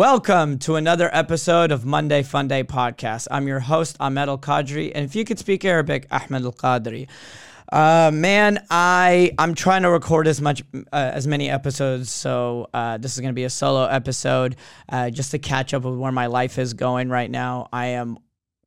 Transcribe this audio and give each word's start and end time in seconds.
Welcome 0.00 0.58
to 0.60 0.76
another 0.76 1.10
episode 1.12 1.70
of 1.70 1.84
Monday 1.84 2.22
Fun 2.22 2.48
Day 2.48 2.64
podcast. 2.64 3.28
I'm 3.30 3.46
your 3.46 3.60
host, 3.60 3.98
Ahmed 4.00 4.30
Al 4.30 4.38
Qadri, 4.38 4.92
and 4.94 5.04
if 5.04 5.14
you 5.14 5.26
could 5.26 5.38
speak 5.38 5.62
Arabic, 5.62 6.06
Ahmed 6.10 6.42
Al 6.42 6.52
Qadri. 6.52 7.06
Uh, 7.70 8.10
man, 8.10 8.64
I 8.70 9.32
I'm 9.38 9.54
trying 9.54 9.82
to 9.82 9.90
record 9.90 10.26
as 10.26 10.40
much 10.40 10.62
uh, 10.74 10.80
as 10.90 11.26
many 11.26 11.50
episodes, 11.50 12.10
so 12.10 12.70
uh, 12.72 12.96
this 12.96 13.12
is 13.12 13.20
gonna 13.20 13.34
be 13.34 13.44
a 13.44 13.50
solo 13.50 13.84
episode, 13.84 14.56
uh, 14.88 15.10
just 15.10 15.32
to 15.32 15.38
catch 15.38 15.74
up 15.74 15.82
with 15.82 15.98
where 15.98 16.12
my 16.12 16.28
life 16.28 16.58
is 16.58 16.72
going 16.72 17.10
right 17.10 17.30
now. 17.30 17.68
I 17.70 17.88
am 17.88 18.16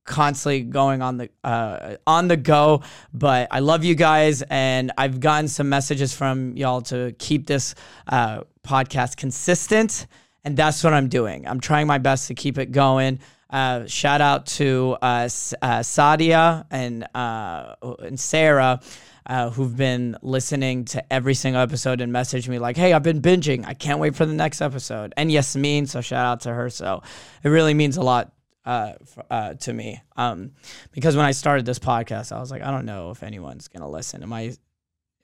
constantly 0.05 0.61
going 0.61 1.01
on 1.01 1.17
the 1.17 1.29
uh, 1.43 1.95
on 2.05 2.27
the 2.27 2.37
go. 2.37 2.83
But 3.11 3.47
I 3.49 3.57
love 3.57 3.83
you 3.83 3.95
guys, 3.95 4.43
and 4.51 4.91
I've 4.99 5.19
gotten 5.19 5.47
some 5.47 5.67
messages 5.67 6.13
from 6.13 6.55
y'all 6.55 6.81
to 6.83 7.15
keep 7.17 7.47
this 7.47 7.73
uh, 8.05 8.41
podcast 8.63 9.17
consistent, 9.17 10.05
and 10.43 10.57
that's 10.57 10.83
what 10.83 10.93
I'm 10.93 11.07
doing. 11.07 11.47
I'm 11.47 11.59
trying 11.59 11.87
my 11.87 11.97
best 11.97 12.27
to 12.27 12.35
keep 12.35 12.57
it 12.57 12.71
going. 12.71 13.19
Uh, 13.49 13.85
shout 13.85 14.19
out 14.19 14.47
to 14.47 14.97
uh, 15.01 15.05
uh, 15.05 15.79
Sadia 15.79 16.65
and 16.71 17.07
uh, 17.15 17.75
and 17.99 18.19
Sarah. 18.19 18.81
Uh, 19.25 19.49
who've 19.51 19.77
been 19.77 20.17
listening 20.21 20.83
to 20.83 21.13
every 21.13 21.33
single 21.33 21.61
episode 21.61 22.01
and 22.01 22.11
message 22.11 22.49
me 22.49 22.59
like, 22.59 22.75
"Hey, 22.75 22.91
I've 22.91 23.03
been 23.03 23.21
binging. 23.21 23.65
I 23.65 23.73
can't 23.73 23.99
wait 23.99 24.15
for 24.15 24.25
the 24.25 24.33
next 24.33 24.61
episode." 24.61 25.13
And 25.15 25.31
Yasmin, 25.31 25.85
so 25.85 26.01
shout 26.01 26.25
out 26.25 26.41
to 26.41 26.53
her. 26.53 26.69
So 26.69 27.03
it 27.41 27.47
really 27.47 27.73
means 27.73 27.95
a 27.95 28.01
lot 28.01 28.33
uh, 28.65 28.93
uh, 29.29 29.53
to 29.53 29.71
me. 29.71 30.01
Um, 30.17 30.51
because 30.91 31.15
when 31.15 31.25
I 31.25 31.31
started 31.31 31.65
this 31.65 31.79
podcast, 31.79 32.35
I 32.35 32.39
was 32.39 32.51
like, 32.51 32.63
I 32.63 32.71
don't 32.71 32.85
know 32.85 33.11
if 33.11 33.23
anyone's 33.23 33.69
gonna 33.69 33.89
listen. 33.89 34.23
Am 34.23 34.33
I 34.33 34.55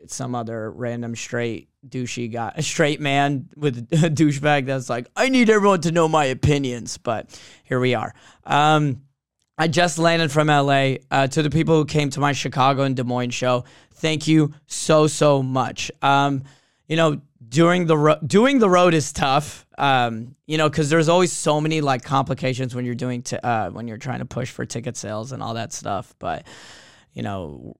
some 0.08 0.36
other 0.36 0.72
random 0.72 1.16
straight 1.16 1.70
douchey 1.88 2.32
guy, 2.32 2.52
a 2.56 2.64
straight 2.64 3.00
man 3.00 3.50
with 3.56 3.78
a 3.78 3.82
douchebag 4.10 4.66
that's 4.66 4.90
like, 4.90 5.08
I 5.16 5.30
need 5.30 5.50
everyone 5.50 5.82
to 5.82 5.92
know 5.92 6.08
my 6.08 6.26
opinions. 6.26 6.98
But 6.98 7.40
here 7.64 7.80
we 7.80 7.96
are. 7.96 8.14
Um, 8.46 9.02
I 9.58 9.68
just 9.68 10.00
landed 10.00 10.32
from 10.32 10.48
LA. 10.48 10.96
Uh, 11.12 11.28
to 11.28 11.44
the 11.44 11.50
people 11.50 11.76
who 11.76 11.86
came 11.86 12.10
to 12.12 12.20
my 12.22 12.32
Chicago 12.32 12.84
and 12.84 12.96
Des 12.96 13.04
Moines 13.04 13.34
show, 13.34 13.66
thank 13.96 14.28
you 14.28 14.54
so 14.68 15.08
so 15.08 15.44
much. 15.44 15.92
Um, 16.02 16.44
you 16.88 16.96
know, 16.96 17.22
during 17.50 17.86
the 17.86 17.98
ro- 17.98 18.20
doing 18.26 18.60
the 18.60 18.70
road 18.70 18.94
is 18.94 19.12
tough. 19.12 19.66
Um, 19.78 20.36
you 20.46 20.58
know, 20.58 20.70
because 20.70 20.90
there's 20.90 21.10
always 21.10 21.34
so 21.34 21.60
many 21.60 21.82
like 21.82 22.04
complications 22.04 22.74
when 22.74 22.86
you're 22.86 22.96
doing 22.96 23.22
t- 23.22 23.38
uh, 23.38 23.70
when 23.72 23.88
you're 23.88 23.98
trying 23.98 24.20
to 24.20 24.26
push 24.26 24.50
for 24.50 24.66
ticket 24.66 24.96
sales 24.96 25.34
and 25.34 25.44
all 25.44 25.56
that 25.56 25.74
stuff. 25.74 26.16
But 26.20 26.48
you 27.14 27.22
know, 27.22 27.76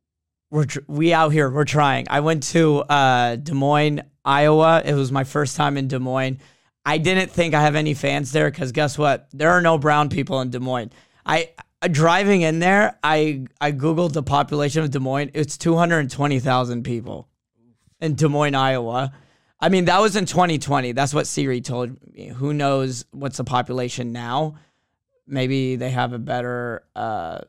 we're 0.52 0.66
we 0.88 1.14
out 1.14 1.32
here. 1.32 1.50
We're 1.50 1.66
trying. 1.66 2.08
I 2.10 2.22
went 2.22 2.44
to 2.44 2.80
uh, 2.82 3.36
Des 3.36 3.54
Moines, 3.54 4.02
Iowa. 4.26 4.82
It 4.84 4.94
was 4.94 5.12
my 5.12 5.24
first 5.24 5.56
time 5.56 5.78
in 5.78 5.88
Des 5.88 6.00
Moines. 6.00 6.40
I 6.86 6.98
didn't 6.98 7.30
think 7.32 7.54
I 7.54 7.62
have 7.62 7.76
any 7.76 7.94
fans 7.94 8.32
there 8.32 8.50
because 8.50 8.72
guess 8.72 8.98
what? 8.98 9.28
There 9.32 9.52
are 9.52 9.62
no 9.62 9.78
brown 9.78 10.10
people 10.10 10.42
in 10.42 10.50
Des 10.50 10.60
Moines. 10.60 10.92
I 11.26 11.52
uh, 11.82 11.88
driving 11.88 12.42
in 12.42 12.60
there, 12.60 12.98
I 13.04 13.46
I 13.62 13.72
googled 13.72 14.14
the 14.14 14.24
population 14.24 14.84
of 14.84 14.92
Des 14.92 15.00
Moines. 15.00 15.32
It's 15.34 15.58
two 15.58 15.76
hundred 15.76 16.00
and 16.00 16.12
twenty 16.12 16.40
thousand 16.40 16.84
people 16.84 17.28
in 18.00 18.16
Des 18.16 18.28
Moines, 18.28 18.56
Iowa. 18.56 19.14
I 19.62 19.70
mean, 19.70 19.86
that 19.86 20.00
was 20.00 20.16
in 20.16 20.26
2020. 20.26 20.94
That's 20.94 21.14
what 21.14 21.28
Siri 21.28 21.60
told 21.60 21.98
me. 22.14 22.28
Who 22.28 22.54
knows 22.54 23.04
what's 23.12 23.38
the 23.38 23.44
population 23.44 24.14
now? 24.14 24.56
Maybe 25.28 25.76
they 25.76 25.90
have 25.90 26.14
a 26.14 26.20
better. 26.20 26.84
Uh, 26.96 27.42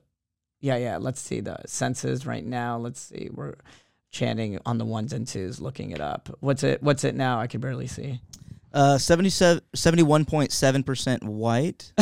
yeah, 0.60 0.76
yeah. 0.76 0.96
Let's 0.98 1.20
see 1.20 1.40
the 1.40 1.56
census 1.66 2.26
right 2.26 2.44
now. 2.44 2.76
Let's 2.78 3.00
see. 3.00 3.28
We're 3.32 3.54
chanting 4.10 4.58
on 4.66 4.78
the 4.78 4.84
ones 4.84 5.12
and 5.12 5.26
twos, 5.26 5.60
looking 5.60 5.90
it 5.92 6.00
up. 6.00 6.28
What's 6.40 6.62
it? 6.64 6.82
What's 6.82 7.04
it 7.04 7.14
now? 7.14 7.40
I 7.40 7.46
can 7.46 7.60
barely 7.60 7.86
see. 7.86 8.20
Uh, 8.72 8.98
77, 8.98 9.62
71.7% 9.74 11.24
white, 11.24 11.92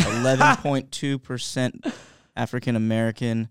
11.2% 0.73 1.93
African 2.37 2.77
American, 2.77 3.49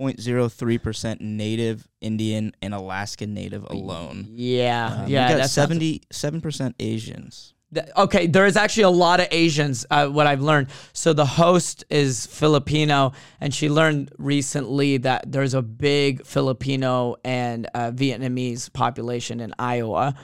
0.03% 0.00 1.20
Native 1.20 1.86
Indian, 2.00 2.52
and 2.62 2.74
Alaskan 2.74 3.34
Native 3.34 3.64
alone. 3.68 4.26
Yeah, 4.30 5.02
Um, 5.04 5.08
yeah. 5.08 5.32
we 5.32 5.38
got 5.40 5.48
77% 5.48 6.74
Asians. 6.80 7.53
Okay, 7.96 8.26
there 8.26 8.46
is 8.46 8.56
actually 8.56 8.84
a 8.84 8.90
lot 8.90 9.20
of 9.20 9.28
Asians. 9.30 9.86
Uh, 9.90 10.08
what 10.08 10.26
I've 10.26 10.42
learned. 10.42 10.68
So 10.92 11.12
the 11.12 11.26
host 11.26 11.84
is 11.90 12.26
Filipino, 12.26 13.12
and 13.40 13.54
she 13.54 13.68
learned 13.68 14.12
recently 14.18 14.98
that 14.98 15.30
there's 15.30 15.54
a 15.54 15.62
big 15.62 16.24
Filipino 16.26 17.16
and 17.24 17.66
uh, 17.74 17.90
Vietnamese 17.90 18.72
population 18.72 19.40
in 19.40 19.54
Iowa. 19.58 20.14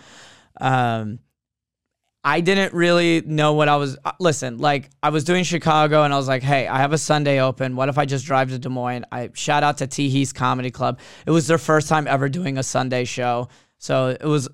Um, 0.61 1.21
I 2.23 2.43
didn't 2.43 2.75
really 2.75 3.23
know 3.23 3.55
what 3.55 3.69
I 3.69 3.77
was. 3.77 3.97
uh, 4.05 4.13
Listen, 4.21 4.59
like 4.59 4.91
I 5.03 5.09
was 5.09 5.25
doing 5.25 5.43
Chicago, 5.43 6.03
and 6.03 6.13
I 6.13 6.19
was 6.19 6.29
like, 6.29 6.43
"Hey, 6.43 6.69
I 6.69 6.79
have 6.79 6.93
a 6.93 6.99
Sunday 6.99 7.41
open. 7.41 7.77
What 7.77 7.89
if 7.89 7.97
I 7.97 8.05
just 8.05 8.27
drive 8.27 8.51
to 8.51 8.59
Des 8.59 8.69
Moines?" 8.69 9.07
I 9.11 9.31
shout 9.33 9.63
out 9.63 9.79
to 9.79 9.87
Teehees 9.87 10.35
Comedy 10.35 10.71
Club. 10.71 11.01
It 11.25 11.31
was 11.31 11.47
their 11.47 11.59
first 11.59 11.89
time 11.89 12.07
ever 12.07 12.29
doing 12.29 12.59
a 12.59 12.63
Sunday 12.63 13.05
show, 13.05 13.49
so 13.79 14.09
it 14.09 14.27
was, 14.27 14.49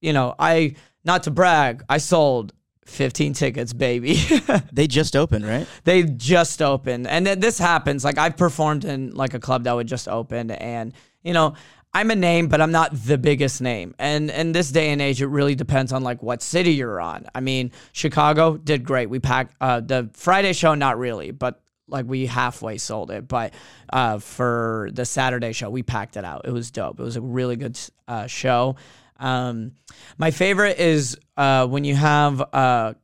you 0.00 0.12
know, 0.12 0.34
I 0.36 0.74
not 1.06 1.22
to 1.22 1.30
brag, 1.30 1.84
I 1.88 1.98
sold 1.98 2.52
15 2.86 3.32
tickets, 3.32 3.72
baby. 3.72 4.18
They 4.72 4.86
just 4.86 5.16
opened, 5.16 5.46
right? 5.46 5.66
they 5.84 6.02
just 6.02 6.60
opened. 6.60 7.06
And 7.06 7.24
th- 7.26 7.38
this 7.38 7.58
happens 7.58 8.04
like 8.04 8.18
i've 8.18 8.36
performed 8.36 8.84
in 8.84 9.14
like 9.14 9.32
a 9.34 9.38
club 9.40 9.64
that 9.64 9.72
would 9.72 9.86
just 9.86 10.06
open 10.08 10.50
and 10.50 10.92
you 11.22 11.32
know 11.32 11.54
i'm 11.94 12.10
a 12.10 12.14
name 12.14 12.48
but 12.48 12.60
i'm 12.60 12.72
not 12.72 12.90
the 12.92 13.16
biggest 13.16 13.62
name. 13.62 13.94
And 13.98 14.30
in 14.30 14.52
this 14.52 14.70
day 14.70 14.90
and 14.90 15.00
age 15.00 15.22
it 15.22 15.28
really 15.28 15.54
depends 15.54 15.92
on 15.92 16.02
like 16.02 16.22
what 16.22 16.42
city 16.42 16.72
you're 16.72 17.00
on. 17.00 17.26
I 17.34 17.40
mean 17.40 17.72
chicago 17.92 18.56
did 18.56 18.84
great. 18.84 19.08
We 19.08 19.18
packed 19.18 19.54
uh, 19.60 19.80
the 19.80 20.10
friday 20.12 20.52
show 20.52 20.74
not 20.74 20.98
really 20.98 21.30
but 21.30 21.62
like 21.88 22.04
we 22.06 22.26
halfway 22.26 22.78
sold 22.78 23.10
it. 23.12 23.28
But 23.28 23.54
uh, 23.92 24.18
for 24.18 24.90
the 24.92 25.04
saturday 25.04 25.52
show 25.52 25.70
we 25.70 25.82
packed 25.82 26.16
it 26.16 26.24
out. 26.24 26.42
It 26.44 26.52
was 26.52 26.70
dope. 26.70 27.00
It 27.00 27.04
was 27.04 27.16
a 27.16 27.22
really 27.22 27.56
good 27.56 27.78
uh, 28.06 28.26
show 28.26 28.76
um, 29.18 29.72
my 30.18 30.30
favorite 30.30 30.78
is 30.78 31.18
uh, 31.36 31.66
when 31.66 31.84
you 31.84 31.94
have 31.94 32.40
uh, 32.52 32.94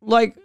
like 0.00 0.36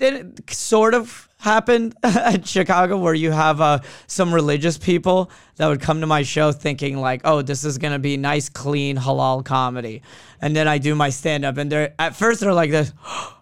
it 0.00 0.50
sort 0.50 0.94
of 0.94 1.28
happened 1.38 1.94
at 2.02 2.46
Chicago 2.46 2.98
where 2.98 3.14
you 3.14 3.30
have 3.30 3.60
uh, 3.60 3.80
some 4.06 4.34
religious 4.34 4.78
people 4.78 5.30
that 5.56 5.66
would 5.66 5.80
come 5.80 6.00
to 6.00 6.06
my 6.06 6.22
show 6.22 6.52
thinking 6.52 6.98
like, 6.98 7.20
oh, 7.24 7.42
this 7.42 7.64
is 7.64 7.78
gonna 7.78 7.98
be 7.98 8.16
nice, 8.16 8.48
clean, 8.48 8.96
halal 8.96 9.44
comedy, 9.44 10.02
and 10.40 10.54
then 10.54 10.68
I 10.68 10.78
do 10.78 10.94
my 10.94 11.10
stand 11.10 11.44
up, 11.44 11.56
and 11.56 11.70
they're 11.70 11.94
at 11.98 12.16
first 12.16 12.40
they're 12.40 12.52
like 12.52 12.70
this. 12.70 12.92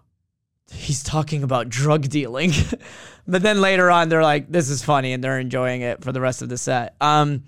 He's 0.72 1.04
talking 1.04 1.42
about 1.44 1.68
drug 1.68 2.08
dealing, 2.08 2.52
but 3.26 3.42
then 3.42 3.60
later 3.60 3.90
on 3.90 4.08
they're 4.08 4.22
like, 4.22 4.50
"This 4.50 4.68
is 4.68 4.82
funny," 4.82 5.12
and 5.12 5.22
they're 5.22 5.38
enjoying 5.38 5.82
it 5.82 6.02
for 6.02 6.12
the 6.12 6.20
rest 6.20 6.42
of 6.42 6.48
the 6.48 6.58
set. 6.58 6.96
Um, 7.00 7.44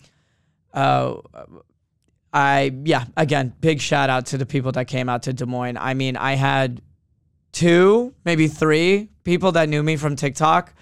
uh, 0.72 1.16
I 2.32 2.72
yeah, 2.84 3.04
again, 3.16 3.54
big 3.60 3.80
shout 3.80 4.10
out 4.10 4.26
to 4.26 4.38
the 4.38 4.46
people 4.46 4.72
that 4.72 4.86
came 4.86 5.08
out 5.08 5.24
to 5.24 5.32
Des 5.32 5.46
Moines. 5.46 5.76
I 5.76 5.94
mean, 5.94 6.16
I 6.16 6.34
had 6.34 6.82
two, 7.52 8.14
maybe 8.24 8.48
three 8.48 9.08
people 9.24 9.52
that 9.52 9.68
knew 9.68 9.82
me 9.82 9.96
from 9.96 10.16
TikTok 10.16 10.74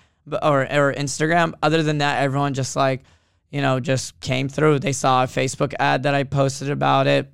or 0.43 0.63
or 0.63 0.93
Instagram. 0.93 1.55
Other 1.63 1.83
than 1.83 1.99
that, 1.99 2.23
everyone 2.23 2.55
just 2.55 2.77
like, 2.77 3.05
you 3.51 3.61
know, 3.61 3.81
just 3.81 4.19
came 4.21 4.49
through. 4.49 4.81
They 4.81 4.93
saw 4.93 5.25
a 5.25 5.27
Facebook 5.27 5.75
ad 5.79 6.03
that 6.05 6.15
I 6.15 6.25
posted 6.25 6.71
about 6.71 7.07
it 7.07 7.33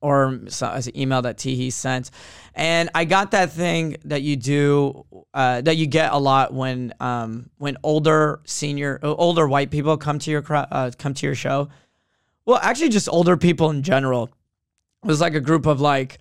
or 0.00 0.40
saw 0.48 0.74
an 0.74 0.98
email 0.98 1.22
that 1.22 1.36
Teehee 1.36 1.72
sent. 1.72 2.10
And 2.54 2.90
I 2.94 3.04
got 3.04 3.32
that 3.32 3.52
thing 3.52 3.96
that 4.04 4.22
you 4.22 4.36
do 4.36 5.04
uh, 5.34 5.60
that 5.62 5.76
you 5.76 5.86
get 5.86 6.12
a 6.12 6.18
lot 6.18 6.52
when 6.52 6.92
um, 7.00 7.50
when 7.58 7.76
older 7.82 8.40
senior 8.44 8.98
older 9.02 9.48
white 9.48 9.70
people 9.70 9.96
come 9.96 10.18
to 10.18 10.30
your 10.30 10.44
uh, 10.50 10.90
come 10.98 11.14
to 11.14 11.26
your 11.26 11.34
show. 11.34 11.68
Well, 12.50 12.58
actually, 12.60 12.88
just 12.88 13.08
older 13.08 13.36
people 13.36 13.70
in 13.70 13.84
general. 13.84 14.28
It 15.04 15.06
was 15.06 15.20
like 15.20 15.36
a 15.36 15.40
group 15.40 15.66
of 15.66 15.80
like 15.80 16.18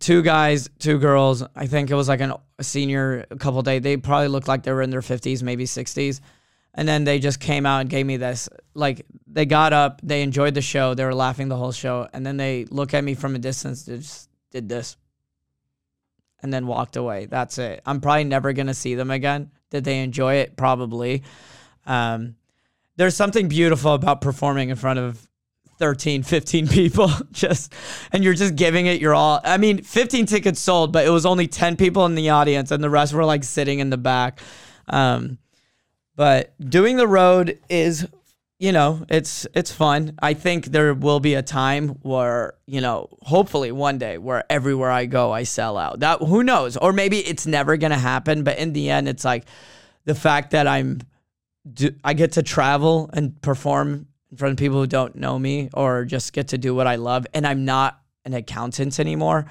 two 0.00 0.20
guys, 0.20 0.68
two 0.80 0.98
girls. 0.98 1.44
I 1.54 1.68
think 1.68 1.92
it 1.92 1.94
was 1.94 2.08
like 2.08 2.20
an, 2.20 2.32
a 2.58 2.64
senior 2.64 3.24
couple 3.38 3.62
day. 3.62 3.78
They 3.78 3.96
probably 3.96 4.26
looked 4.26 4.48
like 4.48 4.64
they 4.64 4.72
were 4.72 4.82
in 4.82 4.90
their 4.90 5.00
50s, 5.00 5.44
maybe 5.44 5.66
60s. 5.66 6.22
And 6.74 6.88
then 6.88 7.04
they 7.04 7.20
just 7.20 7.38
came 7.38 7.66
out 7.66 7.82
and 7.82 7.88
gave 7.88 8.04
me 8.04 8.16
this. 8.16 8.48
Like, 8.74 9.06
they 9.28 9.46
got 9.46 9.72
up, 9.72 10.00
they 10.02 10.22
enjoyed 10.22 10.54
the 10.54 10.60
show, 10.60 10.94
they 10.94 11.04
were 11.04 11.14
laughing 11.14 11.46
the 11.46 11.56
whole 11.56 11.70
show. 11.70 12.08
And 12.12 12.26
then 12.26 12.36
they 12.36 12.64
look 12.64 12.92
at 12.92 13.04
me 13.04 13.14
from 13.14 13.36
a 13.36 13.38
distance, 13.38 13.84
they 13.84 13.98
just 13.98 14.28
did 14.50 14.68
this. 14.68 14.96
And 16.42 16.52
then 16.52 16.66
walked 16.66 16.96
away. 16.96 17.26
That's 17.26 17.58
it. 17.58 17.80
I'm 17.86 18.00
probably 18.00 18.24
never 18.24 18.52
to 18.52 18.74
see 18.74 18.96
them 18.96 19.12
again. 19.12 19.52
Did 19.70 19.84
they 19.84 20.02
enjoy 20.02 20.34
it? 20.34 20.56
Probably. 20.56 21.22
Um, 21.86 22.34
there's 22.96 23.14
something 23.14 23.46
beautiful 23.46 23.94
about 23.94 24.20
performing 24.20 24.70
in 24.70 24.76
front 24.76 24.98
of 24.98 25.28
13 25.80 26.22
15 26.22 26.68
people 26.68 27.10
just 27.32 27.72
and 28.12 28.22
you're 28.22 28.34
just 28.34 28.54
giving 28.54 28.86
it 28.86 29.00
your 29.00 29.14
all 29.14 29.40
i 29.42 29.56
mean 29.56 29.82
15 29.82 30.26
tickets 30.26 30.60
sold 30.60 30.92
but 30.92 31.04
it 31.04 31.10
was 31.10 31.26
only 31.26 31.48
10 31.48 31.76
people 31.76 32.06
in 32.06 32.14
the 32.14 32.30
audience 32.30 32.70
and 32.70 32.84
the 32.84 32.90
rest 32.90 33.12
were 33.12 33.24
like 33.24 33.42
sitting 33.42 33.80
in 33.80 33.90
the 33.90 33.96
back 33.96 34.40
um 34.88 35.38
but 36.14 36.52
doing 36.60 36.96
the 36.96 37.08
road 37.08 37.58
is 37.68 38.06
you 38.60 38.72
know, 38.72 39.06
it's 39.08 39.46
it's 39.54 39.72
fun. 39.72 40.18
I 40.20 40.34
think 40.34 40.66
there 40.66 40.92
will 40.92 41.18
be 41.18 41.32
a 41.32 41.42
time 41.42 41.88
where, 42.02 42.52
you 42.66 42.82
know, 42.82 43.08
hopefully 43.22 43.72
one 43.72 43.96
day 43.96 44.18
where 44.18 44.44
everywhere 44.50 44.90
I 44.90 45.06
go 45.06 45.32
I 45.32 45.44
sell 45.44 45.78
out. 45.78 46.00
That 46.00 46.20
who 46.20 46.44
knows? 46.44 46.76
Or 46.76 46.92
maybe 46.92 47.20
it's 47.20 47.46
never 47.46 47.78
going 47.78 47.90
to 47.90 47.98
happen, 47.98 48.44
but 48.44 48.58
in 48.58 48.74
the 48.74 48.90
end 48.90 49.08
it's 49.08 49.24
like 49.24 49.46
the 50.04 50.14
fact 50.14 50.50
that 50.50 50.66
I'm 50.66 51.00
do, 51.72 51.90
I 52.04 52.12
get 52.12 52.32
to 52.32 52.42
travel 52.42 53.08
and 53.14 53.40
perform 53.40 54.08
in 54.30 54.36
front 54.36 54.52
of 54.52 54.58
people 54.58 54.78
who 54.78 54.86
don't 54.86 55.16
know 55.16 55.38
me 55.38 55.70
or 55.74 56.04
just 56.04 56.32
get 56.32 56.48
to 56.48 56.58
do 56.58 56.74
what 56.74 56.86
I 56.86 56.96
love 56.96 57.26
and 57.34 57.46
I'm 57.46 57.64
not 57.64 58.00
an 58.24 58.34
accountant 58.34 59.00
anymore. 59.00 59.46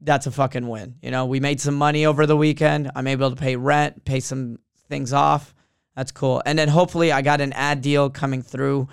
That's 0.00 0.26
a 0.26 0.30
fucking 0.30 0.66
win. 0.66 0.96
You 1.02 1.10
know, 1.10 1.26
we 1.26 1.40
made 1.40 1.60
some 1.60 1.74
money 1.74 2.06
over 2.06 2.26
the 2.26 2.36
weekend. 2.36 2.90
I'm 2.94 3.06
able 3.06 3.30
to 3.30 3.36
pay 3.36 3.56
rent, 3.56 4.04
pay 4.04 4.20
some 4.20 4.58
things 4.88 5.12
off 5.12 5.54
that's 6.00 6.12
cool. 6.12 6.42
And 6.46 6.58
then 6.58 6.68
hopefully 6.68 7.12
I 7.12 7.22
got 7.22 7.40
an 7.40 7.52
ad 7.52 7.82
deal 7.82 8.10
coming 8.10 8.42
through. 8.42 8.88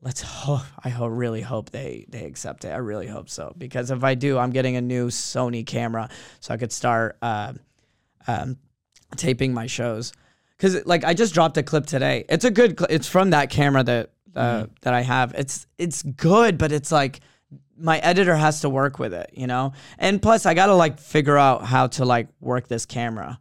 Let's 0.00 0.20
hope. 0.20 0.62
I 0.84 0.88
hope, 0.88 1.10
really 1.12 1.40
hope 1.40 1.70
they 1.70 2.04
they 2.08 2.24
accept 2.24 2.64
it. 2.64 2.68
I 2.68 2.76
really 2.76 3.06
hope 3.06 3.30
so 3.30 3.54
because 3.56 3.90
if 3.90 4.02
I 4.02 4.14
do, 4.14 4.36
I'm 4.36 4.50
getting 4.50 4.76
a 4.76 4.82
new 4.82 5.08
Sony 5.08 5.64
camera 5.64 6.08
so 6.40 6.52
I 6.52 6.56
could 6.56 6.70
start 6.70 7.16
uh, 7.22 7.54
um, 8.26 8.58
taping 9.16 9.54
my 9.54 9.66
shows. 9.66 10.12
Because 10.56 10.84
like 10.84 11.04
I 11.04 11.14
just 11.14 11.32
dropped 11.32 11.56
a 11.56 11.62
clip 11.62 11.86
today. 11.86 12.24
It's 12.28 12.44
a 12.44 12.50
good. 12.50 12.78
Cl- 12.78 12.88
it's 12.90 13.08
from 13.08 13.30
that 13.30 13.48
camera 13.48 13.84
that 13.84 14.10
uh, 14.34 14.62
mm-hmm. 14.62 14.72
that 14.82 14.94
I 14.94 15.02
have. 15.02 15.34
It's 15.34 15.66
it's 15.78 16.02
good, 16.02 16.58
but 16.58 16.72
it's 16.72 16.92
like 16.92 17.20
my 17.76 17.98
editor 17.98 18.36
has 18.36 18.60
to 18.60 18.68
work 18.68 18.98
with 18.98 19.14
it, 19.14 19.30
you 19.34 19.46
know. 19.46 19.72
And 19.98 20.20
plus, 20.20 20.46
I 20.46 20.54
gotta 20.54 20.74
like 20.74 20.98
figure 20.98 21.38
out 21.38 21.64
how 21.64 21.88
to 21.88 22.04
like 22.04 22.28
work 22.40 22.68
this 22.68 22.86
camera 22.86 23.38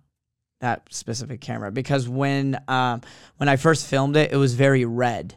that 0.62 0.84
specific 0.92 1.42
camera 1.42 1.72
because 1.72 2.08
when 2.08 2.58
um, 2.68 3.02
when 3.38 3.50
I 3.50 3.58
first 3.58 3.88
filmed 3.88 4.16
it, 4.16 4.32
it 4.32 4.38
was 4.38 4.54
very 4.54 4.86
red. 4.86 5.36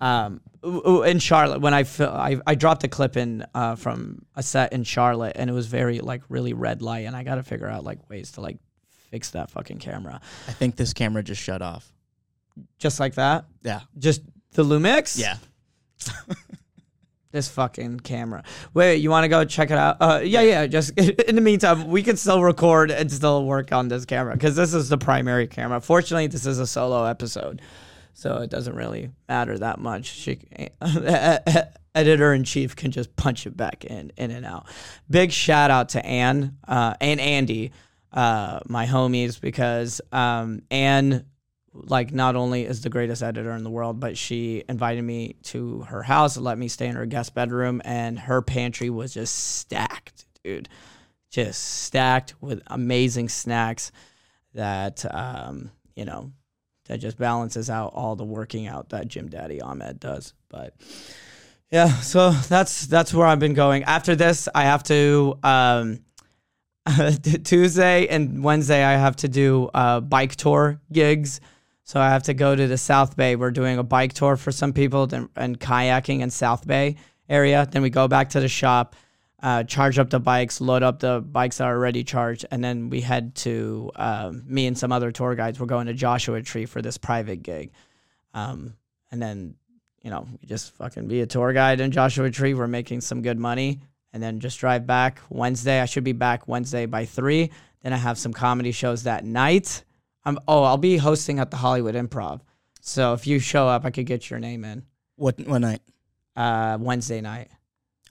Um, 0.00 0.40
in 0.62 1.18
Charlotte, 1.18 1.60
when 1.60 1.72
I, 1.72 1.84
fil- 1.84 2.10
I 2.10 2.40
I 2.46 2.54
dropped 2.54 2.84
a 2.84 2.88
clip 2.88 3.16
in 3.16 3.46
uh, 3.54 3.76
from 3.76 4.24
a 4.34 4.42
set 4.42 4.72
in 4.72 4.82
Charlotte, 4.82 5.36
and 5.36 5.48
it 5.48 5.52
was 5.52 5.66
very 5.66 6.00
like 6.00 6.22
really 6.28 6.52
red 6.52 6.82
light, 6.82 7.06
and 7.06 7.14
I 7.14 7.22
got 7.22 7.36
to 7.36 7.42
figure 7.42 7.68
out 7.68 7.84
like 7.84 8.08
ways 8.10 8.32
to 8.32 8.40
like 8.40 8.58
fix 9.10 9.30
that 9.30 9.50
fucking 9.50 9.78
camera. 9.78 10.20
I 10.48 10.52
think 10.52 10.76
this 10.76 10.92
camera 10.92 11.22
just 11.22 11.40
shut 11.40 11.62
off. 11.62 11.92
Just 12.78 12.98
like 12.98 13.14
that. 13.14 13.44
Yeah. 13.62 13.80
Just 13.98 14.22
the 14.52 14.64
Lumix. 14.64 15.18
Yeah. 15.18 15.36
this 17.32 17.48
fucking 17.48 18.00
camera. 18.00 18.42
Wait, 18.74 18.96
you 18.96 19.10
want 19.10 19.24
to 19.24 19.28
go 19.28 19.44
check 19.44 19.70
it 19.70 19.78
out? 19.78 19.96
Uh, 20.00 20.20
yeah, 20.22 20.42
yeah. 20.42 20.66
Just 20.66 20.90
in 20.98 21.34
the 21.34 21.40
meantime, 21.40 21.88
we 21.88 22.02
can 22.02 22.16
still 22.16 22.42
record 22.42 22.90
and 22.90 23.10
still 23.10 23.44
work 23.44 23.72
on 23.72 23.88
this 23.88 24.04
camera 24.04 24.34
because 24.34 24.56
this 24.56 24.74
is 24.74 24.88
the 24.88 24.98
primary 24.98 25.46
camera. 25.46 25.80
Fortunately, 25.80 26.26
this 26.26 26.46
is 26.46 26.58
a 26.58 26.66
solo 26.66 27.04
episode, 27.04 27.62
so 28.14 28.38
it 28.38 28.50
doesn't 28.50 28.74
really 28.74 29.10
matter 29.28 29.58
that 29.58 29.78
much. 29.78 30.06
She, 30.06 30.40
editor 31.94 32.32
in 32.32 32.44
chief 32.44 32.76
can 32.76 32.90
just 32.90 33.14
punch 33.16 33.46
it 33.46 33.56
back 33.56 33.84
in, 33.84 34.12
in 34.16 34.30
and 34.30 34.46
out. 34.46 34.66
Big 35.08 35.32
shout 35.32 35.70
out 35.70 35.90
to 35.90 36.04
Anne 36.04 36.56
uh, 36.66 36.94
and 37.00 37.20
Andy, 37.20 37.72
uh, 38.12 38.60
my 38.66 38.86
homies, 38.86 39.40
because 39.40 40.00
um, 40.12 40.62
Anne 40.70 41.26
like 41.72 42.12
not 42.12 42.36
only 42.36 42.64
is 42.64 42.80
the 42.80 42.90
greatest 42.90 43.22
editor 43.22 43.52
in 43.52 43.62
the 43.62 43.70
world, 43.70 44.00
but 44.00 44.16
she 44.16 44.64
invited 44.68 45.02
me 45.02 45.36
to 45.44 45.82
her 45.82 46.02
house, 46.02 46.36
and 46.36 46.44
let 46.44 46.58
me 46.58 46.68
stay 46.68 46.86
in 46.86 46.96
her 46.96 47.06
guest 47.06 47.34
bedroom, 47.34 47.80
and 47.84 48.18
her 48.18 48.42
pantry 48.42 48.90
was 48.90 49.14
just 49.14 49.56
stacked, 49.58 50.26
dude, 50.42 50.68
just 51.30 51.62
stacked 51.82 52.34
with 52.40 52.62
amazing 52.66 53.28
snacks 53.28 53.92
that 54.54 55.04
um, 55.14 55.70
you 55.94 56.04
know 56.04 56.32
that 56.86 56.98
just 56.98 57.16
balances 57.16 57.70
out 57.70 57.92
all 57.94 58.16
the 58.16 58.24
working 58.24 58.66
out 58.66 58.88
that 58.88 59.06
Gym 59.06 59.28
Daddy 59.28 59.60
Ahmed 59.60 60.00
does. 60.00 60.34
But 60.48 60.74
yeah, 61.70 61.88
so 61.88 62.30
that's 62.30 62.86
that's 62.86 63.14
where 63.14 63.26
I've 63.26 63.38
been 63.38 63.54
going. 63.54 63.84
After 63.84 64.16
this, 64.16 64.48
I 64.54 64.64
have 64.64 64.82
to. 64.84 65.38
Um, 65.42 66.00
Tuesday 67.44 68.08
and 68.08 68.42
Wednesday, 68.42 68.82
I 68.82 68.92
have 68.92 69.14
to 69.16 69.28
do 69.28 69.68
uh, 69.72 70.00
bike 70.00 70.34
tour 70.34 70.80
gigs 70.90 71.40
so 71.90 72.00
I 72.00 72.10
have 72.10 72.22
to 72.24 72.34
go 72.34 72.54
to 72.54 72.68
the 72.68 72.78
South 72.78 73.16
Bay. 73.16 73.34
We're 73.34 73.50
doing 73.50 73.76
a 73.78 73.82
bike 73.82 74.12
tour 74.12 74.36
for 74.36 74.52
some 74.52 74.72
people 74.72 75.12
and 75.34 75.58
kayaking 75.58 76.20
in 76.20 76.30
South 76.30 76.64
Bay 76.64 76.94
area. 77.28 77.66
Then 77.68 77.82
we 77.82 77.90
go 77.90 78.06
back 78.06 78.30
to 78.30 78.38
the 78.38 78.46
shop, 78.46 78.94
uh, 79.42 79.64
charge 79.64 79.98
up 79.98 80.08
the 80.08 80.20
bikes, 80.20 80.60
load 80.60 80.84
up 80.84 81.00
the 81.00 81.20
bikes 81.20 81.58
that 81.58 81.64
are 81.64 81.74
already 81.74 82.04
charged, 82.04 82.46
and 82.52 82.62
then 82.62 82.90
we 82.90 83.00
head 83.00 83.34
to 83.46 83.90
um, 83.96 84.44
me 84.46 84.68
and 84.68 84.78
some 84.78 84.92
other 84.92 85.10
tour 85.10 85.34
guides. 85.34 85.58
We're 85.58 85.66
going 85.66 85.88
to 85.88 85.92
Joshua 85.92 86.40
Tree 86.42 86.64
for 86.64 86.80
this 86.80 86.96
private 86.96 87.42
gig, 87.42 87.72
um, 88.34 88.76
and 89.10 89.20
then 89.20 89.56
you 90.00 90.10
know 90.10 90.28
we 90.40 90.46
just 90.46 90.72
fucking 90.76 91.08
be 91.08 91.22
a 91.22 91.26
tour 91.26 91.52
guide 91.52 91.80
in 91.80 91.90
Joshua 91.90 92.30
Tree. 92.30 92.54
We're 92.54 92.68
making 92.68 93.00
some 93.00 93.20
good 93.20 93.36
money, 93.36 93.80
and 94.12 94.22
then 94.22 94.38
just 94.38 94.60
drive 94.60 94.86
back 94.86 95.20
Wednesday. 95.28 95.80
I 95.80 95.86
should 95.86 96.04
be 96.04 96.12
back 96.12 96.46
Wednesday 96.46 96.86
by 96.86 97.04
three. 97.04 97.50
Then 97.82 97.92
I 97.92 97.96
have 97.96 98.16
some 98.16 98.32
comedy 98.32 98.70
shows 98.70 99.02
that 99.02 99.24
night 99.24 99.82
I'm 100.24 100.38
oh, 100.46 100.62
I'll 100.62 100.76
be 100.76 100.96
hosting 100.96 101.38
at 101.38 101.50
the 101.50 101.56
Hollywood 101.56 101.94
Improv. 101.94 102.40
So 102.80 103.12
if 103.12 103.26
you 103.26 103.38
show 103.38 103.68
up, 103.68 103.84
I 103.84 103.90
could 103.90 104.06
get 104.06 104.30
your 104.30 104.38
name 104.38 104.64
in. 104.64 104.84
What 105.16 105.38
what 105.46 105.58
night? 105.58 105.80
Uh, 106.36 106.78
Wednesday 106.80 107.20
night. 107.20 107.48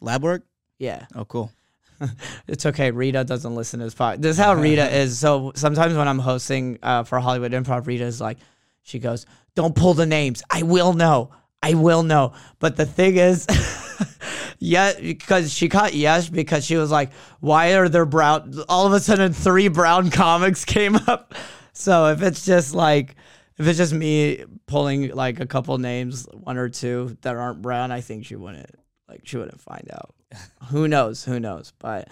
Lab 0.01 0.23
work? 0.23 0.43
Yeah. 0.77 1.05
Oh, 1.15 1.25
cool. 1.25 1.51
it's 2.47 2.65
okay. 2.65 2.91
Rita 2.91 3.23
doesn't 3.23 3.55
listen 3.55 3.79
to 3.79 3.85
this 3.85 3.95
podcast. 3.95 4.21
This 4.21 4.37
is 4.37 4.43
how 4.43 4.53
Rita 4.55 4.89
is. 4.97 5.19
So 5.19 5.51
sometimes 5.55 5.95
when 5.95 6.07
I'm 6.07 6.19
hosting 6.19 6.79
uh, 6.81 7.03
for 7.03 7.19
Hollywood 7.19 7.51
Improv, 7.51 7.85
Rita 7.85 8.05
is 8.05 8.21
like, 8.21 8.37
she 8.81 8.99
goes, 8.99 9.25
"Don't 9.55 9.75
pull 9.75 9.93
the 9.93 10.05
names. 10.05 10.41
I 10.49 10.63
will 10.63 10.93
know. 10.93 11.31
I 11.61 11.73
will 11.73 12.03
know." 12.03 12.33
But 12.59 12.77
the 12.77 12.85
thing 12.85 13.17
is. 13.17 13.45
yeah, 14.59 14.93
because 14.99 15.53
she 15.53 15.69
caught 15.69 15.93
yes 15.93 16.29
because 16.29 16.65
she 16.65 16.77
was 16.77 16.89
like, 16.89 17.11
"Why 17.39 17.75
are 17.75 17.89
there 17.89 18.05
brown?" 18.05 18.53
All 18.69 18.87
of 18.87 18.93
a 18.93 18.99
sudden, 18.99 19.33
three 19.33 19.67
brown 19.67 20.09
comics 20.09 20.65
came 20.65 20.95
up. 20.95 21.33
So 21.79 22.07
if 22.07 22.21
it's 22.21 22.45
just 22.45 22.75
like 22.75 23.15
if 23.57 23.65
it's 23.65 23.77
just 23.77 23.93
me 23.93 24.43
pulling 24.67 25.11
like 25.15 25.39
a 25.39 25.45
couple 25.45 25.77
names, 25.77 26.27
one 26.33 26.57
or 26.57 26.67
two 26.67 27.17
that 27.21 27.37
aren't 27.37 27.61
brown, 27.61 27.91
I 27.91 28.01
think 28.01 28.25
she 28.25 28.35
wouldn't 28.35 28.69
like 29.07 29.21
she 29.23 29.37
wouldn't 29.37 29.61
find 29.61 29.89
out. 29.93 30.13
Who 30.71 30.89
knows? 30.89 31.23
Who 31.23 31.39
knows? 31.39 31.71
But 31.79 32.09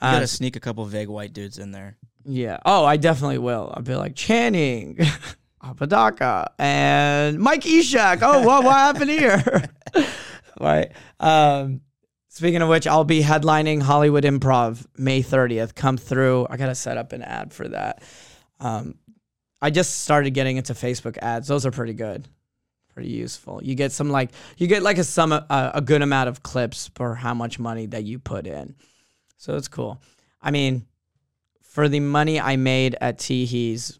uh, 0.00 0.08
you 0.08 0.12
gotta 0.16 0.26
sneak 0.26 0.56
a 0.56 0.60
couple 0.60 0.84
vague 0.84 1.08
white 1.08 1.32
dudes 1.32 1.58
in 1.58 1.72
there. 1.72 1.96
Yeah. 2.26 2.58
Oh, 2.66 2.84
I 2.84 2.98
definitely 2.98 3.38
will. 3.38 3.72
I'll 3.74 3.82
be 3.82 3.94
like 3.94 4.14
Channing, 4.14 4.98
Apodaca, 5.62 6.52
and 6.58 7.38
Mike 7.38 7.62
Eshak. 7.62 8.18
Oh, 8.20 8.42
what 8.42 8.62
what 8.62 8.74
happened 8.74 9.10
here? 9.10 9.64
right. 10.60 10.92
Um, 11.18 11.80
speaking 12.28 12.60
of 12.60 12.68
which, 12.68 12.86
I'll 12.86 13.04
be 13.04 13.22
headlining 13.22 13.80
Hollywood 13.80 14.24
Improv 14.24 14.84
May 14.98 15.22
30th. 15.22 15.74
Come 15.74 15.96
through. 15.96 16.46
I 16.50 16.58
gotta 16.58 16.74
set 16.74 16.98
up 16.98 17.12
an 17.14 17.22
ad 17.22 17.54
for 17.54 17.68
that. 17.68 18.02
Um, 18.60 18.96
I 19.60 19.70
just 19.70 20.02
started 20.02 20.30
getting 20.30 20.56
into 20.56 20.72
Facebook 20.74 21.18
ads. 21.18 21.48
Those 21.48 21.66
are 21.66 21.70
pretty 21.70 21.94
good, 21.94 22.28
pretty 22.94 23.10
useful. 23.10 23.60
You 23.62 23.74
get 23.74 23.92
some 23.92 24.10
like 24.10 24.30
you 24.56 24.66
get 24.66 24.82
like 24.82 24.98
a 24.98 25.04
some 25.04 25.32
uh, 25.32 25.70
a 25.74 25.80
good 25.80 26.02
amount 26.02 26.28
of 26.28 26.42
clips 26.42 26.90
for 26.94 27.14
how 27.14 27.34
much 27.34 27.58
money 27.58 27.86
that 27.86 28.04
you 28.04 28.18
put 28.18 28.46
in, 28.46 28.74
so 29.36 29.56
it's 29.56 29.68
cool. 29.68 30.00
I 30.40 30.50
mean, 30.50 30.86
for 31.62 31.88
the 31.88 32.00
money 32.00 32.40
I 32.40 32.56
made 32.56 32.96
at 33.00 33.18
Teehees, 33.18 33.98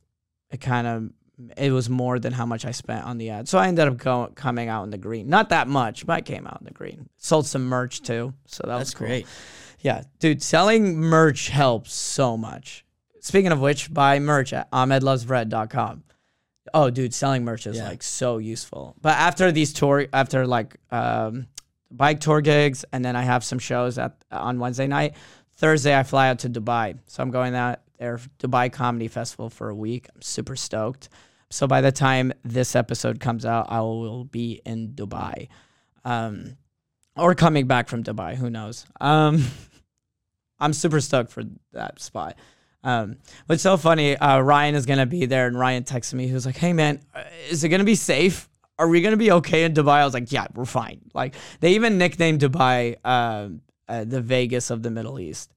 it 0.50 0.60
kind 0.60 0.86
of 0.86 1.10
it 1.56 1.70
was 1.72 1.88
more 1.88 2.18
than 2.18 2.32
how 2.32 2.46
much 2.46 2.64
I 2.64 2.72
spent 2.72 3.04
on 3.04 3.18
the 3.18 3.30
ad. 3.30 3.48
So 3.48 3.58
I 3.58 3.68
ended 3.68 3.86
up 3.86 3.96
going 3.96 4.32
coming 4.34 4.68
out 4.68 4.84
in 4.84 4.90
the 4.90 4.98
green. 4.98 5.28
Not 5.28 5.50
that 5.50 5.68
much, 5.68 6.06
but 6.06 6.12
I 6.14 6.20
came 6.20 6.46
out 6.46 6.58
in 6.60 6.64
the 6.66 6.72
green. 6.72 7.08
Sold 7.16 7.46
some 7.46 7.66
merch 7.66 8.02
too, 8.02 8.34
so 8.46 8.62
that 8.64 8.78
That's 8.78 8.90
was 8.90 8.94
cool. 8.94 9.06
great. 9.06 9.26
Yeah, 9.80 10.02
dude, 10.18 10.42
selling 10.42 10.96
merch 10.96 11.48
helps 11.48 11.92
so 11.92 12.36
much. 12.36 12.84
Speaking 13.20 13.52
of 13.52 13.60
which, 13.60 13.92
buy 13.92 14.18
merch 14.18 14.52
at 14.52 14.70
ahmedlovesbread.com. 14.70 16.04
Oh, 16.74 16.90
dude, 16.90 17.14
selling 17.14 17.44
merch 17.44 17.66
is 17.66 17.76
yeah. 17.76 17.88
like 17.88 18.02
so 18.02 18.38
useful. 18.38 18.94
But 19.00 19.16
after 19.16 19.50
these 19.52 19.72
tour, 19.72 20.06
after 20.12 20.46
like 20.46 20.76
um, 20.90 21.46
bike 21.90 22.20
tour 22.20 22.40
gigs, 22.40 22.84
and 22.92 23.04
then 23.04 23.16
I 23.16 23.22
have 23.22 23.44
some 23.44 23.58
shows 23.58 23.98
at 23.98 24.16
on 24.30 24.58
Wednesday 24.58 24.86
night. 24.86 25.14
Thursday, 25.56 25.98
I 25.98 26.02
fly 26.02 26.28
out 26.28 26.40
to 26.40 26.50
Dubai, 26.50 26.98
so 27.06 27.22
I'm 27.22 27.30
going 27.30 27.54
out 27.54 27.80
there 27.98 28.20
Dubai 28.38 28.72
Comedy 28.72 29.08
Festival 29.08 29.50
for 29.50 29.70
a 29.70 29.74
week. 29.74 30.08
I'm 30.14 30.22
super 30.22 30.56
stoked. 30.56 31.08
So 31.50 31.66
by 31.66 31.80
the 31.80 31.92
time 31.92 32.32
this 32.44 32.76
episode 32.76 33.20
comes 33.20 33.44
out, 33.44 33.66
I 33.70 33.80
will 33.80 34.24
be 34.24 34.60
in 34.64 34.90
Dubai, 34.90 35.48
um, 36.04 36.56
or 37.16 37.34
coming 37.34 37.66
back 37.66 37.88
from 37.88 38.04
Dubai. 38.04 38.34
Who 38.36 38.50
knows? 38.50 38.84
Um, 39.00 39.44
I'm 40.60 40.72
super 40.72 41.00
stoked 41.00 41.32
for 41.32 41.44
that 41.72 42.00
spot. 42.00 42.36
Um, 42.84 43.16
what's 43.46 43.62
so 43.62 43.76
funny, 43.76 44.16
uh, 44.16 44.40
Ryan 44.40 44.74
is 44.74 44.86
gonna 44.86 45.06
be 45.06 45.26
there, 45.26 45.46
and 45.46 45.58
Ryan 45.58 45.84
texted 45.84 46.14
me. 46.14 46.26
He 46.26 46.32
was 46.32 46.46
like, 46.46 46.56
"Hey 46.56 46.72
man, 46.72 47.00
uh, 47.14 47.24
is 47.50 47.64
it 47.64 47.68
gonna 47.68 47.84
be 47.84 47.94
safe? 47.94 48.48
Are 48.78 48.88
we 48.88 49.00
gonna 49.00 49.16
be 49.16 49.32
okay 49.32 49.64
in 49.64 49.74
Dubai?" 49.74 49.94
I 49.94 50.04
was 50.04 50.14
like, 50.14 50.30
"Yeah, 50.30 50.46
we're 50.54 50.64
fine." 50.64 51.00
Like 51.14 51.34
they 51.60 51.74
even 51.74 51.98
nicknamed 51.98 52.40
Dubai 52.40 52.96
uh, 53.04 53.48
uh, 53.88 54.04
the 54.04 54.20
Vegas 54.20 54.70
of 54.70 54.82
the 54.82 54.90
Middle 54.90 55.18
East. 55.18 55.52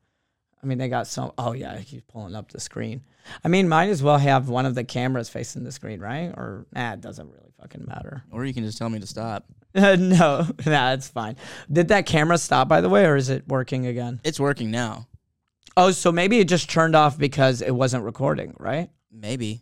I 0.63 0.65
mean, 0.65 0.77
they 0.77 0.89
got 0.89 1.07
so. 1.07 1.33
Oh 1.37 1.53
yeah, 1.53 1.77
he's 1.77 2.01
pulling 2.01 2.35
up 2.35 2.51
the 2.51 2.59
screen. 2.59 3.01
I 3.43 3.47
mean, 3.47 3.69
might 3.69 3.89
as 3.89 4.01
well 4.01 4.17
have 4.17 4.49
one 4.49 4.65
of 4.65 4.75
the 4.75 4.83
cameras 4.83 5.29
facing 5.29 5.63
the 5.63 5.71
screen, 5.71 5.99
right? 5.99 6.29
Or 6.35 6.65
nah, 6.73 6.93
it 6.93 7.01
doesn't 7.01 7.29
really 7.29 7.51
fucking 7.59 7.85
matter. 7.87 8.23
Or 8.31 8.45
you 8.45 8.53
can 8.53 8.63
just 8.63 8.77
tell 8.77 8.89
me 8.89 8.99
to 8.99 9.07
stop. 9.07 9.45
no, 9.75 9.97
nah, 9.99 10.45
that's 10.65 11.07
fine. 11.07 11.37
Did 11.71 11.89
that 11.89 12.05
camera 12.05 12.37
stop 12.37 12.67
by 12.67 12.81
the 12.81 12.89
way, 12.89 13.05
or 13.05 13.15
is 13.15 13.29
it 13.29 13.47
working 13.47 13.85
again? 13.85 14.19
It's 14.23 14.39
working 14.39 14.71
now. 14.71 15.07
Oh, 15.77 15.91
so 15.91 16.11
maybe 16.11 16.39
it 16.39 16.47
just 16.47 16.69
turned 16.69 16.95
off 16.95 17.17
because 17.17 17.61
it 17.61 17.71
wasn't 17.71 18.03
recording, 18.03 18.53
right? 18.59 18.89
Maybe. 19.11 19.61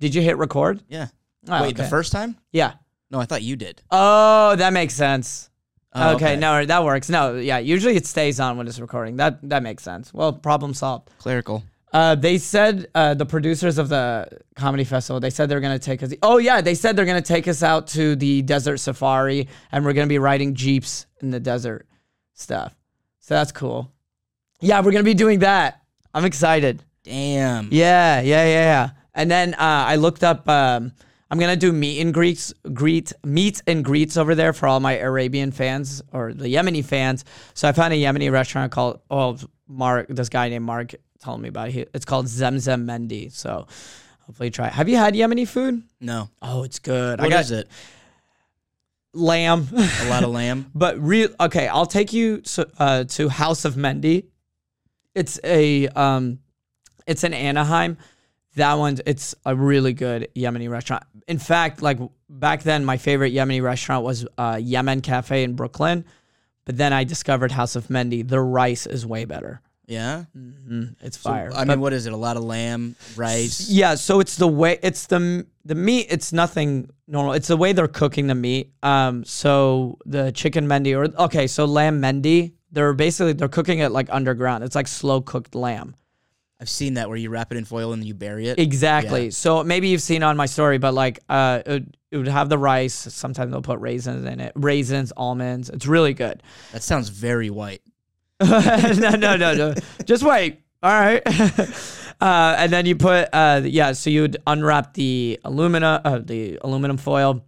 Did 0.00 0.14
you 0.14 0.22
hit 0.22 0.36
record? 0.38 0.82
Yeah. 0.88 1.08
Oh, 1.48 1.62
Wait, 1.62 1.76
the 1.76 1.84
first 1.84 2.12
time? 2.12 2.36
Yeah. 2.52 2.74
No, 3.10 3.20
I 3.20 3.26
thought 3.26 3.42
you 3.42 3.56
did. 3.56 3.82
Oh, 3.90 4.56
that 4.56 4.72
makes 4.72 4.94
sense. 4.94 5.50
Oh, 5.94 6.16
okay, 6.16 6.34
no, 6.34 6.64
that 6.64 6.82
works. 6.82 7.08
No, 7.08 7.36
yeah, 7.36 7.58
usually 7.58 7.94
it 7.94 8.04
stays 8.06 8.40
on 8.40 8.56
when 8.56 8.66
it's 8.66 8.80
recording. 8.80 9.16
That 9.16 9.48
that 9.48 9.62
makes 9.62 9.84
sense. 9.84 10.12
Well, 10.12 10.32
problem 10.32 10.74
solved. 10.74 11.08
Clerical. 11.18 11.62
Uh, 11.92 12.16
they 12.16 12.38
said 12.38 12.88
uh, 12.96 13.14
the 13.14 13.24
producers 13.24 13.78
of 13.78 13.88
the 13.88 14.26
comedy 14.56 14.82
festival. 14.82 15.20
They 15.20 15.30
said 15.30 15.48
they're 15.48 15.60
gonna 15.60 15.78
take 15.78 16.02
us. 16.02 16.12
Oh 16.20 16.38
yeah, 16.38 16.60
they 16.60 16.74
said 16.74 16.96
they're 16.96 17.04
gonna 17.04 17.22
take 17.22 17.46
us 17.46 17.62
out 17.62 17.86
to 17.88 18.16
the 18.16 18.42
desert 18.42 18.78
safari, 18.78 19.46
and 19.70 19.84
we're 19.84 19.92
gonna 19.92 20.08
be 20.08 20.18
riding 20.18 20.54
jeeps 20.54 21.06
in 21.20 21.30
the 21.30 21.38
desert 21.38 21.86
stuff. 22.32 22.74
So 23.20 23.34
that's 23.34 23.52
cool. 23.52 23.92
Yeah, 24.64 24.80
we're 24.80 24.92
gonna 24.92 25.04
be 25.04 25.14
doing 25.14 25.40
that. 25.40 25.82
I'm 26.14 26.24
excited. 26.24 26.82
Damn. 27.02 27.68
Yeah, 27.70 28.20
yeah, 28.20 28.44
yeah, 28.44 28.46
yeah. 28.46 28.90
And 29.14 29.30
then 29.30 29.54
uh, 29.54 29.58
I 29.60 29.96
looked 29.96 30.24
up. 30.24 30.48
Um, 30.48 30.92
I'm 31.30 31.38
gonna 31.38 31.56
do 31.56 31.72
meet 31.72 32.00
and 32.00 32.14
greets, 32.14 32.54
greet 32.72 33.12
meet 33.24 33.62
and 33.66 33.84
greets 33.84 34.16
over 34.16 34.34
there 34.34 34.52
for 34.52 34.66
all 34.66 34.80
my 34.80 34.94
Arabian 34.94 35.52
fans 35.52 36.02
or 36.12 36.32
the 36.32 36.46
Yemeni 36.48 36.84
fans. 36.84 37.24
So 37.54 37.68
I 37.68 37.72
found 37.72 37.92
a 37.92 37.96
Yemeni 37.96 38.30
restaurant 38.32 38.72
called 38.72 39.00
oh 39.10 39.36
Mark. 39.68 40.06
This 40.08 40.28
guy 40.28 40.48
named 40.48 40.64
Mark 40.64 40.94
told 41.22 41.40
me 41.40 41.48
about 41.48 41.70
it. 41.70 41.90
It's 41.92 42.04
called 42.04 42.26
Zemzem 42.26 42.84
Mendi. 42.84 43.30
So 43.30 43.66
hopefully 44.20 44.50
try. 44.50 44.68
it. 44.68 44.72
Have 44.72 44.88
you 44.88 44.96
had 44.96 45.14
Yemeni 45.14 45.46
food? 45.46 45.82
No. 46.00 46.30
Oh, 46.40 46.62
it's 46.62 46.78
good. 46.78 47.20
What 47.20 47.26
I 47.26 47.30
got 47.30 47.40
is 47.40 47.50
it? 47.50 47.68
lamb. 49.12 49.68
A 49.72 50.08
lot 50.08 50.24
of 50.24 50.30
lamb. 50.40 50.70
But 50.74 50.98
real 50.98 51.28
okay, 51.40 51.68
I'll 51.68 51.86
take 51.86 52.12
you 52.12 52.42
so, 52.44 52.68
uh, 52.78 53.04
to 53.04 53.28
House 53.28 53.64
of 53.64 53.74
Mendy. 53.74 54.24
It's 55.14 55.38
a 55.44 55.88
um, 55.88 56.40
it's 57.06 57.24
in 57.24 57.34
Anaheim. 57.34 57.96
That 58.56 58.74
one's 58.74 59.00
it's 59.06 59.34
a 59.44 59.54
really 59.54 59.92
good 59.92 60.28
Yemeni 60.36 60.70
restaurant. 60.70 61.04
In 61.26 61.38
fact, 61.38 61.82
like 61.82 61.98
back 62.28 62.62
then, 62.62 62.84
my 62.84 62.96
favorite 62.96 63.32
Yemeni 63.34 63.62
restaurant 63.62 64.04
was 64.04 64.26
uh, 64.38 64.58
Yemen 64.62 65.00
Cafe 65.00 65.42
in 65.42 65.54
Brooklyn. 65.54 66.04
But 66.64 66.76
then 66.78 66.92
I 66.92 67.04
discovered 67.04 67.52
House 67.52 67.76
of 67.76 67.88
Mendy. 67.88 68.26
The 68.26 68.40
rice 68.40 68.86
is 68.86 69.04
way 69.04 69.24
better. 69.26 69.60
Yeah. 69.86 70.24
Mm, 70.34 70.94
it's 71.02 71.18
So, 71.20 71.28
fire. 71.28 71.50
I 71.52 71.58
But- 71.66 71.68
mean, 71.68 71.80
what 71.80 71.92
is 71.92 72.06
it? 72.06 72.14
A 72.14 72.16
lot 72.16 72.38
of 72.38 72.42
lamb, 72.42 72.96
rice. 73.16 73.68
yeah, 73.68 73.96
so 73.96 74.18
it's 74.20 74.36
the 74.36 74.48
way 74.48 74.78
it's 74.82 75.06
the 75.06 75.46
the 75.66 75.74
meat. 75.74 76.06
It's 76.08 76.32
nothing 76.32 76.88
normal. 77.06 77.34
It's 77.34 77.48
the 77.48 77.56
way 77.58 77.72
they're 77.74 77.86
cooking 77.88 78.28
the 78.28 78.34
meat. 78.34 78.72
Um, 78.82 79.24
so 79.24 79.98
the 80.06 80.32
chicken 80.32 80.66
mendi 80.66 80.94
or 80.94 81.04
okay, 81.18 81.46
so 81.46 81.66
lamb 81.66 82.00
mendi. 82.00 82.53
They're 82.74 82.92
basically 82.92 83.32
they're 83.34 83.48
cooking 83.48 83.78
it 83.78 83.90
like 83.92 84.08
underground. 84.10 84.64
It's 84.64 84.74
like 84.74 84.88
slow 84.88 85.20
cooked 85.20 85.54
lamb. 85.54 85.96
I've 86.60 86.68
seen 86.68 86.94
that 86.94 87.08
where 87.08 87.18
you 87.18 87.30
wrap 87.30 87.50
it 87.52 87.58
in 87.58 87.64
foil 87.64 87.92
and 87.92 88.00
then 88.00 88.06
you 88.06 88.14
bury 88.14 88.48
it. 88.48 88.58
Exactly. 88.58 89.24
Yeah. 89.24 89.30
So 89.30 89.64
maybe 89.64 89.88
you've 89.88 90.00
seen 90.02 90.22
on 90.22 90.36
my 90.36 90.46
story, 90.46 90.78
but 90.78 90.94
like 90.94 91.18
uh, 91.28 91.62
it, 91.66 91.70
would- 91.70 91.96
it 92.10 92.16
would 92.18 92.28
have 92.28 92.48
the 92.48 92.58
rice. 92.58 92.94
Sometimes 92.94 93.50
they'll 93.50 93.60
put 93.60 93.80
raisins 93.80 94.24
in 94.24 94.38
it. 94.38 94.52
Raisins, 94.54 95.12
almonds. 95.16 95.68
It's 95.68 95.84
really 95.84 96.14
good. 96.14 96.44
That 96.72 96.84
sounds 96.84 97.08
very 97.08 97.50
white. 97.50 97.82
no, 98.40 99.10
no, 99.16 99.34
no, 99.36 99.54
no. 99.54 99.74
Just 100.04 100.22
wait. 100.22 100.60
All 100.80 100.92
right. 100.92 101.22
uh, 102.20 102.54
and 102.58 102.72
then 102.72 102.86
you 102.86 102.94
put, 102.94 103.28
uh, 103.32 103.62
yeah. 103.64 103.92
So 103.92 104.10
you 104.10 104.22
would 104.22 104.36
unwrap 104.46 104.94
the 104.94 105.40
alumina, 105.44 106.00
uh, 106.04 106.18
the 106.18 106.58
aluminum 106.62 106.98
foil, 106.98 107.44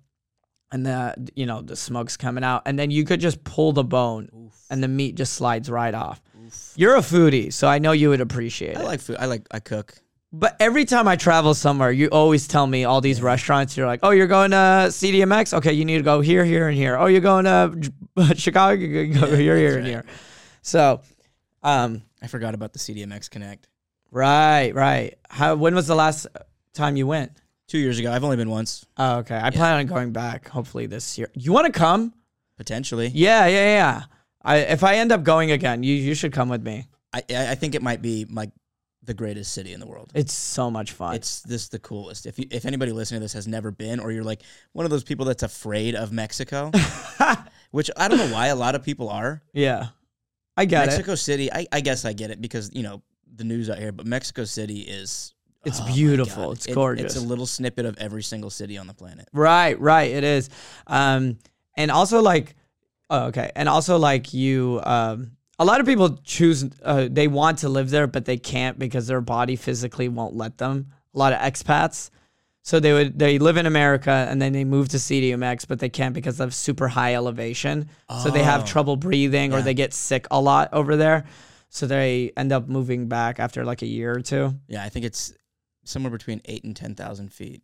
and 0.76 0.84
the 0.84 1.30
you 1.34 1.46
know 1.46 1.62
the 1.62 1.74
smoke's 1.74 2.16
coming 2.18 2.44
out, 2.44 2.62
and 2.66 2.78
then 2.78 2.90
you 2.90 3.04
could 3.04 3.18
just 3.20 3.42
pull 3.44 3.72
the 3.72 3.82
bone, 3.84 4.50
and 4.70 4.82
the 4.82 4.88
meat 4.88 5.14
just 5.14 5.32
slides 5.32 5.70
right 5.70 5.94
off. 5.94 6.20
You're 6.76 6.96
a 6.96 7.00
foodie, 7.00 7.50
so 7.52 7.66
I 7.66 7.78
know 7.78 7.92
you 7.92 8.10
would 8.10 8.20
appreciate 8.20 8.76
I 8.76 8.82
it. 8.82 8.84
like 8.84 9.00
food. 9.00 9.16
I 9.18 9.24
like. 9.26 9.46
I 9.50 9.58
cook. 9.60 9.94
But 10.32 10.56
every 10.60 10.84
time 10.84 11.08
I 11.08 11.16
travel 11.16 11.54
somewhere, 11.54 11.90
you 11.90 12.08
always 12.08 12.46
tell 12.46 12.66
me 12.66 12.84
all 12.84 13.00
these 13.00 13.22
restaurants. 13.22 13.74
You're 13.76 13.86
like, 13.86 14.00
oh, 14.02 14.10
you're 14.10 14.26
going 14.26 14.50
to 14.50 14.88
CDMX? 14.90 15.54
Okay, 15.54 15.72
you 15.72 15.84
need 15.86 15.96
to 15.96 16.02
go 16.02 16.20
here, 16.20 16.44
here, 16.44 16.68
and 16.68 16.76
here. 16.76 16.98
Oh, 16.98 17.06
you're 17.06 17.22
going 17.22 17.46
to 17.46 18.34
Chicago? 18.34 18.74
You 18.78 19.14
go 19.14 19.26
Yeah, 19.28 19.36
here, 19.36 19.56
here, 19.56 19.70
that's 19.70 19.76
and 19.78 19.86
here. 19.86 20.04
So, 20.60 21.00
um, 21.62 22.02
I 22.20 22.26
forgot 22.26 22.54
about 22.54 22.74
the 22.74 22.78
CDMX 22.80 23.30
Connect. 23.30 23.66
Right, 24.10 24.72
right. 24.74 25.14
How? 25.30 25.54
When 25.54 25.74
was 25.74 25.86
the 25.86 25.94
last 25.94 26.26
time 26.74 26.96
you 26.96 27.06
went? 27.06 27.32
Two 27.68 27.78
years 27.78 27.98
ago. 27.98 28.12
I've 28.12 28.22
only 28.24 28.36
been 28.36 28.50
once, 28.50 28.86
Oh, 28.96 29.18
okay. 29.18 29.38
I 29.42 29.50
plan 29.50 29.78
on 29.78 29.86
going 29.86 30.12
back. 30.12 30.48
Hopefully 30.48 30.86
this 30.86 31.18
year. 31.18 31.28
You 31.34 31.52
want 31.52 31.66
to 31.66 31.72
come? 31.72 32.12
potentially. 32.56 33.08
Yeah, 33.08 33.46
yeah, 33.46 33.64
yeah. 33.64 34.02
I 34.42 34.56
if 34.58 34.82
I 34.84 34.96
end 34.96 35.12
up 35.12 35.24
going 35.24 35.50
again, 35.50 35.82
you 35.82 35.94
you 35.94 36.14
should 36.14 36.32
come 36.32 36.48
with 36.48 36.62
me. 36.62 36.86
I 37.12 37.22
I 37.30 37.50
I 37.50 37.54
think 37.54 37.74
it 37.74 37.82
might 37.82 38.00
be 38.00 38.24
like 38.30 38.50
the 39.02 39.12
greatest 39.14 39.52
city 39.52 39.72
in 39.72 39.80
the 39.80 39.86
world. 39.86 40.10
It's 40.14 40.32
so 40.32 40.70
much 40.70 40.92
fun. 40.92 41.14
It's 41.16 41.42
this 41.42 41.68
the 41.68 41.78
coolest. 41.78 42.26
If 42.26 42.38
you, 42.38 42.46
if 42.50 42.64
anybody 42.64 42.92
listening 42.92 43.20
to 43.20 43.24
this 43.24 43.34
has 43.34 43.46
never 43.46 43.70
been, 43.70 44.00
or 44.00 44.10
you're 44.10 44.24
like 44.24 44.42
one 44.72 44.84
of 44.86 44.90
those 44.90 45.04
people 45.04 45.26
that's 45.26 45.42
afraid 45.42 45.94
of 45.94 46.12
Mexico, 46.12 46.70
which 47.72 47.90
I 47.96 48.08
don't 48.08 48.18
know 48.18 48.32
why 48.32 48.46
a 48.46 48.56
lot 48.56 48.74
of 48.74 48.82
people 48.82 49.08
are. 49.10 49.42
yeah, 49.52 49.88
I 50.56 50.64
get 50.64 50.86
Mexico 50.86 51.14
City, 51.14 51.52
I, 51.52 51.66
I 51.72 51.80
guess 51.82 52.04
I 52.04 52.14
get 52.14 52.30
it 52.30 52.40
because 52.40 52.70
you 52.72 52.82
know 52.82 53.02
the 53.34 53.44
news 53.44 53.68
out 53.68 53.78
here, 53.78 53.92
but 53.92 54.06
Mexico 54.06 54.44
City 54.44 54.80
is 54.80 55.34
It's 55.66 55.80
oh 55.80 55.86
beautiful. 55.86 56.52
It's 56.52 56.66
It- 56.66 56.74
gorgeous. 56.74 57.14
it's 57.16 57.22
a 57.22 57.26
little 57.26 57.46
snippet 57.46 57.84
of 57.84 57.98
every 57.98 58.22
single 58.22 58.50
city 58.50 58.78
on 58.78 58.86
the 58.86 58.94
planet. 58.94 59.28
Right, 59.32 59.78
right. 59.80 60.10
It 60.10 60.24
is. 60.24 60.48
Um, 60.86 61.38
and 61.76 61.90
also 61.90 62.22
like, 62.22 62.54
oh, 63.10 63.24
okay. 63.26 63.50
And 63.56 63.68
also 63.68 63.98
like 63.98 64.32
you, 64.32 64.80
um, 64.84 65.32
a 65.58 65.64
lot 65.64 65.80
of 65.80 65.86
people 65.86 66.18
choose. 66.24 66.64
Uh, 66.82 67.08
they 67.10 67.28
want 67.28 67.58
to 67.58 67.68
live 67.68 67.90
there, 67.90 68.06
but 68.06 68.24
they 68.26 68.36
can't 68.36 68.78
because 68.78 69.06
their 69.06 69.20
body 69.20 69.56
physically 69.56 70.08
won't 70.08 70.34
let 70.36 70.58
them. 70.58 70.92
A 71.14 71.18
lot 71.18 71.32
of 71.32 71.40
expats. 71.40 72.10
So 72.62 72.80
they 72.80 72.92
would 72.92 73.18
they 73.18 73.38
live 73.38 73.56
in 73.56 73.64
America 73.66 74.10
and 74.28 74.42
then 74.42 74.52
they 74.52 74.64
move 74.64 74.88
to 74.88 74.96
CDMX, 74.98 75.66
but 75.68 75.78
they 75.78 75.88
can't 75.88 76.14
because 76.14 76.40
of 76.40 76.52
super 76.52 76.88
high 76.88 77.14
elevation. 77.14 77.88
So 78.22 78.28
they 78.30 78.42
have 78.42 78.62
Oh. 78.62 78.66
trouble 78.66 78.96
breathing 78.96 79.52
or 79.54 79.62
they 79.62 79.72
get 79.74 79.94
sick 79.94 80.26
a 80.32 80.40
lot 80.40 80.68
over 80.72 80.96
there. 80.96 81.24
So 81.68 81.86
they 81.86 82.32
end 82.36 82.52
up 82.52 82.68
moving 82.68 83.06
back 83.08 83.38
after 83.40 83.64
like 83.64 83.82
a 83.82 83.86
year 83.86 84.12
or 84.16 84.20
two. 84.20 84.54
Yeah, 84.68 84.82
I 84.84 84.88
think 84.88 85.04
it's 85.06 85.32
somewhere 85.88 86.10
between 86.10 86.40
eight 86.46 86.64
and 86.64 86.74
ten 86.76 86.94
thousand 86.94 87.32
feet. 87.32 87.62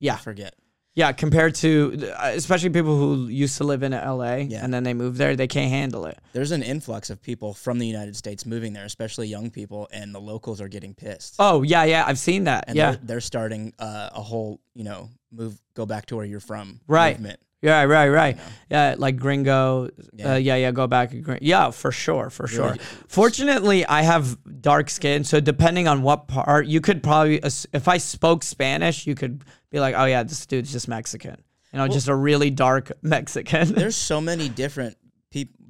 Yeah. 0.00 0.14
I 0.14 0.18
forget. 0.18 0.54
Yeah, 0.94 1.12
compared 1.12 1.54
to 1.56 2.10
uh, 2.18 2.32
especially 2.34 2.68
people 2.68 2.98
who 2.98 3.26
used 3.28 3.56
to 3.56 3.64
live 3.64 3.82
in 3.82 3.92
LA 3.92 4.34
Yeah. 4.48 4.62
and 4.62 4.74
then 4.74 4.82
they 4.82 4.92
move 4.92 5.16
there, 5.16 5.34
they 5.36 5.46
can't 5.46 5.70
handle 5.70 6.04
it. 6.04 6.18
There's 6.34 6.50
an 6.50 6.62
influx 6.62 7.08
of 7.08 7.22
people 7.22 7.54
from 7.54 7.78
the 7.78 7.86
United 7.86 8.14
States 8.14 8.44
moving 8.44 8.74
there, 8.74 8.84
especially 8.84 9.26
young 9.28 9.50
people, 9.50 9.88
and 9.90 10.14
the 10.14 10.20
locals 10.20 10.60
are 10.60 10.68
getting 10.68 10.92
pissed. 10.92 11.36
Oh 11.38 11.62
yeah, 11.62 11.84
yeah, 11.84 12.04
I've 12.06 12.18
seen 12.18 12.44
that. 12.44 12.64
and 12.68 12.76
yeah, 12.76 12.90
they're, 12.90 13.00
they're 13.04 13.20
starting 13.22 13.72
uh, 13.78 14.10
a 14.12 14.20
whole, 14.20 14.60
you 14.74 14.84
know, 14.84 15.08
move, 15.30 15.58
go 15.72 15.86
back 15.86 16.04
to 16.06 16.16
where 16.16 16.26
you're 16.26 16.40
from. 16.40 16.80
Right. 16.86 17.16
Movement. 17.16 17.40
Yeah, 17.62 17.82
right, 17.84 18.08
right. 18.08 18.36
know. 18.36 18.42
Yeah, 18.70 18.94
like 18.98 19.16
gringo. 19.16 19.88
Yeah. 20.12 20.32
Uh, 20.32 20.36
yeah, 20.36 20.56
yeah. 20.56 20.70
Go 20.72 20.86
back. 20.86 21.12
Yeah, 21.40 21.70
for 21.70 21.92
sure, 21.92 22.28
for 22.28 22.46
sure. 22.46 22.66
Really- 22.66 22.78
Fortunately, 23.08 23.86
I 23.86 24.02
have 24.02 24.36
dark 24.60 24.90
skin, 24.90 25.24
so 25.24 25.40
depending 25.40 25.88
on 25.88 26.02
what 26.02 26.28
part, 26.28 26.66
you 26.66 26.80
could 26.80 27.02
probably, 27.02 27.40
if 27.72 27.88
I 27.88 27.98
spoke 27.98 28.42
Spanish, 28.42 29.06
you 29.06 29.14
could 29.14 29.44
be 29.70 29.80
like, 29.80 29.94
oh 29.96 30.04
yeah, 30.04 30.22
this 30.22 30.44
dude's 30.44 30.72
just 30.72 30.88
Mexican. 30.88 31.42
You 31.72 31.78
know, 31.78 31.88
just 31.88 32.08
a 32.08 32.14
really 32.14 32.50
dark 32.50 32.92
Mexican. 33.02 33.72
There's 33.72 33.96
so 33.96 34.20
many 34.20 34.48
different 34.50 34.96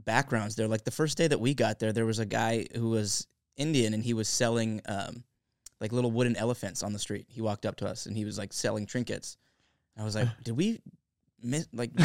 backgrounds 0.04 0.56
there. 0.56 0.68
Like 0.68 0.84
the 0.84 0.90
first 0.90 1.16
day 1.16 1.28
that 1.28 1.40
we 1.40 1.54
got 1.54 1.78
there, 1.78 1.92
there 1.92 2.06
was 2.06 2.18
a 2.18 2.26
guy 2.26 2.66
who 2.75 2.90
was 2.90 3.26
Indian 3.56 3.94
and 3.94 4.02
he 4.02 4.14
was 4.14 4.28
selling 4.28 4.80
um, 4.87 5.25
like 5.80 5.92
little 5.92 6.11
wooden 6.11 6.37
elephants 6.37 6.82
on 6.82 6.92
the 6.92 6.99
street. 6.99 7.26
He 7.28 7.40
walked 7.40 7.66
up 7.66 7.76
to 7.76 7.88
us 7.88 8.06
and 8.06 8.16
he 8.16 8.25
was 8.25 8.38
like 8.38 8.52
selling 8.52 8.87
trinkets. 8.87 9.37
I 9.96 10.04
was 10.04 10.14
like, 10.14 10.28
did 10.42 10.56
we 10.56 10.80
like? 11.72 11.90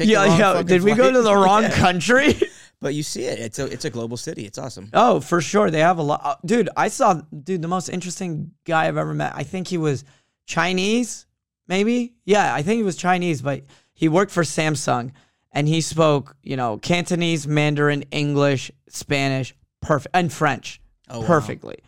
yeah, 0.00 0.36
yeah. 0.38 0.62
Did 0.62 0.82
we 0.82 0.90
go 0.92 1.04
flight? 1.04 1.14
to 1.14 1.22
the 1.22 1.34
wrong 1.44 1.62
Yeah. 1.64 1.70
country? 1.76 2.34
But 2.82 2.94
you 2.94 3.02
see 3.02 3.24
it. 3.24 3.38
It's 3.38 3.58
a 3.58 3.66
it's 3.66 3.84
a 3.84 3.90
global 3.90 4.16
city. 4.16 4.46
It's 4.46 4.56
awesome. 4.56 4.88
Oh, 4.94 5.20
for 5.20 5.42
sure. 5.42 5.70
They 5.70 5.80
have 5.80 5.98
a 5.98 6.02
lot. 6.02 6.20
uh, 6.24 6.36
Dude, 6.46 6.70
I 6.78 6.88
saw, 6.88 7.12
dude, 7.44 7.60
the 7.60 7.68
most 7.68 7.90
interesting 7.90 8.52
guy 8.64 8.88
I've 8.88 8.96
ever 8.96 9.12
met. 9.12 9.34
I 9.36 9.42
think 9.42 9.68
he 9.68 9.76
was 9.76 10.02
Chinese, 10.46 11.26
maybe. 11.68 12.14
Yeah, 12.24 12.54
I 12.54 12.62
think 12.62 12.78
he 12.78 12.82
was 12.82 12.96
Chinese, 12.96 13.42
but 13.42 13.64
he 13.92 14.08
worked 14.08 14.32
for 14.32 14.44
Samsung 14.44 15.12
and 15.52 15.68
he 15.68 15.82
spoke, 15.82 16.34
you 16.42 16.56
know, 16.56 16.78
Cantonese, 16.78 17.46
Mandarin, 17.46 18.02
English, 18.12 18.70
Spanish, 18.88 19.54
perfect, 19.82 20.16
and 20.16 20.32
French 20.32 20.80
Oh, 21.10 21.20
wow. 21.20 21.26
perfectly. 21.26 21.80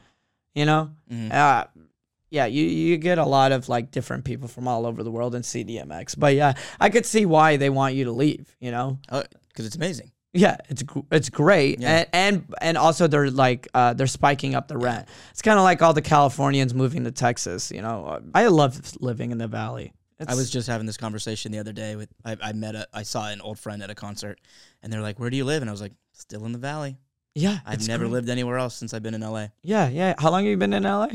You 0.54 0.66
know? 0.66 0.90
Mhm. 1.10 1.32
Uh, 1.32 1.64
yeah, 2.32 2.46
you, 2.46 2.64
you 2.64 2.96
get 2.96 3.18
a 3.18 3.24
lot 3.26 3.52
of 3.52 3.68
like 3.68 3.90
different 3.90 4.24
people 4.24 4.48
from 4.48 4.66
all 4.66 4.86
over 4.86 5.02
the 5.02 5.10
world 5.10 5.34
in 5.34 5.42
CDMX. 5.42 6.18
But 6.18 6.34
yeah, 6.34 6.54
I 6.80 6.88
could 6.88 7.04
see 7.06 7.26
why 7.26 7.58
they 7.58 7.68
want 7.70 7.94
you 7.94 8.04
to 8.06 8.12
leave, 8.12 8.56
you 8.58 8.70
know? 8.70 8.98
Oh, 9.10 9.22
because 9.48 9.66
it's 9.66 9.76
amazing. 9.76 10.10
Yeah, 10.32 10.56
it's 10.70 10.82
it's 11.10 11.28
great, 11.28 11.78
Yeah. 11.78 12.06
and, 12.14 12.40
and 12.46 12.54
and 12.62 12.78
also 12.78 13.06
they're 13.06 13.30
like 13.30 13.68
uh, 13.74 13.92
they're 13.92 14.06
spiking 14.06 14.54
up 14.54 14.66
the 14.66 14.78
rent. 14.78 15.06
It's 15.30 15.42
kind 15.42 15.58
of 15.58 15.62
like 15.64 15.82
all 15.82 15.92
the 15.92 16.00
Californians 16.00 16.72
moving 16.72 17.04
to 17.04 17.10
Texas. 17.12 17.70
You 17.70 17.82
know, 17.82 18.18
I 18.34 18.46
love 18.46 18.80
living 19.00 19.30
in 19.30 19.36
the 19.36 19.46
valley. 19.46 19.92
I 20.26 20.34
was 20.34 20.48
just 20.48 20.68
having 20.68 20.86
this 20.86 20.96
conversation 20.96 21.52
the 21.52 21.58
other 21.58 21.72
day 21.74 21.96
with 21.96 22.08
I, 22.24 22.38
I 22.42 22.52
met 22.54 22.74
a 22.76 22.86
I 22.94 23.02
saw 23.02 23.28
an 23.28 23.42
old 23.42 23.58
friend 23.58 23.82
at 23.82 23.90
a 23.90 23.94
concert, 23.94 24.40
and 24.82 24.90
they're 24.90 25.02
like, 25.02 25.18
"Where 25.18 25.28
do 25.28 25.36
you 25.36 25.44
live?" 25.44 25.60
And 25.62 25.68
I 25.68 25.72
was 25.72 25.82
like, 25.82 25.92
"Still 26.12 26.46
in 26.46 26.52
the 26.52 26.58
Valley. 26.58 26.96
yeah. 27.34 27.58
I've 27.66 27.86
never 27.86 28.04
great. 28.04 28.12
lived 28.12 28.30
anywhere 28.30 28.56
else 28.56 28.74
since 28.74 28.94
I've 28.94 29.02
been 29.02 29.12
in 29.14 29.20
LA." 29.20 29.48
Yeah, 29.62 29.88
yeah. 29.90 30.14
How 30.16 30.30
long 30.30 30.44
have 30.44 30.50
you 30.50 30.56
been 30.56 30.72
in 30.72 30.84
LA? 30.84 31.08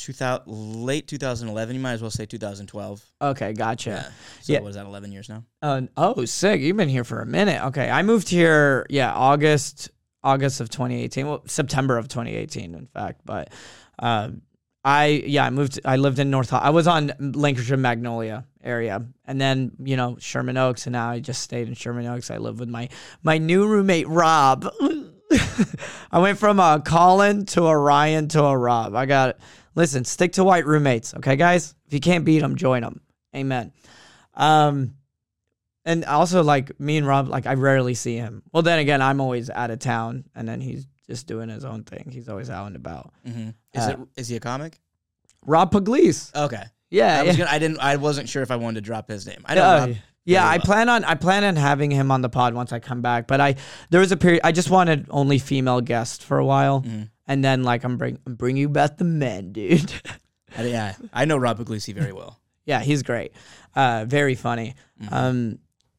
2000, 0.00 0.44
late 0.84 1.06
2011. 1.06 1.74
You 1.76 1.80
might 1.82 1.92
as 1.92 2.02
well 2.02 2.10
say 2.10 2.26
2012. 2.26 3.04
Okay, 3.22 3.52
gotcha. 3.52 3.90
Yeah. 3.90 4.02
So 4.40 4.52
Yeah. 4.52 4.60
what 4.60 4.68
is 4.70 4.74
that? 4.76 4.86
11 4.86 5.12
years 5.12 5.28
now. 5.28 5.44
Uh, 5.62 5.82
oh, 5.96 6.24
sick! 6.24 6.60
You've 6.60 6.76
been 6.76 6.88
here 6.88 7.04
for 7.04 7.20
a 7.20 7.26
minute. 7.26 7.62
Okay, 7.66 7.88
I 7.90 8.02
moved 8.02 8.28
here. 8.28 8.86
Yeah, 8.90 9.12
August, 9.14 9.90
August 10.22 10.60
of 10.60 10.68
2018. 10.70 11.26
Well, 11.26 11.42
September 11.46 11.96
of 11.98 12.08
2018, 12.08 12.74
in 12.74 12.86
fact. 12.86 13.20
But, 13.24 13.52
uh, 13.98 14.30
I 14.82 15.22
yeah, 15.26 15.44
I 15.44 15.50
moved. 15.50 15.78
I 15.84 15.96
lived 15.96 16.18
in 16.18 16.30
North. 16.30 16.52
I 16.54 16.70
was 16.70 16.86
on 16.86 17.08
Lankershim 17.20 17.80
Magnolia 17.80 18.46
area, 18.64 19.04
and 19.26 19.38
then 19.38 19.72
you 19.78 19.94
know 19.96 20.16
Sherman 20.18 20.56
Oaks, 20.56 20.86
and 20.86 20.94
now 20.94 21.10
I 21.10 21.20
just 21.20 21.42
stayed 21.42 21.68
in 21.68 21.74
Sherman 21.74 22.06
Oaks. 22.06 22.30
I 22.30 22.38
live 22.38 22.58
with 22.58 22.70
my 22.70 22.88
my 23.22 23.36
new 23.36 23.66
roommate 23.66 24.08
Rob. 24.08 24.66
I 26.10 26.18
went 26.18 26.38
from 26.38 26.58
a 26.58 26.82
Colin 26.84 27.44
to 27.46 27.66
a 27.66 27.76
Ryan 27.76 28.28
to 28.28 28.42
a 28.42 28.56
Rob. 28.56 28.94
I 28.94 29.04
got 29.06 29.28
it. 29.30 29.40
Listen, 29.80 30.04
stick 30.04 30.32
to 30.32 30.44
white 30.44 30.66
roommates, 30.66 31.14
okay, 31.14 31.36
guys. 31.36 31.74
If 31.86 31.94
you 31.94 32.00
can't 32.00 32.22
beat 32.26 32.40
them, 32.40 32.54
join 32.54 32.82
them. 32.82 33.00
Amen. 33.34 33.72
Um, 34.34 34.92
and 35.86 36.04
also 36.04 36.42
like 36.42 36.78
me 36.78 36.98
and 36.98 37.06
Rob, 37.06 37.28
like 37.28 37.46
I 37.46 37.54
rarely 37.54 37.94
see 37.94 38.16
him. 38.16 38.42
Well, 38.52 38.62
then 38.62 38.78
again, 38.78 39.00
I'm 39.00 39.22
always 39.22 39.48
out 39.48 39.70
of 39.70 39.78
town, 39.78 40.24
and 40.34 40.46
then 40.46 40.60
he's 40.60 40.86
just 41.06 41.26
doing 41.26 41.48
his 41.48 41.64
own 41.64 41.84
thing. 41.84 42.10
He's 42.12 42.28
always 42.28 42.50
out 42.50 42.66
and 42.66 42.76
about. 42.76 43.14
Mm-hmm. 43.26 43.48
Is 43.72 43.86
Uh, 43.88 43.90
it 43.92 43.98
is 44.20 44.28
he 44.28 44.36
a 44.36 44.40
comic? 44.40 44.78
Rob 45.46 45.72
Pugliese. 45.72 46.34
Okay. 46.36 46.62
Yeah, 46.90 47.20
I 47.20 47.22
was 47.22 47.38
yeah. 47.38 47.44
gonna. 47.46 47.56
I 47.56 47.58
didn't. 47.58 47.78
I 47.80 47.96
wasn't 47.96 48.28
sure 48.28 48.42
if 48.42 48.50
I 48.50 48.56
wanted 48.56 48.74
to 48.74 48.80
drop 48.82 49.08
his 49.08 49.26
name. 49.26 49.42
I 49.46 49.54
know. 49.54 49.62
Uh, 49.64 49.86
Rob 49.86 49.96
yeah, 50.26 50.44
I 50.46 50.56
well. 50.58 50.60
plan 50.66 50.88
on 50.90 51.04
I 51.04 51.14
plan 51.14 51.44
on 51.44 51.56
having 51.56 51.90
him 51.90 52.10
on 52.10 52.20
the 52.20 52.28
pod 52.28 52.52
once 52.52 52.72
I 52.74 52.78
come 52.80 53.00
back. 53.00 53.26
But 53.26 53.40
I 53.40 53.54
there 53.88 54.00
was 54.00 54.12
a 54.12 54.18
period 54.18 54.42
I 54.44 54.52
just 54.52 54.68
wanted 54.68 55.06
only 55.08 55.38
female 55.38 55.80
guests 55.80 56.22
for 56.22 56.36
a 56.36 56.44
while, 56.44 56.82
Mhm. 56.82 57.08
And 57.30 57.42
then 57.44 57.62
like 57.62 57.84
I'm 57.84 57.96
bring 57.96 58.18
I'm 58.26 58.34
bringing 58.34 58.60
you 58.60 58.68
back 58.68 58.98
the 58.98 59.04
men, 59.04 59.52
dude. 59.52 59.92
Yeah, 60.60 60.96
I 61.12 61.26
know 61.26 61.36
Rob 61.36 61.58
Puglisi 61.60 61.94
very 61.94 62.12
well. 62.12 62.40
yeah, 62.66 62.80
he's 62.80 63.04
great, 63.04 63.32
uh, 63.76 64.04
very 64.08 64.34
funny. 64.34 64.74
Mhm. 65.00 65.12
Um, 65.12 65.58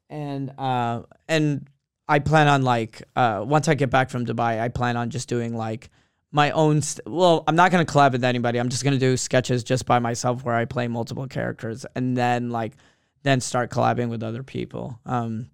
and 0.09 0.51
uh, 0.57 1.03
and 1.29 1.69
I 2.07 2.19
plan 2.19 2.49
on 2.49 2.61
like 2.63 3.01
uh, 3.15 3.43
once 3.47 3.69
I 3.69 3.75
get 3.75 3.89
back 3.89 4.09
from 4.09 4.25
Dubai, 4.25 4.59
I 4.59 4.67
plan 4.67 4.97
on 4.97 5.09
just 5.09 5.29
doing 5.29 5.55
like 5.55 5.89
my 6.33 6.51
own. 6.51 6.81
St- 6.81 7.07
well, 7.07 7.45
I'm 7.47 7.55
not 7.55 7.71
gonna 7.71 7.85
collab 7.85 8.11
with 8.11 8.25
anybody. 8.25 8.59
I'm 8.59 8.67
just 8.67 8.83
gonna 8.83 8.97
do 8.99 9.15
sketches 9.15 9.63
just 9.63 9.85
by 9.85 9.99
myself 9.99 10.43
where 10.43 10.55
I 10.55 10.65
play 10.65 10.89
multiple 10.89 11.27
characters, 11.27 11.85
and 11.95 12.17
then 12.17 12.49
like 12.49 12.73
then 13.23 13.39
start 13.39 13.71
collabing 13.71 14.09
with 14.09 14.21
other 14.21 14.43
people. 14.43 14.99
Um, 15.05 15.49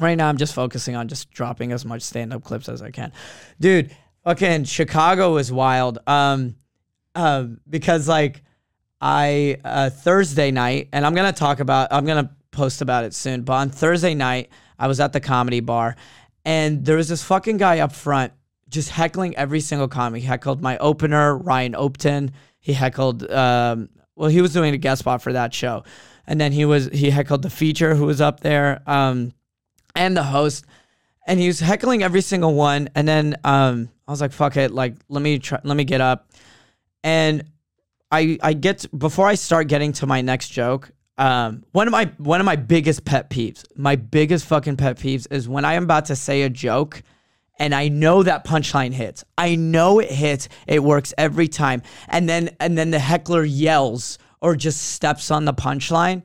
right 0.00 0.16
now 0.16 0.28
I'm 0.28 0.36
just 0.36 0.52
focusing 0.52 0.96
on 0.96 1.06
just 1.06 1.30
dropping 1.30 1.70
as 1.70 1.84
much 1.84 2.02
stand 2.02 2.32
up 2.32 2.42
clips 2.42 2.68
as 2.68 2.82
I 2.82 2.90
can, 2.90 3.12
dude. 3.60 3.94
Fucking 4.24 4.64
Chicago 4.64 5.34
was 5.34 5.50
wild. 5.50 5.98
Um, 6.06 6.56
uh, 7.14 7.46
because 7.68 8.08
like 8.08 8.42
I 9.00 9.58
uh, 9.64 9.90
Thursday 9.90 10.50
night, 10.50 10.88
and 10.92 11.04
I'm 11.04 11.14
gonna 11.14 11.32
talk 11.32 11.60
about. 11.60 11.88
I'm 11.92 12.04
gonna 12.04 12.30
post 12.50 12.82
about 12.82 13.04
it 13.04 13.14
soon. 13.14 13.42
But 13.42 13.54
on 13.54 13.70
Thursday 13.70 14.14
night, 14.14 14.50
I 14.78 14.86
was 14.86 15.00
at 15.00 15.12
the 15.12 15.20
comedy 15.20 15.60
bar, 15.60 15.96
and 16.44 16.84
there 16.84 16.96
was 16.96 17.08
this 17.08 17.22
fucking 17.22 17.56
guy 17.56 17.80
up 17.80 17.92
front 17.92 18.32
just 18.68 18.90
heckling 18.90 19.36
every 19.36 19.60
single 19.60 19.88
comic. 19.88 20.22
He 20.22 20.26
heckled 20.26 20.62
my 20.62 20.78
opener, 20.78 21.36
Ryan 21.36 21.74
Opton. 21.74 22.30
He 22.58 22.72
heckled. 22.72 23.30
Um, 23.30 23.90
well, 24.16 24.30
he 24.30 24.40
was 24.40 24.52
doing 24.52 24.72
a 24.74 24.78
guest 24.78 25.00
spot 25.00 25.22
for 25.22 25.32
that 25.32 25.52
show, 25.52 25.84
and 26.26 26.40
then 26.40 26.52
he 26.52 26.64
was 26.64 26.86
he 26.86 27.10
heckled 27.10 27.42
the 27.42 27.50
feature 27.50 27.94
who 27.94 28.06
was 28.06 28.20
up 28.20 28.40
there, 28.40 28.82
um, 28.86 29.32
and 29.94 30.16
the 30.16 30.22
host, 30.22 30.64
and 31.26 31.38
he 31.38 31.46
was 31.48 31.60
heckling 31.60 32.02
every 32.02 32.22
single 32.22 32.54
one. 32.54 32.88
And 32.94 33.06
then 33.06 33.36
um, 33.44 33.90
I 34.06 34.10
was 34.10 34.20
like, 34.20 34.32
"Fuck 34.32 34.56
it!" 34.56 34.72
Like, 34.72 34.94
let 35.08 35.22
me 35.22 35.38
try. 35.38 35.58
Let 35.64 35.76
me 35.76 35.84
get 35.84 36.00
up, 36.00 36.30
and 37.04 37.44
I 38.10 38.38
I 38.42 38.52
get 38.52 38.78
to- 38.80 38.88
before 38.96 39.26
I 39.26 39.34
start 39.34 39.68
getting 39.68 39.92
to 39.94 40.06
my 40.06 40.20
next 40.20 40.48
joke. 40.48 40.90
Um, 41.18 41.62
one 41.72 41.86
of 41.86 41.92
my 41.92 42.10
one 42.18 42.40
of 42.40 42.46
my 42.46 42.56
biggest 42.56 43.04
pet 43.04 43.30
peeves, 43.30 43.64
my 43.76 43.96
biggest 43.96 44.46
fucking 44.46 44.76
pet 44.76 44.98
peeves 44.98 45.26
is 45.30 45.48
when 45.48 45.64
I 45.64 45.74
am 45.74 45.84
about 45.84 46.06
to 46.06 46.16
say 46.16 46.42
a 46.42 46.48
joke 46.48 47.02
and 47.58 47.74
I 47.74 47.88
know 47.88 48.22
that 48.22 48.44
punchline 48.44 48.92
hits. 48.92 49.24
I 49.36 49.54
know 49.54 49.98
it 49.98 50.10
hits. 50.10 50.48
It 50.66 50.82
works 50.82 51.12
every 51.18 51.48
time. 51.48 51.82
And 52.08 52.28
then 52.28 52.50
and 52.60 52.76
then 52.76 52.90
the 52.90 52.98
heckler 52.98 53.44
yells 53.44 54.18
or 54.40 54.56
just 54.56 54.80
steps 54.80 55.30
on 55.30 55.44
the 55.44 55.54
punchline. 55.54 56.22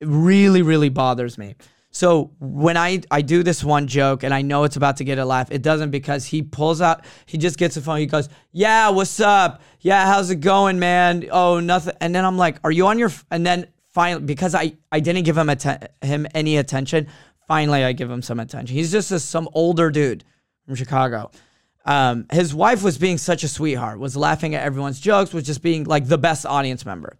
It 0.00 0.08
really 0.08 0.62
really 0.62 0.88
bothers 0.88 1.36
me. 1.36 1.56
So 1.94 2.32
when 2.40 2.78
I 2.78 3.02
I 3.10 3.20
do 3.20 3.42
this 3.42 3.62
one 3.62 3.86
joke 3.86 4.22
and 4.22 4.32
I 4.32 4.40
know 4.40 4.64
it's 4.64 4.76
about 4.76 4.96
to 4.96 5.04
get 5.04 5.18
a 5.18 5.24
laugh, 5.26 5.52
it 5.52 5.60
doesn't 5.60 5.90
because 5.90 6.24
he 6.24 6.42
pulls 6.42 6.80
out 6.80 7.04
he 7.26 7.36
just 7.36 7.58
gets 7.58 7.74
the 7.74 7.82
phone. 7.82 7.98
He 7.98 8.06
goes, 8.06 8.30
"Yeah, 8.50 8.88
what's 8.88 9.20
up? 9.20 9.60
Yeah, 9.80 10.06
how's 10.06 10.30
it 10.30 10.36
going, 10.36 10.78
man? 10.78 11.28
Oh, 11.30 11.60
nothing." 11.60 11.94
And 12.00 12.14
then 12.14 12.24
I'm 12.24 12.38
like, 12.38 12.56
"Are 12.64 12.70
you 12.70 12.86
on 12.86 12.98
your?" 12.98 13.08
F-? 13.08 13.26
And 13.30 13.44
then 13.44 13.68
finally, 13.92 14.24
because 14.24 14.54
I 14.54 14.72
I 14.90 15.00
didn't 15.00 15.24
give 15.24 15.36
him 15.36 15.50
atten- 15.50 15.86
him 16.00 16.26
any 16.34 16.56
attention, 16.56 17.08
finally 17.46 17.84
I 17.84 17.92
give 17.92 18.10
him 18.10 18.22
some 18.22 18.40
attention. 18.40 18.74
He's 18.74 18.90
just 18.90 19.10
a, 19.12 19.20
some 19.20 19.46
older 19.52 19.90
dude 19.90 20.24
from 20.64 20.76
Chicago. 20.76 21.30
Um, 21.84 22.26
his 22.32 22.54
wife 22.54 22.82
was 22.82 22.96
being 22.96 23.18
such 23.18 23.42
a 23.42 23.48
sweetheart, 23.48 23.98
was 23.98 24.16
laughing 24.16 24.54
at 24.54 24.62
everyone's 24.62 25.00
jokes, 25.00 25.34
was 25.34 25.44
just 25.44 25.62
being 25.62 25.84
like 25.84 26.06
the 26.06 26.18
best 26.18 26.46
audience 26.46 26.86
member. 26.86 27.18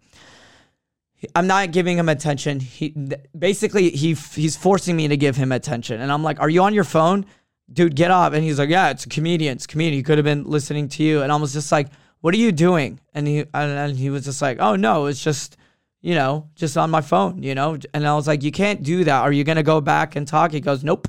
I'm 1.35 1.47
not 1.47 1.71
giving 1.71 1.97
him 1.97 2.09
attention. 2.09 2.59
He 2.59 2.95
basically 3.37 3.89
he 3.91 4.13
he's 4.13 4.55
forcing 4.55 4.95
me 4.95 5.07
to 5.07 5.17
give 5.17 5.35
him 5.35 5.51
attention, 5.51 6.01
and 6.01 6.11
I'm 6.11 6.23
like, 6.23 6.39
"Are 6.39 6.49
you 6.49 6.63
on 6.63 6.73
your 6.73 6.83
phone, 6.83 7.25
dude? 7.71 7.95
Get 7.95 8.11
off!" 8.11 8.33
And 8.33 8.43
he's 8.43 8.59
like, 8.59 8.69
"Yeah, 8.69 8.89
it's 8.89 9.05
a 9.05 9.09
comedian. 9.09 9.55
It's 9.55 9.65
a 9.65 9.67
comedian. 9.67 9.95
He 9.95 10.03
could 10.03 10.17
have 10.17 10.25
been 10.25 10.45
listening 10.45 10.89
to 10.89 11.03
you." 11.03 11.21
And 11.21 11.31
I 11.31 11.35
was 11.35 11.53
just 11.53 11.71
like, 11.71 11.89
"What 12.21 12.33
are 12.33 12.37
you 12.37 12.51
doing?" 12.51 12.99
And 13.13 13.27
he 13.27 13.45
and, 13.53 13.95
he 13.95 14.09
was 14.09 14.25
just 14.25 14.41
like, 14.41 14.57
"Oh 14.59 14.75
no, 14.75 15.07
it's 15.07 15.23
just." 15.23 15.57
You 16.05 16.15
know, 16.15 16.49
just 16.55 16.75
on 16.75 16.91
my 16.91 16.99
phone, 16.99 17.41
you 17.41 17.55
know? 17.55 17.77
And 17.93 18.05
I 18.05 18.13
was 18.13 18.27
like, 18.27 18.43
you 18.43 18.51
can't 18.51 18.83
do 18.83 19.05
that. 19.05 19.21
Are 19.21 19.31
you 19.31 19.45
going 19.45 19.55
to 19.55 19.63
go 19.63 19.79
back 19.79 20.17
and 20.17 20.27
talk? 20.27 20.51
He 20.51 20.59
goes, 20.59 20.83
nope. 20.83 21.07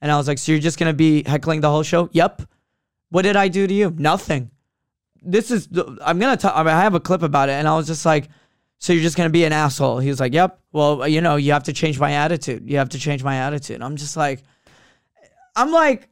And 0.00 0.10
I 0.10 0.16
was 0.16 0.26
like, 0.26 0.38
so 0.38 0.52
you're 0.52 0.62
just 0.62 0.78
going 0.78 0.88
to 0.90 0.96
be 0.96 1.22
heckling 1.24 1.60
the 1.60 1.68
whole 1.68 1.82
show? 1.82 2.08
Yep. 2.12 2.44
What 3.10 3.20
did 3.20 3.36
I 3.36 3.48
do 3.48 3.66
to 3.66 3.74
you? 3.74 3.94
Nothing. 3.98 4.50
This 5.20 5.50
is, 5.50 5.68
I'm 6.02 6.18
going 6.18 6.34
to 6.34 6.40
talk, 6.40 6.56
I, 6.56 6.62
I 6.62 6.80
have 6.80 6.94
a 6.94 7.00
clip 7.00 7.22
about 7.22 7.50
it. 7.50 7.52
And 7.52 7.68
I 7.68 7.76
was 7.76 7.86
just 7.86 8.06
like, 8.06 8.30
so 8.80 8.92
you're 8.92 9.02
just 9.02 9.16
going 9.16 9.28
to 9.28 9.32
be 9.32 9.44
an 9.44 9.52
asshole? 9.52 9.98
He 9.98 10.08
was 10.08 10.18
like, 10.18 10.34
yep. 10.34 10.58
Well, 10.72 11.06
you 11.06 11.20
know, 11.20 11.36
you 11.36 11.52
have 11.52 11.64
to 11.64 11.72
change 11.72 12.00
my 12.00 12.12
attitude. 12.12 12.68
You 12.68 12.78
have 12.78 12.88
to 12.90 12.98
change 12.98 13.22
my 13.22 13.36
attitude. 13.36 13.82
I'm 13.82 13.96
just 13.96 14.16
like, 14.16 14.42
I'm 15.54 15.70
like, 15.70 16.08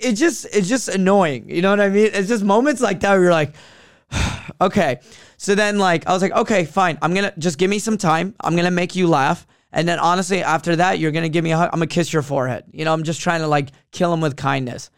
it 0.00 0.14
just, 0.14 0.46
it's 0.46 0.68
just 0.68 0.88
annoying. 0.88 1.50
You 1.50 1.62
know 1.62 1.70
what 1.70 1.80
I 1.80 1.90
mean? 1.90 2.10
It's 2.12 2.28
just 2.28 2.42
moments 2.42 2.80
like 2.80 3.00
that 3.00 3.12
where 3.12 3.22
you're 3.22 3.32
like, 3.32 3.54
okay. 4.60 5.00
So 5.36 5.54
then, 5.54 5.78
like, 5.78 6.06
I 6.06 6.12
was 6.12 6.22
like, 6.22 6.32
okay, 6.32 6.64
fine. 6.64 6.98
I'm 7.02 7.14
gonna 7.14 7.32
just 7.38 7.58
give 7.58 7.70
me 7.70 7.78
some 7.78 7.98
time. 7.98 8.34
I'm 8.40 8.56
gonna 8.56 8.70
make 8.70 8.96
you 8.96 9.08
laugh, 9.08 9.46
and 9.72 9.86
then 9.86 9.98
honestly, 9.98 10.42
after 10.42 10.76
that, 10.76 10.98
you're 10.98 11.10
gonna 11.10 11.28
give 11.28 11.44
me 11.44 11.52
a 11.52 11.56
hug. 11.56 11.70
I'm 11.72 11.78
gonna 11.78 11.86
kiss 11.86 12.12
your 12.12 12.22
forehead. 12.22 12.64
You 12.72 12.84
know, 12.84 12.92
I'm 12.92 13.02
just 13.02 13.20
trying 13.20 13.40
to 13.40 13.46
like 13.48 13.70
kill 13.90 14.12
him 14.12 14.20
with 14.20 14.36
kindness. 14.36 14.90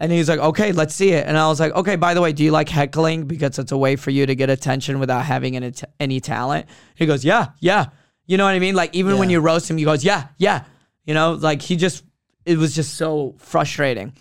And 0.00 0.12
he's 0.12 0.28
like, 0.28 0.38
okay, 0.38 0.70
let's 0.70 0.94
see 0.94 1.10
it. 1.10 1.26
And 1.26 1.36
I 1.36 1.48
was 1.48 1.58
like, 1.58 1.72
okay, 1.72 1.96
by 1.96 2.14
the 2.14 2.20
way, 2.20 2.32
do 2.32 2.44
you 2.44 2.52
like 2.52 2.68
heckling 2.68 3.24
because 3.24 3.58
it's 3.58 3.72
a 3.72 3.76
way 3.76 3.96
for 3.96 4.10
you 4.10 4.26
to 4.26 4.34
get 4.36 4.48
attention 4.48 5.00
without 5.00 5.24
having 5.24 5.56
any, 5.56 5.72
any 5.98 6.20
talent? 6.20 6.66
He 6.94 7.04
goes, 7.04 7.24
yeah, 7.24 7.48
yeah. 7.58 7.86
You 8.26 8.36
know 8.36 8.44
what 8.44 8.54
I 8.54 8.60
mean? 8.60 8.76
Like 8.76 8.94
even 8.94 9.18
when 9.18 9.28
you 9.28 9.40
roast 9.40 9.68
him, 9.68 9.76
he 9.76 9.84
goes, 9.84 10.04
yeah, 10.04 10.28
yeah. 10.38 10.64
You 11.04 11.14
know, 11.14 11.32
like 11.32 11.62
he 11.62 11.74
just, 11.74 12.04
it 12.44 12.58
was 12.58 12.74
just 12.74 12.94
so 12.94 13.34
frustrating. 13.38 14.12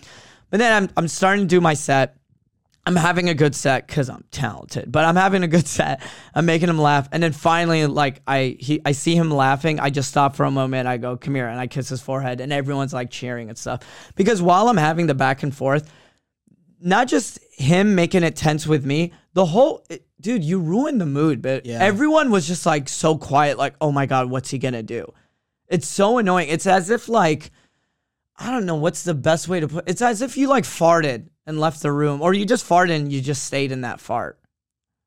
But 0.49 0.57
then 0.59 0.83
I'm, 0.83 0.89
I'm 0.97 1.07
starting 1.07 1.43
to 1.43 1.47
do 1.47 1.61
my 1.61 1.75
set. 1.75 2.17
I'm 2.88 2.95
having 2.95 3.28
a 3.28 3.34
good 3.34 3.54
set 3.54 3.86
because 3.86 4.10
I'm 4.10 4.23
talented, 4.32 4.91
but 4.91 5.04
I'm 5.04 5.17
having 5.17 5.43
a 5.43 5.47
good 5.47 5.67
set. 5.78 6.02
I'm 6.34 6.45
making 6.45 6.69
him 6.69 6.80
laugh, 6.80 7.10
and 7.12 7.21
then 7.21 7.34
finally, 7.34 7.86
like 7.86 8.21
I 8.26 8.56
he 8.60 8.82
I 8.86 8.93
see 8.93 9.13
him 9.13 9.30
laughing. 9.30 9.80
I 9.80 9.89
just 9.89 10.10
stop 10.10 10.36
for 10.38 10.45
a 10.45 10.52
moment. 10.52 10.88
I 10.88 10.97
go, 10.97 11.17
"Come 11.17 11.36
here," 11.36 11.47
and 11.47 11.60
I 11.60 11.67
kiss 11.67 11.89
his 11.89 12.02
forehead, 12.02 12.39
and 12.39 12.54
everyone's 12.54 12.93
like 12.93 13.10
cheering 13.12 13.50
and 13.50 13.58
stuff. 13.58 13.82
Because 14.15 14.41
while 14.41 14.69
I'm 14.69 14.78
having 14.78 15.08
the 15.08 15.13
back 15.15 15.43
and 15.43 15.54
forth, 15.54 15.91
not 16.80 17.08
just 17.10 17.39
him 17.54 17.93
making 17.93 18.23
it 18.23 18.36
tense 18.38 18.65
with 18.65 18.86
me, 18.86 19.12
the 19.34 19.45
whole 19.47 19.86
dude, 20.21 20.43
you 20.43 20.60
ruined 20.60 21.02
the 21.02 21.06
mood. 21.06 21.41
But 21.41 21.65
Yeah. 21.65 21.80
everyone 21.82 22.32
was 22.32 22.47
just 22.47 22.65
like 22.65 22.88
so 22.88 23.17
quiet, 23.17 23.58
like, 23.58 23.76
"Oh 23.82 23.91
my 23.91 24.06
god, 24.06 24.30
what's 24.30 24.50
he 24.50 24.58
gonna 24.60 24.82
do?" 24.84 25.12
It's 25.67 25.88
so 25.88 26.19
annoying. 26.19 26.47
It's 26.47 26.65
as 26.65 26.89
if 26.89 27.10
like 27.10 27.52
I 28.39 28.50
don't 28.52 28.65
know 28.65 28.76
what's 28.76 29.04
the 29.04 29.13
best 29.15 29.47
way 29.50 29.60
to 29.60 29.67
put. 29.67 29.89
It's 29.89 30.02
as 30.02 30.21
if 30.21 30.38
you 30.38 30.47
like 30.47 30.63
farted 30.63 31.28
and 31.47 31.60
left 31.60 31.81
the 31.81 31.91
room, 31.91 32.21
or 32.21 32.33
you 32.36 32.45
just 32.45 32.67
farted 32.69 32.91
and 32.91 33.12
you 33.12 33.21
just 33.21 33.45
stayed 33.45 33.71
in 33.71 33.81
that 33.81 33.99
fart. 33.99 34.38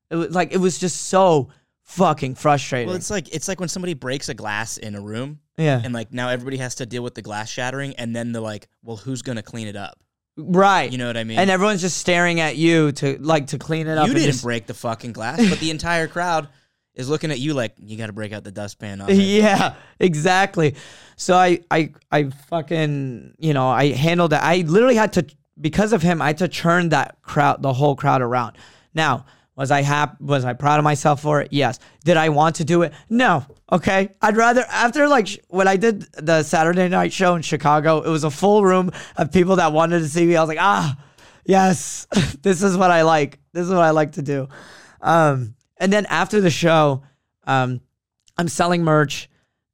It 0.09 0.17
was 0.17 0.35
like 0.35 0.51
it 0.51 0.57
was 0.57 0.77
just 0.77 1.03
so 1.07 1.49
fucking 1.83 2.35
frustrating. 2.35 2.87
Well, 2.87 2.97
it's 2.97 3.09
like 3.09 3.33
it's 3.33 3.47
like 3.47 3.61
when 3.61 3.69
somebody 3.69 3.93
breaks 3.93 4.27
a 4.27 4.33
glass 4.33 4.77
in 4.77 4.95
a 4.95 5.01
room, 5.01 5.39
yeah, 5.57 5.79
and 5.81 5.93
like 5.93 6.11
now 6.11 6.27
everybody 6.27 6.57
has 6.57 6.75
to 6.75 6.85
deal 6.85 7.03
with 7.03 7.15
the 7.15 7.21
glass 7.21 7.49
shattering, 7.49 7.95
and 7.95 8.13
then 8.13 8.33
they're 8.33 8.41
like, 8.41 8.67
"Well, 8.83 8.97
who's 8.97 9.21
gonna 9.21 9.43
clean 9.43 9.67
it 9.67 9.77
up?" 9.77 9.97
right. 10.37 10.91
You 10.91 10.97
know 10.97 11.07
what 11.07 11.17
I 11.17 11.23
mean? 11.23 11.37
and 11.37 11.49
everyone's 11.49 11.81
just 11.81 11.97
staring 11.97 12.39
at 12.39 12.55
you 12.55 12.91
to 12.93 13.17
like 13.19 13.47
to 13.47 13.57
clean 13.59 13.87
it 13.87 13.97
up. 13.97 14.07
you 14.07 14.11
and 14.11 14.19
didn't 14.19 14.31
just- 14.31 14.43
break 14.43 14.65
the 14.65 14.73
fucking 14.73 15.13
glass, 15.13 15.37
but 15.49 15.59
the 15.59 15.69
entire 15.77 16.07
crowd 16.07 16.47
is 16.95 17.09
looking 17.09 17.31
at 17.31 17.39
you 17.39 17.53
like 17.53 17.73
you 17.77 17.97
got 17.97 18.07
to 18.07 18.13
break 18.13 18.33
out 18.33 18.43
the 18.43 18.51
dustpan. 18.51 19.01
Yeah, 19.07 19.75
exactly. 19.99 20.75
So 21.15 21.35
I, 21.35 21.59
I, 21.69 21.91
I 22.11 22.29
fucking, 22.49 23.35
you 23.39 23.53
know, 23.53 23.69
I 23.69 23.91
handled 23.91 24.33
it. 24.33 24.37
I 24.41 24.57
literally 24.67 24.95
had 24.95 25.13
to, 25.13 25.25
because 25.61 25.93
of 25.93 26.01
him, 26.01 26.21
I 26.21 26.27
had 26.27 26.39
to 26.39 26.47
turn 26.47 26.89
that 26.89 27.21
crowd, 27.21 27.61
the 27.61 27.73
whole 27.73 27.95
crowd 27.95 28.21
around. 28.21 28.57
Now, 28.93 29.25
was 29.55 29.69
I 29.69 29.81
happy? 29.81 30.17
Was 30.21 30.43
I 30.43 30.53
proud 30.53 30.79
of 30.79 30.83
myself 30.83 31.21
for 31.21 31.41
it? 31.41 31.49
Yes. 31.51 31.77
Did 32.03 32.17
I 32.17 32.29
want 32.29 32.55
to 32.57 32.63
do 32.63 32.81
it? 32.81 32.93
No. 33.09 33.45
Okay. 33.71 34.09
I'd 34.21 34.37
rather 34.37 34.65
after 34.67 35.07
like 35.07 35.27
sh- 35.27 35.37
when 35.49 35.67
I 35.67 35.75
did 35.77 36.01
the 36.13 36.43
Saturday 36.43 36.87
night 36.87 37.13
show 37.13 37.35
in 37.35 37.41
Chicago, 37.41 38.01
it 38.01 38.09
was 38.09 38.23
a 38.23 38.31
full 38.31 38.63
room 38.63 38.91
of 39.17 39.31
people 39.31 39.57
that 39.57 39.71
wanted 39.73 39.99
to 39.99 40.07
see 40.07 40.25
me. 40.25 40.35
I 40.35 40.41
was 40.41 40.47
like, 40.47 40.57
ah, 40.59 40.97
yes, 41.45 42.07
this 42.41 42.63
is 42.63 42.77
what 42.77 42.91
I 42.91 43.03
like. 43.03 43.39
This 43.53 43.65
is 43.65 43.69
what 43.69 43.83
I 43.83 43.91
like 43.91 44.13
to 44.13 44.21
do. 44.21 44.47
Um, 45.01 45.55
and 45.77 45.91
then 45.91 46.05
after 46.07 46.41
the 46.41 46.49
show, 46.49 47.03
um, 47.45 47.81
I'm 48.37 48.47
selling 48.47 48.83
merch, 48.83 49.29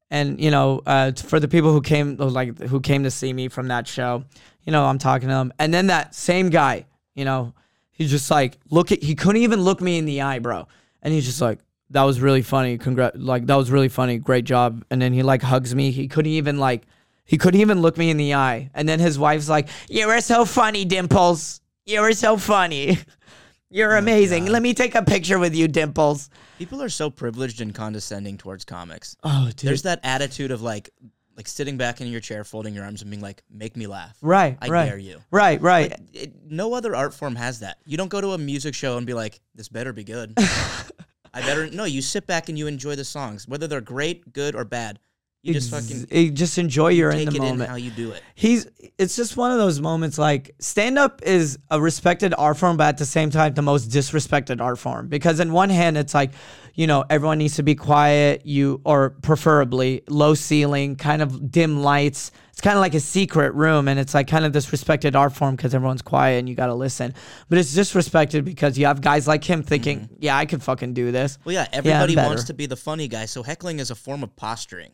and 0.09 0.39
you 0.39 0.51
know, 0.51 0.81
uh, 0.85 1.11
for 1.11 1.39
the 1.39 1.47
people 1.47 1.71
who 1.71 1.81
came, 1.81 2.15
like 2.17 2.57
who 2.59 2.79
came 2.79 3.03
to 3.03 3.11
see 3.11 3.33
me 3.33 3.47
from 3.47 3.67
that 3.67 3.87
show, 3.87 4.23
you 4.63 4.71
know, 4.71 4.85
I'm 4.85 4.97
talking 4.97 5.27
to 5.27 5.33
them, 5.33 5.53
and 5.59 5.73
then 5.73 5.87
that 5.87 6.15
same 6.15 6.49
guy, 6.49 6.85
you 7.15 7.25
know, 7.25 7.53
he's 7.91 8.09
just 8.09 8.29
like, 8.31 8.57
look 8.69 8.91
at, 8.91 9.03
he 9.03 9.15
couldn't 9.15 9.41
even 9.41 9.61
look 9.61 9.81
me 9.81 9.97
in 9.97 10.05
the 10.05 10.21
eye, 10.21 10.39
bro, 10.39 10.67
and 11.01 11.13
he's 11.13 11.25
just 11.25 11.41
like, 11.41 11.59
that 11.89 12.03
was 12.03 12.19
really 12.19 12.41
funny, 12.41 12.77
congrat, 12.77 13.19
like 13.19 13.45
that 13.47 13.55
was 13.55 13.71
really 13.71 13.89
funny, 13.89 14.17
great 14.17 14.45
job, 14.45 14.83
and 14.89 15.01
then 15.01 15.13
he 15.13 15.23
like 15.23 15.41
hugs 15.41 15.73
me, 15.75 15.91
he 15.91 16.07
couldn't 16.07 16.31
even 16.31 16.57
like. 16.57 16.83
He 17.29 17.37
couldn't 17.37 17.59
even 17.59 17.81
look 17.81 17.97
me 17.97 18.09
in 18.09 18.15
the 18.15 18.35
eye. 18.35 18.71
And 18.73 18.87
then 18.87 19.01
his 19.01 19.19
wife's 19.19 19.49
like, 19.49 19.67
You 19.89 20.07
were 20.07 20.21
so 20.21 20.45
funny, 20.45 20.85
Dimples. 20.85 21.59
You 21.85 21.99
were 21.99 22.13
so 22.13 22.37
funny. 22.37 22.99
You're 23.69 23.97
amazing. 23.97 24.45
Let 24.45 24.61
me 24.61 24.73
take 24.73 24.95
a 24.95 25.03
picture 25.03 25.37
with 25.37 25.53
you, 25.53 25.67
Dimples. 25.67 26.29
People 26.57 26.81
are 26.81 26.89
so 26.89 27.09
privileged 27.09 27.61
and 27.61 27.73
condescending 27.73 28.37
towards 28.37 28.65
comics. 28.65 29.15
Oh, 29.23 29.45
dude. 29.55 29.69
There's 29.69 29.83
that 29.83 29.99
attitude 30.03 30.51
of 30.51 30.61
like, 30.61 30.89
like 31.35 31.47
sitting 31.47 31.77
back 31.77 32.01
in 32.01 32.07
your 32.07 32.19
chair, 32.19 32.43
folding 32.43 32.73
your 32.73 32.83
arms, 32.83 33.03
and 33.03 33.11
being 33.11 33.21
like, 33.21 33.43
"Make 33.51 33.77
me 33.77 33.85
laugh." 33.85 34.17
right, 34.21 34.57
I 34.59 34.67
right. 34.67 34.85
dare 34.85 34.97
you. 34.97 35.19
Right, 35.29 35.61
right. 35.61 35.91
Like, 35.91 35.99
it, 36.13 36.33
no 36.49 36.73
other 36.73 36.95
art 36.95 37.13
form 37.13 37.35
has 37.35 37.59
that. 37.59 37.77
You 37.85 37.95
don't 37.95 38.09
go 38.09 38.21
to 38.21 38.31
a 38.31 38.37
music 38.37 38.73
show 38.73 38.97
and 38.97 39.05
be 39.05 39.13
like, 39.13 39.39
"This 39.53 39.69
better 39.69 39.93
be 39.93 40.03
good." 40.03 40.33
I 41.33 41.41
better 41.41 41.69
no. 41.69 41.83
You 41.83 42.01
sit 42.01 42.25
back 42.25 42.49
and 42.49 42.57
you 42.57 42.65
enjoy 42.65 42.95
the 42.95 43.05
songs, 43.05 43.47
whether 43.47 43.67
they're 43.67 43.81
great, 43.81 44.33
good, 44.33 44.55
or 44.55 44.65
bad. 44.65 44.99
You 45.47 45.53
just 45.53 45.71
fucking 45.71 46.07
eh, 46.11 46.29
just 46.31 46.57
enjoy 46.57 46.89
you're 46.89 47.09
in 47.09 47.29
take 47.29 47.39
the 47.39 47.45
it 47.45 47.53
in 47.53 47.59
how 47.61 47.75
you 47.75 47.89
do 47.91 48.11
it. 48.11 48.21
He's 48.35 48.67
it's 48.97 49.15
just 49.15 49.37
one 49.37 49.51
of 49.51 49.57
those 49.57 49.79
moments 49.79 50.17
like 50.17 50.53
stand 50.59 50.99
up 50.99 51.21
is 51.23 51.57
a 51.71 51.79
respected 51.79 52.33
art 52.37 52.57
form, 52.57 52.75
but 52.75 52.87
at 52.87 52.97
the 52.97 53.05
same 53.05 53.29
time 53.29 53.53
the 53.53 53.61
most 53.61 53.89
disrespected 53.89 54.59
art 54.59 54.77
form. 54.77 55.07
Because 55.07 55.39
in 55.39 55.53
one 55.53 55.69
hand 55.69 55.97
it's 55.97 56.13
like, 56.13 56.31
you 56.73 56.85
know, 56.85 57.05
everyone 57.09 57.37
needs 57.37 57.55
to 57.55 57.63
be 57.63 57.75
quiet, 57.75 58.45
you 58.45 58.81
or 58.83 59.11
preferably 59.21 60.03
low 60.09 60.33
ceiling, 60.33 60.97
kind 60.97 61.21
of 61.21 61.49
dim 61.49 61.81
lights. 61.81 62.31
It's 62.49 62.59
kind 62.59 62.75
of 62.75 62.81
like 62.81 62.95
a 62.95 62.99
secret 62.99 63.53
room, 63.53 63.87
and 63.87 63.99
it's 63.99 64.13
like 64.13 64.27
kind 64.27 64.43
of 64.43 64.51
disrespected 64.51 65.15
art 65.15 65.31
form 65.31 65.55
because 65.55 65.73
everyone's 65.73 66.01
quiet 66.01 66.39
and 66.39 66.49
you 66.49 66.55
gotta 66.55 66.73
listen. 66.73 67.13
But 67.47 67.59
it's 67.59 67.73
disrespected 67.73 68.43
because 68.43 68.77
you 68.77 68.87
have 68.87 68.99
guys 68.99 69.27
like 69.27 69.43
him 69.43 69.63
thinking, 69.63 70.09
yeah, 70.19 70.35
I 70.35 70.45
could 70.45 70.61
fucking 70.61 70.93
do 70.93 71.11
this. 71.11 71.37
Well, 71.45 71.53
yeah, 71.53 71.67
everybody 71.71 72.15
better. 72.15 72.27
wants 72.27 72.45
to 72.45 72.53
be 72.53 72.65
the 72.65 72.75
funny 72.75 73.07
guy, 73.07 73.27
so 73.27 73.43
heckling 73.43 73.79
is 73.79 73.91
a 73.91 73.95
form 73.95 74.23
of 74.23 74.35
posturing. 74.35 74.91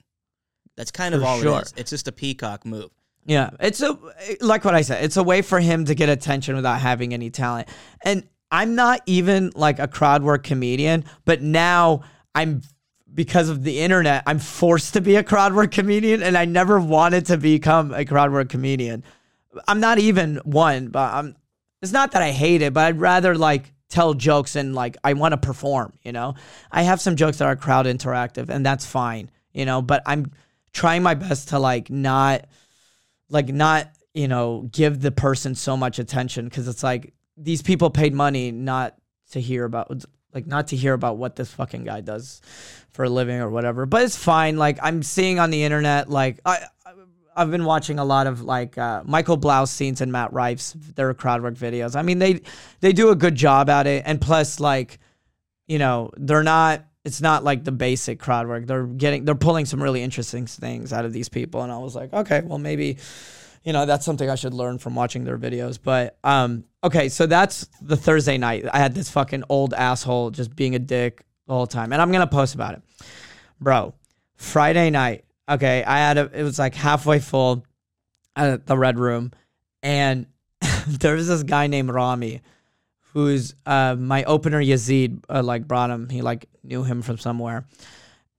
That's 0.75 0.91
kind 0.91 1.13
of 1.13 1.21
For 1.21 1.27
all 1.27 1.41
sure. 1.41 1.59
it 1.59 1.63
is. 1.63 1.73
It's 1.77 1.89
just 1.89 2.07
a 2.07 2.11
peacock 2.11 2.65
move. 2.65 2.89
Yeah, 3.25 3.51
it's 3.59 3.81
a 3.81 3.97
like 4.41 4.65
what 4.65 4.75
I 4.75 4.81
said. 4.81 5.03
It's 5.03 5.17
a 5.17 5.23
way 5.23 5.41
for 5.41 5.59
him 5.59 5.85
to 5.85 5.95
get 5.95 6.09
attention 6.09 6.55
without 6.55 6.81
having 6.81 7.13
any 7.13 7.29
talent. 7.29 7.69
And 8.03 8.27
I'm 8.51 8.75
not 8.75 9.01
even 9.05 9.51
like 9.55 9.79
a 9.79 9.87
crowd 9.87 10.23
work 10.23 10.43
comedian, 10.43 11.05
but 11.25 11.41
now 11.41 12.03
I'm 12.35 12.61
because 13.13 13.49
of 13.49 13.63
the 13.63 13.79
internet, 13.79 14.23
I'm 14.25 14.39
forced 14.39 14.93
to 14.93 15.01
be 15.01 15.15
a 15.15 15.23
crowd 15.23 15.53
work 15.53 15.71
comedian, 15.71 16.23
and 16.23 16.37
I 16.37 16.45
never 16.45 16.79
wanted 16.79 17.27
to 17.27 17.37
become 17.37 17.93
a 17.93 18.05
crowd 18.05 18.31
work 18.31 18.49
comedian. 18.49 19.03
I'm 19.67 19.79
not 19.79 19.99
even 19.99 20.37
one, 20.43 20.87
but 20.87 21.13
I'm. 21.13 21.35
It's 21.81 21.91
not 21.91 22.11
that 22.13 22.21
I 22.21 22.31
hate 22.31 22.61
it, 22.61 22.73
but 22.73 22.85
I'd 22.85 22.99
rather 22.99 23.37
like 23.37 23.71
tell 23.89 24.13
jokes 24.13 24.55
and 24.55 24.73
like 24.73 24.97
I 25.03 25.13
want 25.13 25.33
to 25.33 25.37
perform. 25.37 25.93
You 26.03 26.11
know, 26.11 26.35
I 26.71 26.83
have 26.83 26.99
some 26.99 27.15
jokes 27.15 27.37
that 27.37 27.45
are 27.45 27.55
crowd 27.55 27.85
interactive, 27.85 28.49
and 28.49 28.65
that's 28.65 28.85
fine. 28.85 29.29
You 29.53 29.65
know, 29.65 29.81
but 29.81 30.01
I'm 30.05 30.31
trying 30.73 31.03
my 31.03 31.13
best 31.13 31.49
to 31.49 31.59
like 31.59 31.89
not 31.89 32.45
like 33.29 33.47
not 33.47 33.89
you 34.13 34.27
know 34.27 34.67
give 34.71 35.01
the 35.01 35.11
person 35.11 35.55
so 35.55 35.77
much 35.77 35.99
attention 35.99 36.45
because 36.45 36.67
it's 36.67 36.83
like 36.83 37.13
these 37.37 37.61
people 37.61 37.89
paid 37.89 38.13
money 38.13 38.51
not 38.51 38.95
to 39.31 39.39
hear 39.39 39.65
about 39.65 40.03
like 40.33 40.45
not 40.47 40.67
to 40.67 40.75
hear 40.75 40.93
about 40.93 41.17
what 41.17 41.35
this 41.35 41.51
fucking 41.51 41.83
guy 41.83 42.01
does 42.01 42.41
for 42.91 43.05
a 43.05 43.09
living 43.09 43.39
or 43.39 43.49
whatever 43.49 43.85
but 43.85 44.03
it's 44.03 44.17
fine 44.17 44.57
like 44.57 44.77
i'm 44.83 45.01
seeing 45.01 45.39
on 45.39 45.49
the 45.49 45.63
internet 45.63 46.09
like 46.09 46.39
i 46.45 46.59
I've 47.35 47.51
been 47.51 47.65
watching 47.65 47.99
a 47.99 48.05
lot 48.05 48.27
of 48.27 48.41
like 48.41 48.77
uh, 48.77 49.03
Michael 49.05 49.65
scenes 49.65 50.01
and 50.01 50.11
Matt 50.11 50.33
Rife's 50.33 50.73
their 50.95 51.13
crowd 51.13 51.41
work 51.41 51.55
videos. 51.55 51.95
I 51.95 52.01
mean, 52.01 52.19
they 52.19 52.41
they 52.79 52.93
do 52.93 53.09
a 53.09 53.15
good 53.15 53.35
job 53.35 53.69
at 53.69 53.87
it, 53.87 54.03
and 54.05 54.21
plus, 54.21 54.59
like, 54.59 54.99
you 55.67 55.79
know, 55.79 56.11
they're 56.17 56.43
not. 56.43 56.85
It's 57.05 57.21
not 57.21 57.43
like 57.43 57.63
the 57.63 57.71
basic 57.71 58.19
crowd 58.19 58.47
work. 58.47 58.65
They're 58.65 58.85
getting, 58.85 59.25
they're 59.25 59.35
pulling 59.35 59.65
some 59.65 59.83
really 59.83 60.01
interesting 60.01 60.45
things 60.45 60.93
out 60.93 61.03
of 61.03 61.11
these 61.11 61.29
people, 61.29 61.61
and 61.61 61.71
I 61.71 61.77
was 61.77 61.95
like, 61.95 62.13
okay, 62.13 62.41
well, 62.41 62.59
maybe, 62.59 62.97
you 63.63 63.73
know, 63.73 63.85
that's 63.85 64.05
something 64.05 64.29
I 64.29 64.35
should 64.35 64.53
learn 64.53 64.77
from 64.77 64.95
watching 64.95 65.25
their 65.25 65.37
videos. 65.37 65.77
But 65.81 66.17
um, 66.23 66.63
okay, 66.83 67.09
so 67.09 67.25
that's 67.25 67.67
the 67.81 67.97
Thursday 67.97 68.37
night. 68.37 68.65
I 68.71 68.79
had 68.79 68.95
this 68.95 69.09
fucking 69.09 69.43
old 69.49 69.73
asshole 69.73 70.31
just 70.31 70.55
being 70.55 70.75
a 70.75 70.79
dick 70.79 71.23
the 71.47 71.53
whole 71.53 71.67
time, 71.67 71.91
and 71.91 72.01
I'm 72.01 72.11
gonna 72.11 72.27
post 72.27 72.55
about 72.55 72.75
it, 72.75 72.81
bro. 73.59 73.93
Friday 74.35 74.89
night, 74.89 75.25
okay, 75.49 75.83
I 75.83 75.97
had 75.97 76.17
a, 76.17 76.31
it 76.33 76.43
was 76.43 76.57
like 76.57 76.73
halfway 76.73 77.19
full 77.19 77.65
at 78.35 78.65
the 78.65 78.77
red 78.77 78.97
room, 78.97 79.31
and 79.81 80.27
there 80.87 81.15
was 81.15 81.27
this 81.27 81.43
guy 81.43 81.67
named 81.67 81.89
Rami, 81.89 82.41
who's 83.13 83.53
uh, 83.65 83.95
my 83.97 84.23
opener 84.23 84.61
Yazid 84.61 85.23
uh, 85.29 85.43
like 85.43 85.67
brought 85.67 85.89
him. 85.89 86.09
He 86.09 86.21
like 86.21 86.49
knew 86.63 86.83
him 86.83 87.01
from 87.01 87.17
somewhere, 87.17 87.65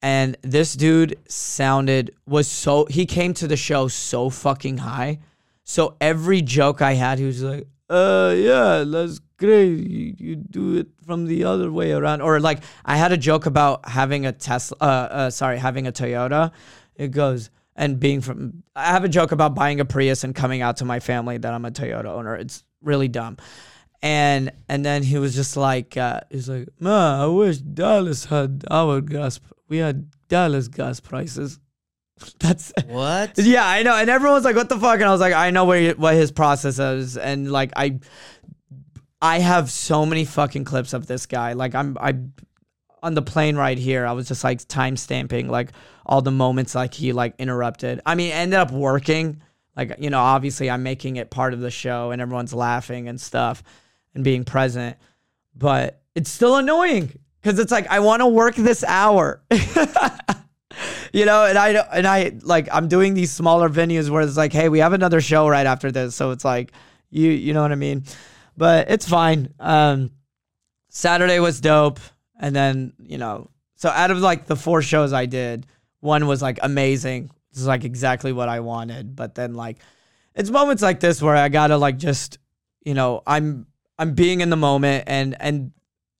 and 0.02 0.36
this 0.42 0.74
dude 0.74 1.16
sounded 1.28 2.14
was 2.26 2.48
so 2.48 2.84
he 2.86 3.06
came 3.06 3.34
to 3.34 3.46
the 3.46 3.56
show 3.56 3.88
so 3.88 4.30
fucking 4.30 4.78
high. 4.78 5.20
So 5.62 5.96
every 6.00 6.42
joke 6.42 6.82
I 6.82 6.94
had, 6.94 7.18
he 7.18 7.24
was 7.24 7.42
like, 7.42 7.66
"Uh, 7.88 8.34
yeah, 8.36 8.84
that's 8.86 9.20
great. 9.38 9.88
You, 9.88 10.14
you 10.18 10.36
do 10.36 10.76
it 10.76 10.88
from 11.06 11.26
the 11.26 11.44
other 11.44 11.70
way 11.70 11.92
around." 11.92 12.20
Or 12.20 12.40
like 12.40 12.60
I 12.84 12.96
had 12.96 13.12
a 13.12 13.16
joke 13.16 13.46
about 13.46 13.88
having 13.88 14.26
a 14.26 14.32
Tesla. 14.32 14.76
Uh, 14.80 14.84
uh 14.84 15.30
sorry, 15.30 15.58
having 15.58 15.86
a 15.86 15.92
Toyota. 15.92 16.50
It 16.96 17.12
goes 17.12 17.50
and 17.76 17.98
being 18.00 18.20
from. 18.20 18.64
I 18.74 18.86
have 18.86 19.04
a 19.04 19.08
joke 19.08 19.30
about 19.30 19.54
buying 19.54 19.78
a 19.78 19.84
Prius 19.84 20.24
and 20.24 20.34
coming 20.34 20.62
out 20.62 20.78
to 20.78 20.84
my 20.84 20.98
family 20.98 21.38
that 21.38 21.54
I'm 21.54 21.64
a 21.64 21.70
Toyota 21.70 22.06
owner. 22.06 22.34
It's 22.34 22.64
really 22.82 23.08
dumb. 23.08 23.36
And 24.04 24.52
and 24.68 24.84
then 24.84 25.02
he 25.02 25.16
was 25.16 25.34
just 25.34 25.56
like, 25.56 25.96
uh, 25.96 26.20
he's 26.30 26.46
like, 26.46 26.68
man, 26.78 27.20
I 27.20 27.26
wish 27.26 27.56
Dallas 27.56 28.26
had 28.26 28.62
our 28.70 29.00
gas. 29.00 29.40
We 29.68 29.78
had 29.78 30.10
Dallas 30.28 30.68
gas 30.68 31.00
prices. 31.00 31.58
That's 32.38 32.70
What? 32.86 33.38
yeah, 33.38 33.66
I 33.66 33.82
know. 33.82 33.96
And 33.96 34.10
everyone's 34.10 34.44
like, 34.44 34.56
"What 34.56 34.68
the 34.68 34.78
fuck?" 34.78 34.96
And 34.96 35.04
I 35.04 35.10
was 35.10 35.22
like, 35.22 35.32
"I 35.32 35.50
know 35.50 35.64
where 35.64 35.94
what 35.94 36.14
his 36.14 36.30
process 36.30 36.78
is." 36.78 37.16
And 37.16 37.50
like, 37.50 37.72
I, 37.76 37.98
I 39.22 39.38
have 39.38 39.70
so 39.70 40.04
many 40.04 40.26
fucking 40.26 40.64
clips 40.64 40.92
of 40.92 41.06
this 41.06 41.24
guy. 41.24 41.54
Like, 41.54 41.74
I'm 41.74 41.96
I, 41.98 42.14
on 43.02 43.14
the 43.14 43.22
plane 43.22 43.56
right 43.56 43.78
here. 43.78 44.04
I 44.06 44.12
was 44.12 44.28
just 44.28 44.44
like 44.44 44.68
time 44.68 44.98
stamping 44.98 45.48
like 45.48 45.70
all 46.04 46.20
the 46.20 46.30
moments 46.30 46.74
like 46.74 46.92
he 46.92 47.14
like 47.14 47.34
interrupted. 47.38 48.02
I 48.04 48.16
mean, 48.16 48.32
it 48.32 48.34
ended 48.34 48.58
up 48.58 48.70
working. 48.70 49.40
Like, 49.76 49.96
you 49.98 50.10
know, 50.10 50.20
obviously 50.20 50.70
I'm 50.70 50.82
making 50.82 51.16
it 51.16 51.30
part 51.30 51.54
of 51.54 51.60
the 51.60 51.70
show, 51.70 52.10
and 52.10 52.20
everyone's 52.22 52.52
laughing 52.54 53.08
and 53.08 53.20
stuff, 53.20 53.62
and 54.14 54.24
being 54.24 54.44
present. 54.44 54.96
But 55.56 56.00
it's 56.14 56.30
still 56.30 56.56
annoying 56.56 57.18
because 57.40 57.58
it's 57.58 57.72
like 57.72 57.86
I 57.88 58.00
want 58.00 58.20
to 58.20 58.26
work 58.26 58.54
this 58.56 58.84
hour. 58.84 59.42
you 61.12 61.24
know 61.24 61.44
and 61.44 61.56
i 61.56 61.68
and 61.68 62.06
i 62.06 62.32
like 62.42 62.68
i'm 62.72 62.88
doing 62.88 63.14
these 63.14 63.30
smaller 63.30 63.68
venues 63.68 64.10
where 64.10 64.22
it's 64.22 64.36
like 64.36 64.52
hey 64.52 64.68
we 64.68 64.80
have 64.80 64.92
another 64.92 65.20
show 65.20 65.48
right 65.48 65.66
after 65.66 65.92
this. 65.92 66.14
So 66.14 66.32
it's 66.32 66.44
like 66.44 66.72
you 67.10 67.30
you 67.30 67.52
know 67.52 67.62
what 67.62 67.72
i 67.72 67.76
mean? 67.76 68.04
But 68.56 68.90
it's 68.90 69.08
fine. 69.08 69.54
Um 69.60 70.10
saturday 70.88 71.38
was 71.38 71.60
dope. 71.60 72.00
And 72.40 72.54
then 72.54 72.92
you 72.98 73.18
know 73.18 73.50
so 73.76 73.88
out 73.88 74.10
of 74.10 74.18
like 74.18 74.46
the 74.46 74.56
four 74.56 74.82
shows 74.82 75.12
i 75.12 75.26
did 75.26 75.66
one 76.00 76.26
was 76.26 76.42
like 76.42 76.58
amazing. 76.62 77.30
This 77.52 77.60
is 77.60 77.66
like 77.66 77.84
exactly 77.84 78.32
what 78.32 78.48
i 78.48 78.60
wanted. 78.60 79.14
But 79.14 79.34
then 79.34 79.54
like 79.54 79.78
it's 80.34 80.50
moments 80.50 80.82
like 80.82 81.00
this 81.00 81.22
where 81.22 81.36
i 81.36 81.48
gotta 81.48 81.76
like 81.76 81.96
just 81.96 82.38
you 82.84 82.94
know 82.94 83.22
i'm 83.26 83.66
i'm 83.98 84.14
being 84.14 84.40
in 84.40 84.50
the 84.50 84.56
moment 84.56 85.04
and 85.06 85.36
and 85.40 85.72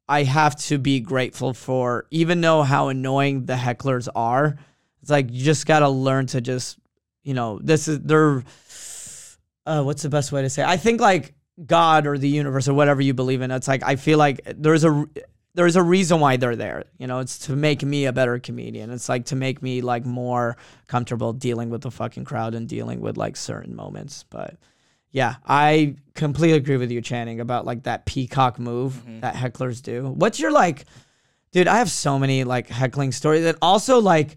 i 0.08 0.22
have 0.22 0.56
to 0.56 0.78
be 0.78 1.00
grateful 1.00 1.52
for 1.54 2.06
even 2.10 2.40
though 2.40 2.62
how 2.62 2.88
annoying 2.88 3.46
the 3.46 3.54
hecklers 3.54 4.08
are 4.14 4.56
it's 5.04 5.10
like 5.10 5.30
you 5.30 5.44
just 5.44 5.66
gotta 5.66 5.87
learn 5.87 6.24
to 6.28 6.40
just, 6.40 6.78
you 7.24 7.34
know, 7.34 7.60
this 7.62 7.88
is 7.88 8.00
they're. 8.00 8.42
Uh, 9.66 9.82
what's 9.82 10.02
the 10.02 10.08
best 10.08 10.32
way 10.32 10.40
to 10.40 10.48
say? 10.48 10.64
I 10.64 10.78
think 10.78 10.98
like 10.98 11.34
God 11.66 12.06
or 12.06 12.16
the 12.16 12.28
universe 12.28 12.68
or 12.68 12.74
whatever 12.74 13.02
you 13.02 13.12
believe 13.12 13.42
in. 13.42 13.50
It's 13.50 13.68
like 13.68 13.82
I 13.82 13.96
feel 13.96 14.16
like 14.16 14.40
there's 14.56 14.82
a 14.82 15.04
there's 15.52 15.76
a 15.76 15.82
reason 15.82 16.20
why 16.20 16.38
they're 16.38 16.56
there. 16.56 16.84
You 16.96 17.06
know, 17.06 17.18
it's 17.18 17.38
to 17.40 17.52
make 17.54 17.82
me 17.82 18.06
a 18.06 18.14
better 18.14 18.38
comedian. 18.38 18.88
It's 18.90 19.10
like 19.10 19.26
to 19.26 19.37
make 19.37 19.60
me 19.60 19.82
like 19.82 20.06
more 20.06 20.56
comfortable 20.87 21.34
dealing 21.34 21.68
with 21.68 21.82
the 21.82 21.90
fucking 21.90 22.24
crowd 22.24 22.54
and 22.54 22.66
dealing 22.66 23.02
with 23.02 23.18
like 23.18 23.37
certain 23.37 23.76
moments. 23.76 24.24
But 24.30 24.56
yeah, 25.14 25.37
I 25.46 25.94
completely 26.16 26.57
agree 26.57 26.77
with 26.77 26.90
you, 26.90 27.00
Channing, 27.00 27.38
about 27.38 27.64
like 27.64 27.85
that 27.85 28.05
peacock 28.05 28.59
move 28.59 29.00
that 29.20 29.37
hecklers 29.37 29.81
do. 29.81 30.09
What's 30.09 30.40
your 30.40 30.50
like, 30.50 30.87
dude? 31.53 31.68
I 31.68 31.79
have 31.79 31.88
so 31.88 32.18
many 32.18 32.42
like 32.42 32.68
heckling 32.68 33.12
stories, 33.12 33.46
and 33.46 33.57
also 33.62 34.00
like. 34.00 34.37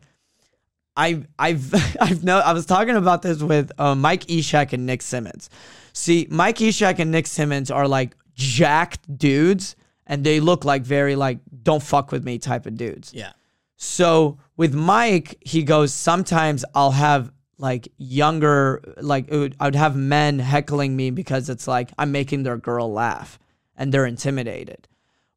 I, 1.00 1.24
I've 1.38 1.72
I've 2.02 2.24
know 2.24 2.40
I 2.40 2.54
was 2.54 2.66
talking 2.66 2.96
about 2.96 3.22
this 3.22 3.40
with 3.42 3.72
uh, 3.78 3.94
Mike 3.94 4.26
Eshak 4.26 4.74
and 4.74 4.88
Nick 4.88 5.04
Simmons. 5.04 5.48
See, 5.94 6.28
Mike 6.32 6.58
Eshak 6.58 6.98
and 6.98 7.12
Nick 7.12 7.28
Simmons 7.28 7.70
are 7.70 7.88
like 7.88 8.16
jacked 8.34 9.16
dudes, 9.16 9.76
and 10.08 10.24
they 10.24 10.40
look 10.40 10.66
like 10.66 10.82
very 10.82 11.16
like 11.16 11.38
don't 11.62 11.84
fuck 11.84 12.12
with 12.12 12.24
me 12.24 12.40
type 12.40 12.66
of 12.66 12.78
dudes. 12.78 13.13
Yeah. 13.13 13.34
So 13.76 14.40
with 14.56 14.74
Mike, 14.74 15.38
he 15.42 15.62
goes, 15.62 15.94
sometimes 15.94 16.66
I'll 16.74 16.92
have 16.92 17.32
like 17.58 17.91
younger, 17.98 18.82
like 19.02 19.30
would, 19.32 19.56
I 19.60 19.65
would 19.65 19.76
have 19.76 19.96
men 19.96 20.39
heckling 20.39 20.96
me 20.96 21.12
because 21.12 21.50
it's 21.50 21.67
like 21.67 21.91
I'm 21.98 22.12
making 22.12 22.43
their 22.43 22.58
girl 22.58 22.91
laugh 22.91 23.39
and 23.76 23.91
they're 23.91 24.06
intimidated. 24.06 24.88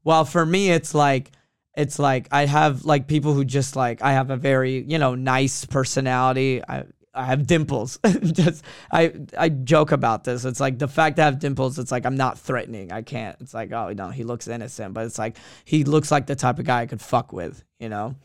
While 0.02 0.24
for 0.24 0.44
me, 0.44 0.70
it's 0.70 0.94
like, 0.94 1.30
it's 1.74 1.98
like 1.98 2.28
I 2.30 2.46
have 2.46 2.84
like 2.84 3.06
people 3.06 3.32
who 3.32 3.44
just 3.44 3.76
like 3.76 4.02
I 4.02 4.12
have 4.12 4.30
a 4.30 4.36
very 4.36 4.82
you 4.82 4.98
know 4.98 5.14
nice 5.14 5.64
personality. 5.64 6.62
I 6.66 6.84
I 7.14 7.24
have 7.24 7.46
dimples. 7.46 7.98
just 8.22 8.64
I 8.92 9.12
I 9.38 9.48
joke 9.48 9.92
about 9.92 10.24
this. 10.24 10.44
It's 10.44 10.60
like 10.60 10.78
the 10.78 10.88
fact 10.88 11.18
I 11.18 11.24
have 11.24 11.38
dimples. 11.38 11.78
It's 11.78 11.92
like 11.92 12.06
I'm 12.06 12.16
not 12.16 12.38
threatening. 12.38 12.92
I 12.92 13.02
can't. 13.02 13.36
It's 13.40 13.54
like 13.54 13.72
oh 13.72 13.92
no, 13.92 14.10
he 14.10 14.24
looks 14.24 14.48
innocent, 14.48 14.94
but 14.94 15.06
it's 15.06 15.18
like 15.18 15.36
he 15.64 15.84
looks 15.84 16.10
like 16.10 16.26
the 16.26 16.36
type 16.36 16.58
of 16.58 16.64
guy 16.64 16.82
I 16.82 16.86
could 16.86 17.00
fuck 17.00 17.32
with. 17.32 17.64
You 17.78 17.88
know. 17.88 18.16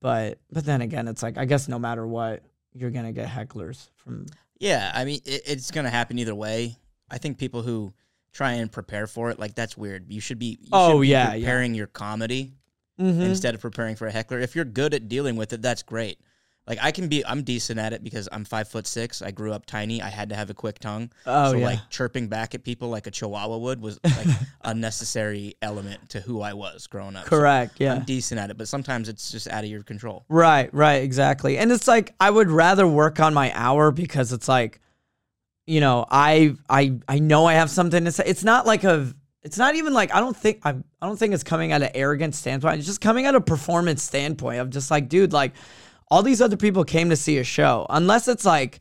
But 0.00 0.38
but 0.50 0.64
then 0.64 0.82
again, 0.82 1.08
it's 1.08 1.22
like 1.22 1.38
I 1.38 1.44
guess 1.46 1.68
no 1.68 1.78
matter 1.78 2.06
what, 2.06 2.42
you're 2.76 2.90
gonna 2.90 3.12
get 3.12 3.28
hecklers 3.28 3.88
from. 3.96 4.26
Yeah, 4.58 4.90
I 4.94 5.04
mean, 5.04 5.20
it, 5.24 5.42
it's 5.46 5.70
gonna 5.70 5.90
happen 5.90 6.18
either 6.18 6.34
way. 6.34 6.76
I 7.10 7.18
think 7.18 7.38
people 7.38 7.62
who 7.62 7.92
try 8.32 8.52
and 8.52 8.70
prepare 8.70 9.06
for 9.06 9.30
it, 9.30 9.38
like 9.38 9.54
that's 9.54 9.76
weird. 9.76 10.10
You 10.12 10.20
should 10.20 10.38
be. 10.38 10.58
You 10.60 10.68
Oh, 10.72 10.92
should 10.96 11.00
be 11.02 11.08
yeah, 11.08 11.34
yeah. 11.34 11.44
preparing 11.44 11.74
your 11.74 11.86
comedy 11.86 12.52
Mhm. 13.00 13.22
instead 13.22 13.54
of 13.54 13.60
preparing 13.60 13.96
for 13.96 14.06
a 14.06 14.10
heckler. 14.12 14.38
If 14.40 14.54
you're 14.56 14.64
good 14.64 14.94
at 14.94 15.08
dealing 15.08 15.36
with 15.36 15.52
it, 15.52 15.62
that's 15.62 15.82
great. 15.82 16.18
Like 16.66 16.78
I 16.82 16.90
can 16.90 17.08
be, 17.08 17.24
I'm 17.24 17.42
decent 17.42 17.78
at 17.78 17.92
it 17.92 18.02
because 18.02 18.28
I'm 18.32 18.44
five 18.44 18.68
foot 18.68 18.86
six. 18.86 19.22
I 19.22 19.30
grew 19.30 19.52
up 19.52 19.66
tiny. 19.66 20.02
I 20.02 20.08
had 20.08 20.30
to 20.30 20.34
have 20.34 20.50
a 20.50 20.54
quick 20.54 20.80
tongue. 20.80 21.10
Oh, 21.24 21.52
so 21.52 21.58
yeah. 21.58 21.66
like 21.66 21.90
chirping 21.90 22.26
back 22.26 22.54
at 22.56 22.64
people 22.64 22.88
like 22.88 23.06
a 23.06 23.10
chihuahua 23.12 23.56
would 23.56 23.80
was 23.80 24.00
like 24.04 24.26
a 24.62 24.74
necessary 24.74 25.54
element 25.62 26.08
to 26.10 26.20
who 26.20 26.40
I 26.40 26.54
was 26.54 26.88
growing 26.88 27.14
up. 27.14 27.24
So 27.24 27.30
Correct. 27.30 27.76
Yeah. 27.78 27.94
I'm 27.94 28.04
decent 28.04 28.40
at 28.40 28.50
it, 28.50 28.58
but 28.58 28.66
sometimes 28.66 29.08
it's 29.08 29.30
just 29.30 29.48
out 29.48 29.62
of 29.62 29.70
your 29.70 29.84
control. 29.84 30.24
Right, 30.28 30.72
right, 30.74 31.02
exactly. 31.02 31.56
And 31.58 31.70
it's 31.70 31.86
like 31.86 32.14
I 32.18 32.30
would 32.30 32.50
rather 32.50 32.86
work 32.86 33.20
on 33.20 33.32
my 33.32 33.52
hour 33.54 33.92
because 33.92 34.32
it's 34.32 34.48
like, 34.48 34.80
you 35.66 35.80
know, 35.80 36.04
I 36.10 36.56
I 36.68 36.98
I 37.06 37.20
know 37.20 37.46
I 37.46 37.54
have 37.54 37.70
something 37.70 38.04
to 38.04 38.12
say. 38.12 38.24
It's 38.26 38.44
not 38.44 38.66
like 38.66 38.82
a 38.82 39.14
it's 39.42 39.58
not 39.58 39.76
even 39.76 39.94
like 39.94 40.12
I 40.12 40.18
don't 40.18 40.36
think 40.36 40.58
I'm 40.64 40.82
I 41.00 41.06
don't 41.06 41.16
think 41.16 41.32
it's 41.32 41.44
coming 41.44 41.70
at 41.70 41.80
an 41.80 41.90
arrogant 41.94 42.34
standpoint. 42.34 42.78
It's 42.78 42.86
just 42.86 43.00
coming 43.00 43.26
at 43.26 43.36
a 43.36 43.40
performance 43.40 44.02
standpoint 44.02 44.58
of 44.58 44.70
just 44.70 44.90
like, 44.90 45.08
dude, 45.08 45.32
like 45.32 45.52
all 46.08 46.22
these 46.22 46.40
other 46.40 46.56
people 46.56 46.84
came 46.84 47.10
to 47.10 47.16
see 47.16 47.38
a 47.38 47.44
show. 47.44 47.86
Unless 47.90 48.28
it's 48.28 48.44
like 48.44 48.80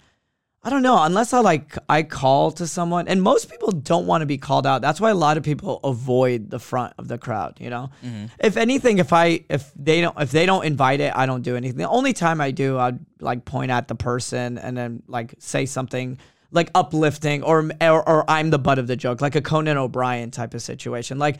I 0.66 0.72
don't 0.72 0.82
know, 0.82 1.04
unless 1.04 1.32
I 1.32 1.42
like 1.42 1.78
I 1.88 2.02
call 2.02 2.50
to 2.54 2.66
someone 2.66 3.08
and 3.08 3.22
most 3.22 3.52
people 3.52 3.72
don't 3.72 4.08
want 4.08 4.24
to 4.24 4.26
be 4.26 4.40
called 4.40 4.66
out. 4.66 4.82
That's 4.82 5.00
why 5.00 5.12
a 5.12 5.16
lot 5.16 5.38
of 5.38 5.44
people 5.44 5.80
avoid 5.84 6.50
the 6.50 6.58
front 6.58 6.96
of 6.98 7.08
the 7.08 7.20
crowd, 7.20 7.58
you 7.60 7.70
know? 7.70 7.92
If 8.40 8.58
anything, 8.58 8.98
if 8.98 9.14
I 9.14 9.46
if 9.48 9.72
they 9.76 10.02
don't 10.02 10.20
if 10.20 10.32
they 10.32 10.48
don't 10.48 10.66
invite 10.66 11.02
it, 11.02 11.14
I 11.16 11.28
don't 11.28 11.44
do 11.44 11.56
anything. 11.56 11.78
The 11.78 11.88
only 11.88 12.14
time 12.14 12.42
I 12.42 12.50
do, 12.50 12.80
I'd 12.80 12.98
like 13.20 13.46
point 13.46 13.70
at 13.70 13.88
the 13.88 13.94
person 13.94 14.58
and 14.58 14.76
then 14.76 15.04
like 15.08 15.36
say 15.38 15.68
something 15.68 16.18
like 16.52 16.72
uplifting 16.74 17.44
or 17.44 17.70
or, 17.80 18.10
or 18.10 18.26
I'm 18.28 18.50
the 18.50 18.58
butt 18.58 18.80
of 18.80 18.88
the 18.88 18.96
joke, 18.96 19.22
like 19.22 19.36
a 19.36 19.42
Conan 19.42 19.78
O'Brien 19.78 20.32
type 20.32 20.56
of 20.56 20.64
situation. 20.64 21.20
Like 21.20 21.38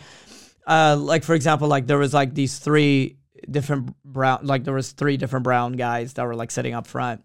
uh 0.68 0.98
like 1.00 1.24
for 1.24 1.34
example, 1.34 1.68
like 1.68 1.88
there 1.88 1.98
was 1.98 2.14
like 2.14 2.36
these 2.36 2.60
three 2.60 3.18
different 3.50 3.96
brown 4.04 4.40
like 4.44 4.64
there 4.64 4.74
was 4.74 4.92
three 4.92 5.18
different 5.18 5.44
brown 5.44 5.74
guys 5.74 6.14
that 6.14 6.26
were 6.26 6.36
like 6.36 6.52
sitting 6.52 6.74
up 6.74 6.88
front. 6.88 7.22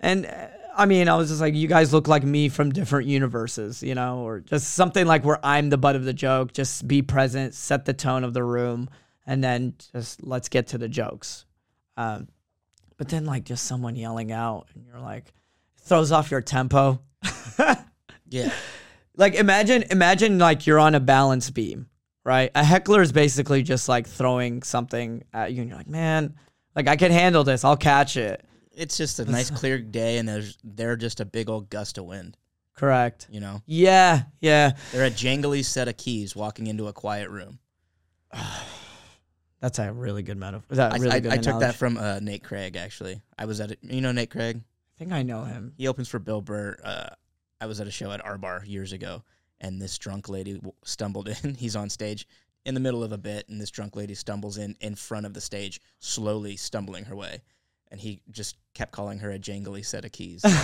And 0.00 0.26
uh, 0.26 0.48
I 0.76 0.84
mean, 0.84 1.08
I 1.08 1.16
was 1.16 1.30
just 1.30 1.40
like, 1.40 1.54
you 1.54 1.68
guys 1.68 1.92
look 1.94 2.06
like 2.06 2.22
me 2.22 2.50
from 2.50 2.70
different 2.70 3.08
universes, 3.08 3.82
you 3.82 3.94
know, 3.94 4.18
or 4.18 4.40
just 4.40 4.74
something 4.74 5.06
like 5.06 5.24
where 5.24 5.44
I'm 5.44 5.70
the 5.70 5.78
butt 5.78 5.96
of 5.96 6.04
the 6.04 6.12
joke. 6.12 6.52
Just 6.52 6.86
be 6.86 7.00
present, 7.00 7.54
set 7.54 7.86
the 7.86 7.94
tone 7.94 8.24
of 8.24 8.34
the 8.34 8.44
room, 8.44 8.90
and 9.26 9.42
then 9.42 9.74
just 9.92 10.22
let's 10.22 10.50
get 10.50 10.66
to 10.68 10.78
the 10.78 10.88
jokes. 10.88 11.46
Um, 11.96 12.28
but 12.98 13.08
then, 13.08 13.24
like, 13.24 13.44
just 13.44 13.64
someone 13.64 13.96
yelling 13.96 14.32
out, 14.32 14.66
and 14.74 14.84
you're 14.84 15.00
like, 15.00 15.32
throws 15.80 16.12
off 16.12 16.30
your 16.30 16.42
tempo. 16.42 17.00
Yeah. 18.28 18.52
Like, 19.16 19.34
imagine, 19.34 19.84
imagine 19.90 20.38
like 20.38 20.66
you're 20.66 20.78
on 20.78 20.94
a 20.94 21.00
balance 21.00 21.50
beam, 21.50 21.88
right? 22.26 22.50
A 22.56 22.64
heckler 22.64 23.00
is 23.02 23.12
basically 23.12 23.62
just 23.62 23.88
like 23.88 24.06
throwing 24.06 24.62
something 24.64 25.22
at 25.32 25.52
you, 25.52 25.60
and 25.60 25.70
you're 25.70 25.78
like, 25.78 25.88
man, 25.88 26.34
like 26.74 26.88
I 26.88 26.96
can 26.96 27.12
handle 27.12 27.44
this. 27.44 27.64
I'll 27.64 27.76
catch 27.76 28.16
it. 28.16 28.44
It's 28.72 28.96
just 28.96 29.20
a 29.20 29.24
nice 29.24 29.48
clear 29.58 29.78
day, 29.78 30.18
and 30.18 30.28
there's 30.28 30.58
they're 30.64 30.96
just 30.96 31.20
a 31.20 31.24
big 31.24 31.48
old 31.48 31.70
gust 31.70 31.98
of 31.98 32.04
wind. 32.04 32.36
Correct. 32.74 33.28
You 33.30 33.40
know, 33.40 33.62
Yeah, 33.64 34.24
yeah. 34.40 34.72
they're 34.92 35.06
a 35.06 35.10
jangly 35.10 35.64
set 35.64 35.88
of 35.88 35.96
keys 35.96 36.36
walking 36.36 36.66
into 36.66 36.88
a 36.88 36.92
quiet 36.92 37.30
room. 37.30 37.58
That's 39.60 39.78
a 39.78 39.90
really 39.92 40.22
good 40.22 40.36
metaphor. 40.36 40.66
Is 40.68 40.76
that 40.76 40.92
I, 40.92 40.96
really 40.96 41.10
I, 41.12 41.20
good 41.20 41.32
I 41.32 41.36
took 41.38 41.60
that 41.60 41.76
from 41.76 41.96
uh, 41.96 42.18
Nate 42.20 42.42
Craig. 42.42 42.76
Actually, 42.76 43.22
I 43.38 43.46
was 43.46 43.60
at 43.60 43.70
it. 43.70 43.78
You 43.82 44.00
know 44.00 44.12
Nate 44.12 44.30
Craig. 44.30 44.60
I 44.60 44.98
think 44.98 45.12
I 45.12 45.22
know 45.22 45.44
him. 45.44 45.72
He 45.78 45.86
opens 45.88 46.08
for 46.08 46.18
Bill 46.18 46.40
Burr. 46.42 46.76
Uh, 46.82 47.08
I 47.60 47.66
was 47.66 47.80
at 47.80 47.86
a 47.86 47.90
show 47.90 48.10
at 48.10 48.22
R 48.24 48.36
Bar 48.36 48.64
years 48.66 48.92
ago, 48.92 49.22
and 49.60 49.80
this 49.80 49.96
drunk 49.98 50.28
lady 50.28 50.60
stumbled 50.84 51.28
in. 51.28 51.54
He's 51.58 51.76
on 51.76 51.88
stage 51.90 52.26
in 52.64 52.74
the 52.74 52.80
middle 52.80 53.02
of 53.04 53.12
a 53.12 53.18
bit, 53.18 53.48
and 53.48 53.60
this 53.60 53.70
drunk 53.70 53.94
lady 53.96 54.14
stumbles 54.14 54.58
in 54.58 54.76
in 54.80 54.94
front 54.94 55.26
of 55.26 55.34
the 55.34 55.40
stage, 55.40 55.80
slowly 56.00 56.56
stumbling 56.56 57.04
her 57.04 57.14
way, 57.16 57.42
and 57.90 58.00
he 58.00 58.20
just 58.30 58.56
kept 58.74 58.92
calling 58.92 59.18
her 59.20 59.30
a 59.30 59.38
jangly 59.38 59.84
set 59.84 60.04
of 60.04 60.12
keys. 60.12 60.44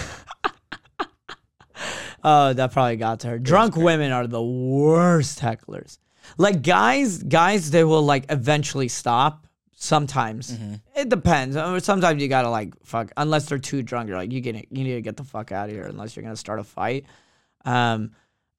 Oh, 2.24 2.52
that 2.52 2.70
probably 2.72 2.94
got 2.96 3.18
to 3.20 3.28
her. 3.30 3.38
Drunk 3.40 3.74
women 3.74 4.12
are 4.12 4.28
the 4.28 4.40
worst 4.40 5.40
hecklers. 5.40 5.98
Like 6.38 6.62
guys, 6.62 7.20
guys, 7.20 7.72
they 7.72 7.82
will 7.82 8.02
like 8.02 8.26
eventually 8.30 8.86
stop. 8.86 9.48
Sometimes 9.74 10.52
Mm-hmm. 10.52 10.74
it 10.94 11.08
depends. 11.08 11.56
Uh, 11.56 11.80
Sometimes 11.80 12.22
you 12.22 12.28
gotta 12.28 12.48
like 12.48 12.74
fuck. 12.84 13.10
Unless 13.16 13.46
they're 13.46 13.58
too 13.58 13.82
drunk, 13.82 14.06
you're 14.08 14.16
like 14.16 14.30
you 14.30 14.40
get 14.40 14.54
you 14.54 14.84
need 14.84 14.94
to 14.94 15.00
get 15.00 15.16
the 15.16 15.24
fuck 15.24 15.50
out 15.50 15.68
of 15.68 15.74
here. 15.74 15.82
Unless 15.86 16.14
you're 16.14 16.22
gonna 16.22 16.36
start 16.36 16.60
a 16.60 16.64
fight. 16.64 17.06
Um, 17.64 18.12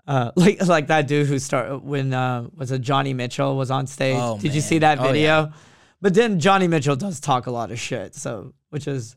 uh, 0.07 0.31
like 0.35 0.65
like 0.65 0.87
that 0.87 1.07
dude 1.07 1.27
who 1.27 1.39
start 1.39 1.83
when 1.83 2.13
uh 2.13 2.47
was 2.55 2.71
it 2.71 2.81
Johnny 2.81 3.13
Mitchell 3.13 3.55
was 3.57 3.71
on 3.71 3.87
stage. 3.87 4.17
Oh, 4.19 4.37
Did 4.37 4.53
you 4.53 4.61
see 4.61 4.75
man. 4.79 4.97
that 4.97 4.99
Oh, 4.99 5.05
yeah. 5.05 5.11
video? 5.11 5.53
But 6.01 6.13
then 6.13 6.39
Johnny 6.39 6.67
Mitchell 6.67 6.95
does 6.97 7.19
talk 7.19 7.47
a 7.47 7.51
lot 7.51 7.71
of 7.71 7.79
shit. 7.79 8.13
So 8.15 8.53
which 8.69 8.87
is, 8.87 9.15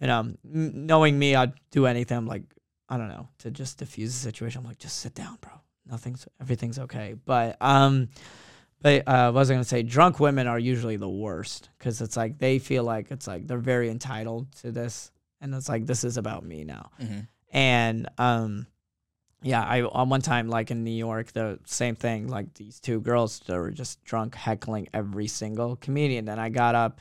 you 0.00 0.06
know, 0.08 0.20
m- 0.20 0.86
knowing 0.86 1.16
me, 1.18 1.34
I'd 1.36 1.52
do 1.70 1.86
anything. 1.86 2.16
I'm 2.16 2.26
like, 2.26 2.42
I 2.88 2.96
don't 2.96 3.08
know, 3.08 3.28
to 3.38 3.50
just 3.50 3.78
diffuse 3.78 4.12
the 4.14 4.18
situation. 4.20 4.60
I'm 4.60 4.66
like, 4.66 4.78
just 4.78 4.98
sit 4.98 5.14
down, 5.14 5.38
bro. 5.40 5.52
Nothing's 5.88 6.26
everything's 6.40 6.78
okay. 6.80 7.14
But 7.24 7.56
um, 7.60 8.08
but 8.82 9.06
uh, 9.06 9.10
I 9.10 9.30
was 9.30 9.48
gonna 9.50 9.62
say 9.64 9.82
drunk 9.82 10.18
women 10.18 10.46
are 10.46 10.58
usually 10.58 10.96
the 10.96 11.08
worst 11.08 11.68
because 11.78 12.00
it's 12.00 12.16
like 12.16 12.38
they 12.38 12.58
feel 12.58 12.82
like 12.84 13.10
it's 13.10 13.26
like 13.26 13.46
they're 13.46 13.58
very 13.58 13.88
entitled 13.90 14.50
to 14.62 14.72
this, 14.72 15.12
and 15.40 15.54
it's 15.54 15.68
like 15.68 15.86
this 15.86 16.02
is 16.04 16.16
about 16.16 16.44
me 16.44 16.64
now. 16.64 16.90
hmm 16.98 17.20
And 17.52 18.08
um, 18.18 18.66
yeah, 19.44 19.62
I 19.62 19.82
on 19.82 20.08
one 20.08 20.22
time 20.22 20.48
like 20.48 20.70
in 20.70 20.84
New 20.84 20.90
York, 20.90 21.32
the 21.32 21.58
same 21.66 21.94
thing. 21.94 22.28
Like 22.28 22.54
these 22.54 22.80
two 22.80 23.00
girls 23.00 23.40
that 23.40 23.56
were 23.56 23.70
just 23.70 24.02
drunk 24.04 24.34
heckling 24.34 24.88
every 24.94 25.26
single 25.26 25.76
comedian. 25.76 26.24
Then 26.24 26.38
I 26.38 26.48
got 26.48 26.74
up 26.74 26.98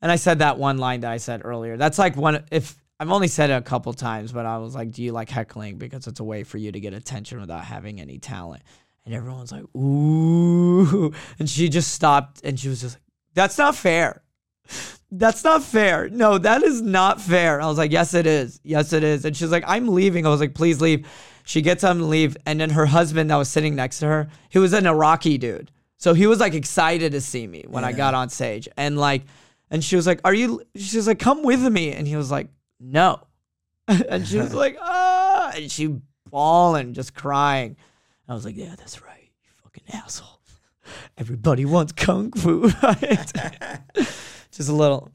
and 0.00 0.10
I 0.10 0.16
said 0.16 0.38
that 0.38 0.56
one 0.56 0.78
line 0.78 1.00
that 1.00 1.10
I 1.10 1.16
said 1.16 1.42
earlier. 1.44 1.76
That's 1.76 1.98
like 1.98 2.16
one 2.16 2.44
if 2.52 2.76
I've 3.00 3.10
only 3.10 3.28
said 3.28 3.50
it 3.50 3.54
a 3.54 3.62
couple 3.62 3.92
times, 3.92 4.30
but 4.30 4.46
I 4.46 4.58
was 4.58 4.74
like, 4.74 4.92
"Do 4.92 5.02
you 5.02 5.10
like 5.12 5.30
heckling?" 5.30 5.78
Because 5.78 6.06
it's 6.06 6.20
a 6.20 6.24
way 6.24 6.44
for 6.44 6.58
you 6.58 6.70
to 6.70 6.78
get 6.78 6.94
attention 6.94 7.40
without 7.40 7.64
having 7.64 8.00
any 8.00 8.18
talent. 8.18 8.62
And 9.04 9.12
everyone's 9.12 9.50
like, 9.50 9.64
"Ooh!" 9.76 11.12
And 11.38 11.50
she 11.50 11.68
just 11.68 11.92
stopped 11.92 12.40
and 12.44 12.58
she 12.58 12.68
was 12.68 12.82
just 12.82 12.96
like, 12.96 13.02
"That's 13.34 13.58
not 13.58 13.74
fair." 13.74 14.22
That's 15.12 15.42
not 15.42 15.64
fair. 15.64 16.08
No, 16.08 16.38
that 16.38 16.62
is 16.62 16.80
not 16.80 17.20
fair. 17.20 17.60
I 17.60 17.66
was 17.66 17.78
like, 17.78 17.90
yes, 17.90 18.14
it 18.14 18.28
is. 18.28 18.60
Yes, 18.62 18.92
it 18.92 19.02
is. 19.02 19.24
And 19.24 19.36
she's 19.36 19.50
like, 19.50 19.64
I'm 19.66 19.88
leaving. 19.88 20.24
I 20.24 20.28
was 20.28 20.38
like, 20.38 20.54
please 20.54 20.80
leave. 20.80 21.04
She 21.44 21.62
gets 21.62 21.84
up 21.84 21.92
and 21.92 22.08
leave. 22.08 22.36
And 22.46 22.60
then 22.60 22.70
her 22.70 22.86
husband 22.86 23.30
that 23.30 23.36
was 23.36 23.48
sitting 23.48 23.74
next 23.74 24.00
to 24.00 24.06
her, 24.06 24.28
he 24.48 24.58
was 24.58 24.72
an 24.72 24.86
Iraqi 24.86 25.38
dude. 25.38 25.70
So 25.96 26.14
he 26.14 26.26
was 26.26 26.40
like 26.40 26.54
excited 26.54 27.12
to 27.12 27.20
see 27.20 27.46
me 27.46 27.64
when 27.68 27.84
I 27.84 27.92
got 27.92 28.14
on 28.14 28.28
stage. 28.30 28.68
And 28.76 28.98
like, 28.98 29.22
and 29.70 29.84
she 29.84 29.96
was 29.96 30.06
like, 30.06 30.20
Are 30.24 30.34
you, 30.34 30.62
she 30.74 30.96
was 30.96 31.06
like, 31.06 31.18
come 31.18 31.42
with 31.42 31.62
me. 31.62 31.92
And 31.92 32.06
he 32.06 32.16
was 32.16 32.30
like, 32.30 32.48
no. 32.78 33.20
and 33.88 34.26
she 34.26 34.38
was 34.38 34.54
like, 34.54 34.76
ah. 34.82 35.52
And 35.54 35.70
she 35.70 35.96
bawling, 36.30 36.94
just 36.94 37.14
crying. 37.14 37.76
I 38.28 38.34
was 38.34 38.44
like, 38.44 38.56
yeah, 38.56 38.74
that's 38.76 39.02
right. 39.02 39.30
You 39.44 39.50
fucking 39.62 39.84
asshole. 39.92 40.40
Everybody 41.18 41.64
wants 41.64 41.92
kung 41.92 42.32
fu. 42.32 42.70
Right? 42.82 43.32
Just 44.52 44.68
a 44.68 44.72
little. 44.72 45.10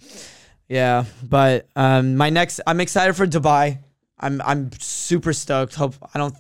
Yeah, 0.68 1.06
but 1.24 1.68
um, 1.76 2.16
my 2.16 2.30
next, 2.30 2.60
I'm 2.66 2.80
excited 2.80 3.16
for 3.16 3.28
Dubai. 3.28 3.80
I'm 4.20 4.42
I'm 4.42 4.72
super 4.80 5.34
stoked. 5.34 5.76
Hope 5.76 5.96
I 6.14 6.18
don't. 6.18 6.36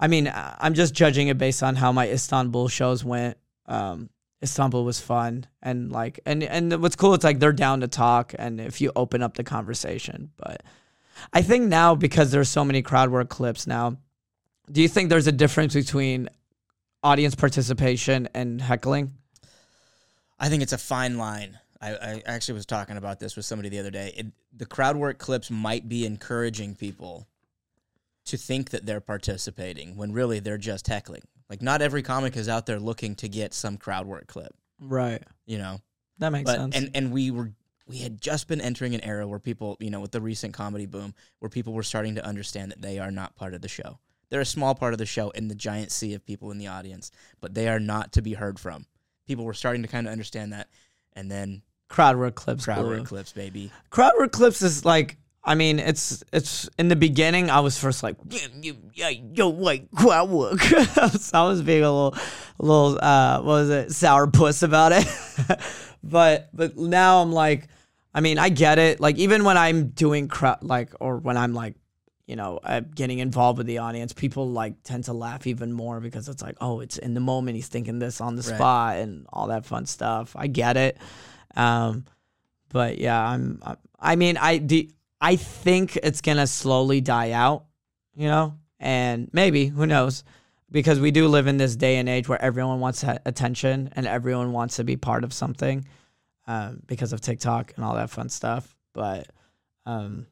I 0.00 0.08
mean, 0.08 0.32
I'm 0.34 0.74
just 0.74 0.94
judging 0.94 1.28
it 1.28 1.38
based 1.38 1.62
on 1.62 1.76
how 1.76 1.92
my 1.92 2.08
Istanbul 2.08 2.68
shows 2.68 3.04
went. 3.04 3.36
Um, 3.66 4.10
Istanbul 4.42 4.84
was 4.84 5.00
fun 5.00 5.46
and 5.62 5.92
like 5.92 6.18
and 6.26 6.42
and 6.42 6.82
what's 6.82 6.96
cool 6.96 7.14
it's 7.14 7.22
like 7.22 7.38
they're 7.38 7.52
down 7.52 7.80
to 7.80 7.88
talk 7.88 8.34
and 8.36 8.60
if 8.60 8.80
you 8.80 8.90
open 8.96 9.22
up 9.22 9.34
the 9.34 9.44
conversation. 9.44 10.30
But 10.36 10.62
I 11.32 11.42
think 11.42 11.68
now 11.68 11.94
because 11.94 12.32
there's 12.32 12.48
so 12.48 12.64
many 12.64 12.82
crowd 12.82 13.10
work 13.10 13.28
clips 13.28 13.66
now, 13.66 13.98
do 14.70 14.82
you 14.82 14.88
think 14.88 15.10
there's 15.10 15.28
a 15.28 15.32
difference 15.32 15.74
between 15.74 16.28
audience 17.04 17.36
participation 17.36 18.28
and 18.34 18.60
heckling? 18.60 19.12
I 20.40 20.48
think 20.48 20.62
it's 20.62 20.72
a 20.72 20.78
fine 20.78 21.18
line. 21.18 21.58
I, 21.82 21.94
I 21.94 22.22
actually 22.26 22.54
was 22.54 22.66
talking 22.66 22.96
about 22.96 23.18
this 23.20 23.36
with 23.36 23.44
somebody 23.44 23.68
the 23.68 23.78
other 23.80 23.90
day. 23.90 24.14
It, 24.16 24.26
the 24.56 24.66
crowd 24.66 24.96
work 24.96 25.18
clips 25.18 25.50
might 25.50 25.88
be 25.88 26.06
encouraging 26.06 26.74
people 26.76 27.26
to 28.26 28.36
think 28.36 28.70
that 28.70 28.86
they're 28.86 29.00
participating 29.00 29.96
when 29.96 30.12
really 30.12 30.38
they're 30.38 30.58
just 30.58 30.86
heckling. 30.86 31.22
Like 31.50 31.60
not 31.60 31.82
every 31.82 32.02
comic 32.02 32.36
is 32.36 32.48
out 32.48 32.66
there 32.66 32.78
looking 32.78 33.14
to 33.16 33.28
get 33.28 33.52
some 33.52 33.76
crowd 33.76 34.06
work 34.06 34.26
clip, 34.28 34.54
Right. 34.80 35.22
you 35.44 35.58
know. 35.58 35.80
That 36.18 36.30
makes 36.30 36.48
But 36.50 36.56
sense. 36.58 36.76
and 36.76 36.90
and 36.94 37.12
we 37.12 37.30
were 37.30 37.52
we 37.88 37.98
had 37.98 38.20
just 38.20 38.46
been 38.46 38.60
entering 38.60 38.94
an 38.94 39.00
era 39.02 39.26
where 39.26 39.40
people, 39.40 39.76
you 39.80 39.90
know, 39.90 40.00
with 40.00 40.12
the 40.12 40.20
recent 40.20 40.54
comedy 40.54 40.86
boom, 40.86 41.14
where 41.40 41.48
people 41.48 41.72
were 41.72 41.82
starting 41.82 42.14
to 42.14 42.24
understand 42.24 42.70
that 42.70 42.80
they 42.80 43.00
are 43.00 43.10
not 43.10 43.34
part 43.34 43.54
of 43.54 43.60
the 43.60 43.68
show. 43.68 43.98
They're 44.30 44.40
a 44.40 44.46
small 44.46 44.74
part 44.74 44.94
of 44.94 44.98
the 44.98 45.04
show 45.04 45.30
in 45.30 45.48
the 45.48 45.54
giant 45.56 45.90
sea 45.90 46.14
of 46.14 46.24
people 46.24 46.52
in 46.52 46.58
the 46.58 46.68
audience, 46.68 47.10
but 47.40 47.54
they 47.54 47.68
are 47.68 47.80
not 47.80 48.12
to 48.12 48.22
be 48.22 48.34
heard 48.34 48.58
from. 48.60 48.86
People 49.26 49.44
were 49.44 49.52
starting 49.52 49.82
to 49.82 49.88
kind 49.88 50.06
of 50.06 50.12
understand 50.12 50.52
that, 50.52 50.68
and 51.12 51.28
then 51.30 51.62
crowd 51.92 52.16
work 52.16 52.34
clips. 52.34 52.64
crowd 52.64 52.84
work 52.84 53.04
clips, 53.04 53.32
baby. 53.32 53.70
crowd 53.90 54.12
work 54.18 54.32
clips 54.32 54.62
is 54.62 54.84
like 54.84 55.16
I 55.44 55.54
mean 55.54 55.78
it's 55.78 56.22
it's 56.32 56.68
in 56.78 56.88
the 56.88 56.96
beginning 56.96 57.50
I 57.50 57.60
was 57.60 57.78
first 57.78 58.02
like 58.02 58.16
yeah 58.30 58.46
you 58.60 58.76
yeah 58.94 59.08
yo 59.10 59.48
like 59.50 59.90
crowd 59.92 60.30
work 60.30 60.60
so 60.62 61.30
I 61.38 61.48
was 61.48 61.62
being 61.62 61.82
a 61.84 61.90
little 61.92 62.14
a 62.60 62.64
little 62.64 62.98
uh 63.02 63.38
what 63.38 63.46
was 63.62 63.70
it 63.70 63.92
sour 63.92 64.26
puss 64.26 64.62
about 64.62 64.92
it 64.92 65.06
but 66.04 66.48
but 66.54 66.76
now 66.76 67.22
I'm 67.22 67.32
like 67.32 67.68
I 68.14 68.20
mean 68.20 68.38
I 68.38 68.48
get 68.50 68.78
it 68.78 69.00
like 69.00 69.16
even 69.18 69.44
when 69.44 69.58
I'm 69.58 69.88
doing 69.88 70.28
crowd 70.28 70.58
like 70.62 70.92
or 71.00 71.16
when 71.18 71.36
I'm 71.36 71.54
like 71.54 71.74
you 72.28 72.36
know 72.36 72.60
uh, 72.62 72.80
getting 72.94 73.18
involved 73.18 73.58
with 73.58 73.66
the 73.66 73.78
audience 73.78 74.12
people 74.12 74.48
like 74.48 74.74
tend 74.84 75.04
to 75.04 75.12
laugh 75.12 75.46
even 75.48 75.72
more 75.72 75.98
because 76.00 76.28
it's 76.28 76.40
like 76.42 76.56
oh 76.60 76.78
it's 76.80 76.98
in 76.98 77.14
the 77.14 77.20
moment 77.20 77.56
he's 77.56 77.68
thinking 77.68 77.98
this 77.98 78.20
on 78.20 78.36
the 78.36 78.42
Right. 78.42 78.54
spot 78.56 78.96
and 78.98 79.26
all 79.32 79.48
that 79.48 79.64
fun 79.66 79.86
stuff 79.86 80.34
I 80.38 80.46
get 80.46 80.76
it 80.76 80.96
um 81.56 82.04
but 82.70 82.98
yeah, 82.98 83.20
I'm. 83.22 83.62
I- 84.00 84.16
mean, 84.16 84.38
I 84.38 84.56
do. 84.58 84.88
I 85.20 85.36
think 85.36 85.96
it's 85.96 86.22
gonna 86.22 86.46
slowly 86.46 87.00
die 87.02 87.32
out, 87.32 87.66
you 88.14 88.26
know, 88.28 88.54
and 88.80 89.28
maybe 89.32 89.66
who 89.66 89.86
knows, 89.86 90.24
because 90.70 90.98
we 90.98 91.10
do 91.10 91.28
live 91.28 91.46
in 91.46 91.58
this 91.58 91.76
day 91.76 91.98
and 91.98 92.08
age 92.08 92.28
where 92.28 92.40
everyone 92.40 92.80
wants 92.80 93.04
attention 93.04 93.90
and 93.92 94.06
everyone 94.06 94.52
wants 94.52 94.76
to 94.76 94.84
be 94.84 94.96
part 94.96 95.22
of 95.22 95.32
something, 95.34 95.86
um, 96.46 96.80
because 96.86 97.12
of 97.12 97.20
TikTok 97.20 97.74
and 97.76 97.84
all 97.84 97.94
that 97.94 98.08
fun 98.10 98.30
stuff. 98.30 98.74
But, 98.94 99.28
um, 99.86 100.26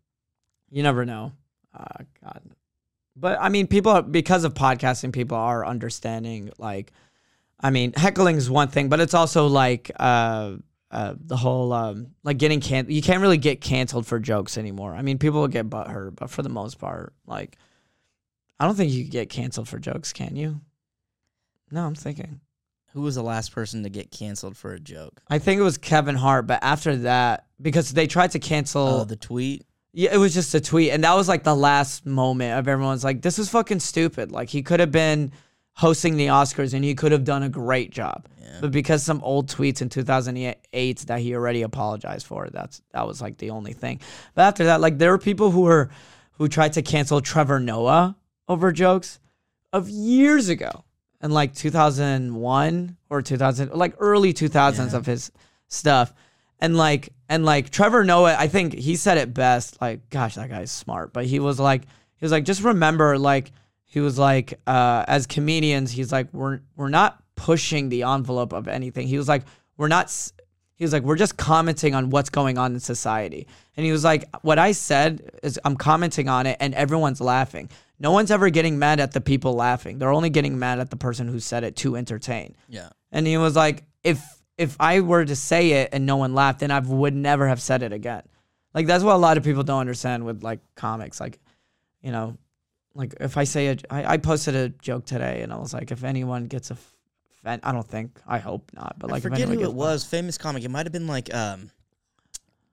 you 0.70 0.82
never 0.82 1.04
know. 1.04 1.32
Uh, 1.78 2.04
God, 2.24 2.42
but 3.14 3.38
I 3.38 3.50
mean, 3.50 3.66
people 3.66 3.92
are, 3.92 4.02
because 4.02 4.44
of 4.44 4.54
podcasting, 4.54 5.12
people 5.12 5.36
are 5.36 5.64
understanding. 5.66 6.50
Like, 6.58 6.90
I 7.60 7.70
mean, 7.70 7.92
heckling 7.92 8.36
is 8.36 8.48
one 8.50 8.68
thing, 8.68 8.88
but 8.88 8.98
it's 8.98 9.14
also 9.14 9.46
like, 9.46 9.90
uh 10.00 10.56
uh, 10.90 11.14
the 11.18 11.36
whole 11.36 11.72
um, 11.72 12.08
like 12.24 12.38
getting 12.38 12.60
can 12.60 12.86
you 12.90 13.00
can't 13.02 13.20
really 13.22 13.38
get 13.38 13.60
canceled 13.60 14.06
for 14.06 14.18
jokes 14.18 14.58
anymore. 14.58 14.92
I 14.94 15.02
mean, 15.02 15.18
people 15.18 15.40
will 15.40 15.48
get 15.48 15.70
butthurt, 15.70 16.16
but 16.16 16.30
for 16.30 16.42
the 16.42 16.48
most 16.48 16.78
part, 16.78 17.12
like 17.26 17.56
I 18.58 18.66
don't 18.66 18.74
think 18.74 18.92
you 18.92 19.04
get 19.04 19.28
canceled 19.30 19.68
for 19.68 19.78
jokes, 19.78 20.12
can 20.12 20.36
you? 20.36 20.60
No, 21.70 21.84
I'm 21.86 21.94
thinking. 21.94 22.40
Who 22.92 23.02
was 23.02 23.14
the 23.14 23.22
last 23.22 23.52
person 23.52 23.84
to 23.84 23.88
get 23.88 24.10
canceled 24.10 24.56
for 24.56 24.72
a 24.74 24.80
joke? 24.80 25.22
I 25.28 25.38
think 25.38 25.60
it 25.60 25.62
was 25.62 25.78
Kevin 25.78 26.16
Hart, 26.16 26.48
but 26.48 26.58
after 26.62 26.96
that, 26.96 27.46
because 27.62 27.92
they 27.92 28.08
tried 28.08 28.32
to 28.32 28.40
cancel, 28.40 28.82
Oh, 28.82 29.04
the 29.04 29.14
tweet. 29.14 29.64
yeah, 29.92 30.12
it 30.12 30.16
was 30.18 30.34
just 30.34 30.52
a 30.56 30.60
tweet, 30.60 30.90
and 30.90 31.04
that 31.04 31.14
was 31.14 31.28
like 31.28 31.44
the 31.44 31.54
last 31.54 32.04
moment 32.04 32.58
of 32.58 32.66
everyone's 32.66 33.04
like, 33.04 33.22
"This 33.22 33.38
is 33.38 33.48
fucking 33.48 33.78
stupid." 33.78 34.32
Like 34.32 34.48
he 34.48 34.62
could 34.64 34.80
have 34.80 34.90
been 34.90 35.30
hosting 35.80 36.16
the 36.16 36.26
Oscars, 36.26 36.74
and 36.74 36.84
he 36.84 36.94
could 36.94 37.12
have 37.12 37.24
done 37.24 37.42
a 37.42 37.48
great 37.48 37.90
job. 37.90 38.26
Yeah. 38.40 38.58
But 38.60 38.70
because 38.70 39.02
some 39.02 39.20
old 39.22 39.48
tweets 39.48 39.80
in 39.82 39.88
2008 39.88 40.98
that 41.06 41.20
he 41.20 41.34
already 41.34 41.62
apologized 41.62 42.26
for, 42.26 42.48
that's 42.52 42.82
that 42.92 43.06
was 43.06 43.20
like 43.22 43.38
the 43.38 43.50
only 43.50 43.72
thing. 43.72 44.00
But 44.34 44.42
after 44.42 44.64
that, 44.64 44.80
like 44.80 44.98
there 44.98 45.10
were 45.10 45.18
people 45.18 45.50
who 45.50 45.62
were 45.62 45.90
who 46.32 46.48
tried 46.48 46.74
to 46.74 46.82
cancel 46.82 47.20
Trevor 47.20 47.60
Noah 47.60 48.16
over 48.48 48.72
jokes 48.72 49.20
of 49.72 49.88
years 49.88 50.48
ago, 50.48 50.84
in 51.22 51.30
like 51.30 51.54
2001 51.54 52.96
or 53.08 53.22
2000, 53.22 53.72
like 53.72 53.94
early 53.98 54.32
2000s 54.32 54.90
Yeah. 54.92 54.96
of 54.98 55.06
his 55.06 55.30
stuff, 55.68 56.12
and 56.60 56.76
like 56.76 57.10
and 57.28 57.44
like 57.44 57.70
Trevor 57.70 58.04
Noah, 58.04 58.36
I 58.38 58.48
think 58.48 58.74
he 58.74 58.96
said 58.96 59.18
it 59.18 59.32
best. 59.32 59.80
Like, 59.80 60.10
gosh, 60.10 60.34
that 60.34 60.48
guy's 60.50 60.70
smart, 60.70 61.12
but 61.12 61.24
he 61.26 61.38
was 61.40 61.58
like 61.60 61.82
he 62.16 62.24
was 62.24 62.32
like 62.32 62.44
just 62.44 62.62
remember 62.62 63.18
like 63.18 63.52
he 63.90 63.98
was 64.00 64.18
like 64.18 64.54
uh 64.66 65.04
as 65.08 65.26
comedians 65.26 65.90
he's 65.90 66.12
like 66.12 66.32
we're 66.32 66.60
we're 66.76 66.88
not 66.88 67.22
pushing 67.34 67.88
the 67.88 68.04
envelope 68.04 68.52
of 68.52 68.68
anything. 68.68 69.06
He 69.08 69.18
was 69.18 69.26
like 69.28 69.42
we're 69.76 69.88
not 69.88 70.14
he 70.76 70.84
was 70.84 70.92
like 70.92 71.02
we're 71.02 71.16
just 71.16 71.36
commenting 71.36 71.94
on 71.94 72.10
what's 72.10 72.30
going 72.30 72.56
on 72.56 72.72
in 72.72 72.80
society. 72.80 73.46
And 73.76 73.84
he 73.84 73.92
was 73.92 74.04
like 74.04 74.24
what 74.42 74.58
i 74.58 74.72
said 74.72 75.30
is 75.42 75.58
i'm 75.64 75.76
commenting 75.76 76.28
on 76.28 76.46
it 76.46 76.56
and 76.60 76.72
everyone's 76.74 77.20
laughing. 77.20 77.68
No 77.98 78.12
one's 78.12 78.30
ever 78.30 78.48
getting 78.48 78.78
mad 78.78 79.00
at 79.00 79.12
the 79.12 79.20
people 79.20 79.54
laughing. 79.54 79.98
They're 79.98 80.12
only 80.12 80.30
getting 80.30 80.58
mad 80.58 80.78
at 80.78 80.90
the 80.90 80.96
person 80.96 81.28
who 81.28 81.40
said 81.40 81.64
it 81.64 81.76
to 81.76 81.96
entertain. 81.96 82.54
Yeah. 82.68 82.90
and 83.10 83.26
he 83.26 83.36
was 83.38 83.56
like 83.56 83.84
if 84.04 84.22
if 84.56 84.76
i 84.78 85.00
were 85.00 85.24
to 85.24 85.34
say 85.34 85.72
it 85.72 85.88
and 85.92 86.06
no 86.06 86.16
one 86.16 86.32
laughed 86.34 86.60
then 86.60 86.70
i 86.70 86.78
would 86.78 87.14
never 87.14 87.48
have 87.48 87.60
said 87.60 87.82
it 87.82 87.92
again. 87.92 88.22
Like 88.72 88.86
that's 88.86 89.02
what 89.02 89.16
a 89.16 89.18
lot 89.18 89.36
of 89.36 89.42
people 89.42 89.64
don't 89.64 89.80
understand 89.80 90.24
with 90.24 90.44
like 90.44 90.60
comics. 90.76 91.18
Like 91.18 91.40
you 92.02 92.12
know 92.12 92.36
like 92.94 93.14
if 93.20 93.36
I 93.36 93.44
say 93.44 93.68
a, 93.68 93.76
I, 93.90 94.14
I 94.14 94.16
posted 94.16 94.54
a 94.54 94.68
joke 94.68 95.06
today 95.06 95.42
and 95.42 95.52
I 95.52 95.56
was 95.58 95.72
like, 95.72 95.90
if 95.90 96.04
anyone 96.04 96.46
gets 96.46 96.70
a, 96.70 96.76
fan, 97.42 97.60
I 97.62 97.72
don't 97.72 97.86
think, 97.86 98.18
I 98.26 98.38
hope 98.38 98.70
not, 98.74 98.96
but 98.98 99.10
like 99.10 99.20
I 99.24 99.28
forget 99.30 99.48
who 99.48 99.60
it 99.62 99.72
was. 99.72 100.04
Famous 100.04 100.36
comic. 100.36 100.64
It 100.64 100.70
might 100.70 100.86
have 100.86 100.92
been 100.92 101.06
like 101.06 101.32
um, 101.34 101.70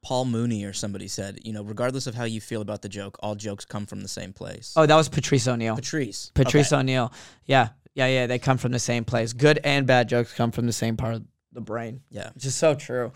Paul 0.03 0.25
Mooney 0.25 0.63
or 0.65 0.73
somebody 0.73 1.07
said, 1.07 1.39
you 1.43 1.53
know, 1.53 1.63
regardless 1.63 2.07
of 2.07 2.15
how 2.15 2.23
you 2.25 2.41
feel 2.41 2.61
about 2.61 2.81
the 2.81 2.89
joke, 2.89 3.17
all 3.21 3.35
jokes 3.35 3.65
come 3.65 3.85
from 3.85 4.01
the 4.01 4.07
same 4.07 4.33
place. 4.33 4.73
Oh, 4.75 4.85
that 4.85 4.95
was 4.95 5.09
Patrice 5.09 5.47
O'Neal. 5.47 5.75
Patrice. 5.75 6.31
Patrice 6.33 6.73
Okay. 6.73 6.79
O'Neal. 6.79 7.13
Yeah, 7.45 7.69
yeah, 7.93 8.07
yeah. 8.07 8.27
They 8.27 8.39
come 8.39 8.57
from 8.57 8.71
the 8.71 8.79
same 8.79 9.05
place. 9.05 9.33
Good 9.33 9.59
and 9.63 9.85
bad 9.87 10.09
jokes 10.09 10.33
come 10.33 10.51
from 10.51 10.65
the 10.65 10.73
same 10.73 10.97
part 10.97 11.15
of 11.15 11.23
the 11.51 11.61
brain, 11.61 12.01
Yeah. 12.09 12.29
which 12.33 12.45
is 12.45 12.55
so 12.55 12.75
true. 12.75 13.11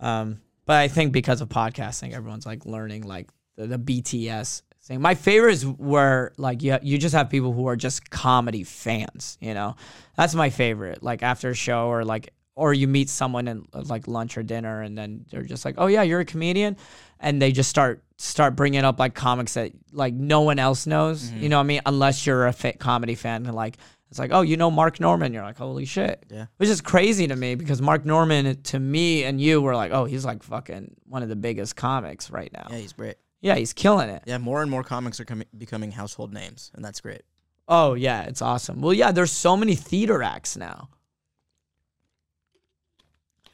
Um, 0.00 0.40
but 0.66 0.76
I 0.76 0.88
think 0.88 1.12
because 1.12 1.40
of 1.40 1.48
podcasting, 1.48 2.12
everyone's 2.12 2.46
like 2.46 2.66
learning 2.66 3.02
like 3.02 3.30
the, 3.56 3.66
the 3.66 3.78
BTS 3.78 4.62
thing. 4.88 5.00
My 5.00 5.14
favorites 5.14 5.64
were 5.64 6.32
like 6.36 6.62
you, 6.62 6.78
you 6.82 6.98
just 6.98 7.14
have 7.14 7.30
people 7.30 7.52
who 7.52 7.68
are 7.68 7.76
just 7.76 8.10
comedy 8.10 8.64
fans. 8.64 9.38
You 9.40 9.54
know, 9.54 9.76
that's 10.16 10.34
my 10.34 10.50
favorite. 10.50 11.02
Like 11.02 11.22
after 11.22 11.50
a 11.50 11.54
show 11.54 11.86
or 11.86 12.04
like 12.04 12.32
or 12.54 12.74
you 12.74 12.88
meet 12.88 13.08
someone 13.08 13.46
in 13.46 13.66
like 13.72 14.08
lunch 14.08 14.36
or 14.36 14.42
dinner 14.42 14.82
and 14.82 14.98
then 14.98 15.24
they're 15.30 15.42
just 15.42 15.64
like, 15.64 15.76
oh 15.78 15.86
yeah, 15.86 16.02
you're 16.02 16.20
a 16.20 16.24
comedian, 16.24 16.76
and 17.20 17.40
they 17.40 17.52
just 17.52 17.70
start 17.70 18.02
start 18.16 18.56
bringing 18.56 18.84
up 18.84 18.98
like 18.98 19.14
comics 19.14 19.54
that 19.54 19.70
like 19.92 20.14
no 20.14 20.40
one 20.40 20.58
else 20.58 20.86
knows. 20.86 21.22
Mm-hmm. 21.30 21.42
You 21.42 21.48
know 21.50 21.58
what 21.58 21.64
I 21.64 21.66
mean? 21.66 21.80
Unless 21.86 22.26
you're 22.26 22.46
a 22.48 22.52
fa- 22.52 22.76
comedy 22.78 23.14
fan 23.14 23.46
and 23.46 23.54
like. 23.54 23.76
It's 24.10 24.18
like, 24.18 24.30
oh, 24.32 24.40
you 24.40 24.56
know 24.56 24.70
Mark 24.70 25.00
Normand. 25.00 25.34
You're 25.34 25.42
like, 25.42 25.58
holy 25.58 25.84
shit. 25.84 26.24
Yeah. 26.30 26.46
Which 26.56 26.70
is 26.70 26.80
crazy 26.80 27.26
to 27.26 27.36
me 27.36 27.56
because 27.56 27.82
Mark 27.82 28.06
Normand, 28.06 28.64
to 28.64 28.78
me 28.78 29.24
and 29.24 29.38
you, 29.38 29.60
were 29.60 29.76
like, 29.76 29.92
oh, 29.92 30.06
he's 30.06 30.24
like 30.24 30.42
fucking 30.42 30.94
one 31.04 31.22
of 31.22 31.28
the 31.28 31.36
biggest 31.36 31.76
comics 31.76 32.30
right 32.30 32.50
now. 32.50 32.68
Yeah, 32.70 32.78
he's 32.78 32.94
great. 32.94 33.16
Yeah, 33.40 33.54
he's 33.54 33.72
killing 33.72 34.08
it. 34.08 34.22
Yeah, 34.26 34.38
more 34.38 34.62
and 34.62 34.70
more 34.70 34.82
comics 34.82 35.20
are 35.20 35.24
coming 35.24 35.46
becoming 35.56 35.92
household 35.92 36.32
names, 36.32 36.72
and 36.74 36.84
that's 36.84 37.00
great. 37.00 37.22
Oh, 37.68 37.94
yeah, 37.94 38.22
it's 38.22 38.42
awesome. 38.42 38.80
Well, 38.80 38.94
yeah, 38.94 39.12
there's 39.12 39.30
so 39.30 39.56
many 39.56 39.74
theater 39.74 40.22
acts 40.22 40.56
now. 40.56 40.88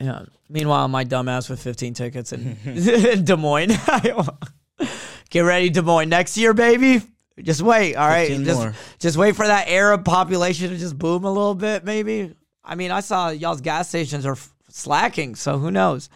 Yeah. 0.01 0.25
Meanwhile, 0.49 0.89
my 0.89 1.05
dumbass 1.05 1.51
with 1.51 1.61
15 1.61 1.95
tickets 1.95 2.33
in, 2.33 2.57
in 2.65 3.25
Des 3.25 3.37
Moines. 3.37 3.73
Get 5.31 5.41
ready, 5.41 5.71
Des 5.71 5.83
Moines. 5.83 6.09
Next 6.09 6.37
year, 6.37 6.55
baby. 6.55 7.03
Just 7.43 7.63
wait. 7.63 7.97
All 7.97 8.07
right. 8.07 8.29
Just, 8.29 8.61
more. 8.61 8.75
just 9.01 9.17
wait 9.17 9.35
for 9.35 9.47
that 9.47 9.69
Arab 9.69 10.05
population 10.05 10.71
to 10.71 10.77
just 10.77 10.97
boom 10.97 11.25
a 11.25 11.33
little 11.33 11.55
bit, 11.55 11.85
maybe. 11.85 12.35
I 12.65 12.77
mean, 12.77 12.93
I 12.93 13.01
saw 13.01 13.31
y'all's 13.31 13.61
gas 13.61 13.89
stations 13.89 14.25
are 14.25 14.33
f- 14.33 14.55
slacking, 14.69 15.35
so 15.35 15.59
who 15.59 15.71
knows? 15.73 16.09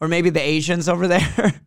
Or 0.00 0.08
maybe 0.08 0.28
the 0.28 0.40
Asians 0.40 0.88
over 0.88 1.08
there. 1.08 1.60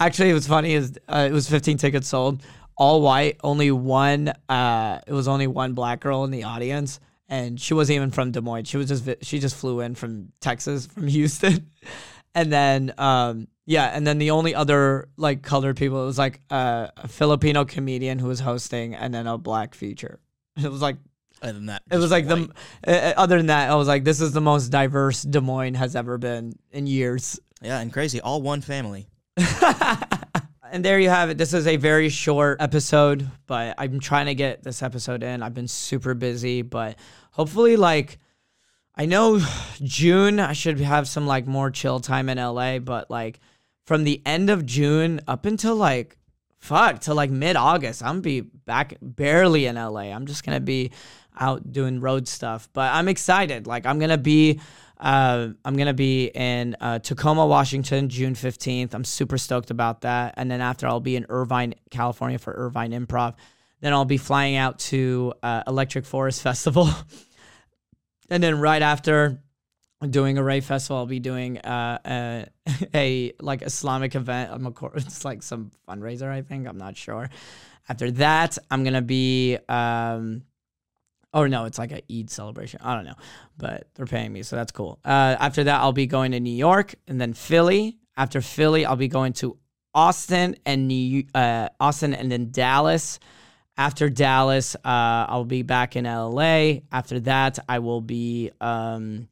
Actually, 0.00 0.30
it 0.30 0.34
was 0.34 0.46
funny. 0.46 0.74
Is 0.74 0.98
uh, 1.08 1.26
it 1.28 1.32
was 1.32 1.48
15 1.48 1.76
tickets 1.78 2.08
sold, 2.08 2.42
all 2.76 3.02
white, 3.02 3.38
only 3.44 3.70
one. 3.70 4.32
Uh, 4.48 5.00
it 5.06 5.12
was 5.12 5.28
only 5.28 5.46
one 5.46 5.74
black 5.74 6.00
girl 6.00 6.24
in 6.24 6.30
the 6.30 6.44
audience, 6.44 7.00
and 7.28 7.60
she 7.60 7.74
wasn't 7.74 7.96
even 7.96 8.10
from 8.10 8.30
Des 8.32 8.40
Moines. 8.40 8.64
She 8.64 8.76
was 8.76 8.88
just 8.88 9.04
vi- 9.04 9.16
she 9.22 9.38
just 9.38 9.56
flew 9.56 9.80
in 9.80 9.94
from 9.94 10.32
Texas, 10.40 10.86
from 10.86 11.06
Houston, 11.08 11.70
and 12.34 12.52
then 12.52 12.92
um, 12.98 13.48
yeah, 13.66 13.86
and 13.94 14.06
then 14.06 14.18
the 14.18 14.32
only 14.32 14.54
other 14.54 15.08
like 15.16 15.42
colored 15.42 15.76
people 15.76 16.02
it 16.02 16.06
was 16.06 16.18
like 16.18 16.40
uh, 16.50 16.88
a 16.96 17.06
Filipino 17.08 17.64
comedian 17.64 18.18
who 18.18 18.26
was 18.28 18.40
hosting, 18.40 18.94
and 18.94 19.12
then 19.14 19.26
a 19.26 19.38
black 19.38 19.74
feature. 19.74 20.18
It 20.56 20.70
was 20.70 20.82
like 20.82 20.96
Other 21.40 21.52
than 21.54 21.66
that, 21.66 21.82
it 21.90 21.96
was 21.96 22.10
like 22.10 22.26
white. 22.26 22.48
the 22.84 23.16
uh, 23.16 23.20
other 23.20 23.36
than 23.36 23.46
that, 23.46 23.70
I 23.70 23.74
was 23.76 23.88
like, 23.88 24.04
this 24.04 24.20
is 24.20 24.32
the 24.32 24.40
most 24.40 24.68
diverse 24.68 25.22
Des 25.22 25.40
Moines 25.40 25.74
has 25.74 25.94
ever 25.96 26.18
been 26.18 26.54
in 26.72 26.86
years. 26.86 27.38
yeah, 27.62 27.78
and 27.80 27.92
crazy, 27.92 28.20
all 28.20 28.42
one 28.42 28.60
family. 28.62 29.06
and 30.70 30.84
there 30.84 30.98
you 30.98 31.08
have 31.08 31.30
it. 31.30 31.38
This 31.38 31.54
is 31.54 31.66
a 31.66 31.76
very 31.76 32.08
short 32.08 32.60
episode, 32.60 33.28
but 33.46 33.74
I'm 33.78 34.00
trying 34.00 34.26
to 34.26 34.34
get 34.34 34.62
this 34.62 34.82
episode 34.82 35.22
in. 35.22 35.42
I've 35.42 35.54
been 35.54 35.68
super 35.68 36.14
busy, 36.14 36.62
but 36.62 36.98
hopefully, 37.30 37.76
like, 37.76 38.18
I 38.94 39.06
know 39.06 39.40
June, 39.82 40.40
I 40.40 40.52
should 40.52 40.80
have 40.80 41.08
some 41.08 41.26
like 41.26 41.46
more 41.46 41.70
chill 41.70 42.00
time 42.00 42.28
in 42.28 42.38
LA, 42.38 42.78
but 42.78 43.10
like 43.10 43.40
from 43.86 44.04
the 44.04 44.20
end 44.26 44.50
of 44.50 44.66
June 44.66 45.20
up 45.26 45.46
until 45.46 45.76
like, 45.76 46.18
fuck, 46.58 47.00
to 47.00 47.14
like 47.14 47.30
mid 47.30 47.56
August, 47.56 48.02
I'm 48.02 48.20
be 48.20 48.42
back 48.42 48.94
barely 49.00 49.66
in 49.66 49.76
LA. 49.76 50.10
I'm 50.12 50.26
just 50.26 50.44
gonna 50.44 50.60
be 50.60 50.92
out 51.38 51.72
doing 51.72 52.00
road 52.00 52.28
stuff, 52.28 52.68
but 52.72 52.92
I'm 52.92 53.08
excited. 53.08 53.66
Like, 53.66 53.86
I'm 53.86 53.98
gonna 53.98 54.18
be. 54.18 54.60
Uh, 55.02 55.48
I'm 55.64 55.76
gonna 55.76 55.92
be 55.92 56.26
in 56.26 56.76
uh, 56.80 57.00
Tacoma, 57.00 57.44
Washington, 57.44 58.08
June 58.08 58.34
15th. 58.34 58.94
I'm 58.94 59.04
super 59.04 59.36
stoked 59.36 59.72
about 59.72 60.02
that. 60.02 60.34
And 60.36 60.48
then 60.48 60.60
after, 60.60 60.86
I'll 60.86 61.00
be 61.00 61.16
in 61.16 61.26
Irvine, 61.28 61.74
California 61.90 62.38
for 62.38 62.52
Irvine 62.52 62.92
Improv. 62.92 63.34
Then 63.80 63.92
I'll 63.92 64.04
be 64.04 64.16
flying 64.16 64.54
out 64.54 64.78
to 64.78 65.34
uh, 65.42 65.64
Electric 65.66 66.06
Forest 66.06 66.40
Festival. 66.42 66.88
and 68.30 68.40
then 68.40 68.60
right 68.60 68.80
after 68.80 69.42
doing 70.08 70.38
a 70.38 70.42
rave 70.42 70.64
festival, 70.64 70.98
I'll 70.98 71.06
be 71.06 71.20
doing 71.20 71.58
uh, 71.58 71.98
a, 72.06 72.46
a 72.94 73.32
like 73.40 73.62
Islamic 73.62 74.14
event. 74.14 74.52
I'm 74.52 74.66
a, 74.66 74.72
it's 74.94 75.24
like 75.24 75.42
some 75.42 75.72
fundraiser, 75.88 76.30
I 76.30 76.42
think. 76.42 76.68
I'm 76.68 76.78
not 76.78 76.96
sure. 76.96 77.28
After 77.88 78.12
that, 78.12 78.56
I'm 78.70 78.84
gonna 78.84 79.02
be. 79.02 79.58
Um, 79.68 80.44
or 81.32 81.48
no, 81.48 81.64
it's 81.64 81.78
like 81.78 81.92
a 81.92 82.02
Eid 82.12 82.30
celebration. 82.30 82.80
I 82.82 82.94
don't 82.94 83.04
know, 83.04 83.16
but 83.56 83.88
they're 83.94 84.06
paying 84.06 84.32
me, 84.32 84.42
so 84.42 84.56
that's 84.56 84.72
cool. 84.72 84.98
Uh, 85.04 85.36
after 85.38 85.64
that, 85.64 85.80
I'll 85.80 85.92
be 85.92 86.06
going 86.06 86.32
to 86.32 86.40
New 86.40 86.54
York 86.54 86.94
and 87.08 87.20
then 87.20 87.32
Philly. 87.32 87.98
After 88.16 88.40
Philly, 88.40 88.84
I'll 88.84 88.96
be 88.96 89.08
going 89.08 89.32
to 89.34 89.56
Austin 89.94 90.56
and 90.66 90.88
New 90.88 91.24
uh, 91.34 91.68
Austin 91.80 92.14
and 92.14 92.30
then 92.30 92.50
Dallas. 92.50 93.18
After 93.78 94.10
Dallas, 94.10 94.76
uh, 94.76 95.26
I'll 95.28 95.46
be 95.46 95.62
back 95.62 95.96
in 95.96 96.04
LA. 96.04 96.80
After 96.92 97.20
that, 97.20 97.58
I 97.68 97.78
will 97.78 98.02
be 98.02 98.50
um, 98.60 99.28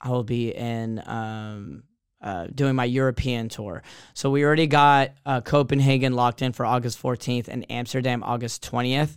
I 0.00 0.10
will 0.10 0.24
be 0.24 0.54
in 0.54 1.02
um, 1.06 1.82
uh, 2.22 2.46
doing 2.54 2.74
my 2.74 2.84
European 2.84 3.48
tour. 3.48 3.82
So 4.14 4.30
we 4.30 4.44
already 4.44 4.66
got 4.66 5.12
uh, 5.26 5.42
Copenhagen 5.42 6.14
locked 6.14 6.40
in 6.42 6.52
for 6.52 6.64
August 6.64 7.00
14th 7.02 7.48
and 7.48 7.70
Amsterdam 7.70 8.22
August 8.22 8.68
20th. 8.70 9.16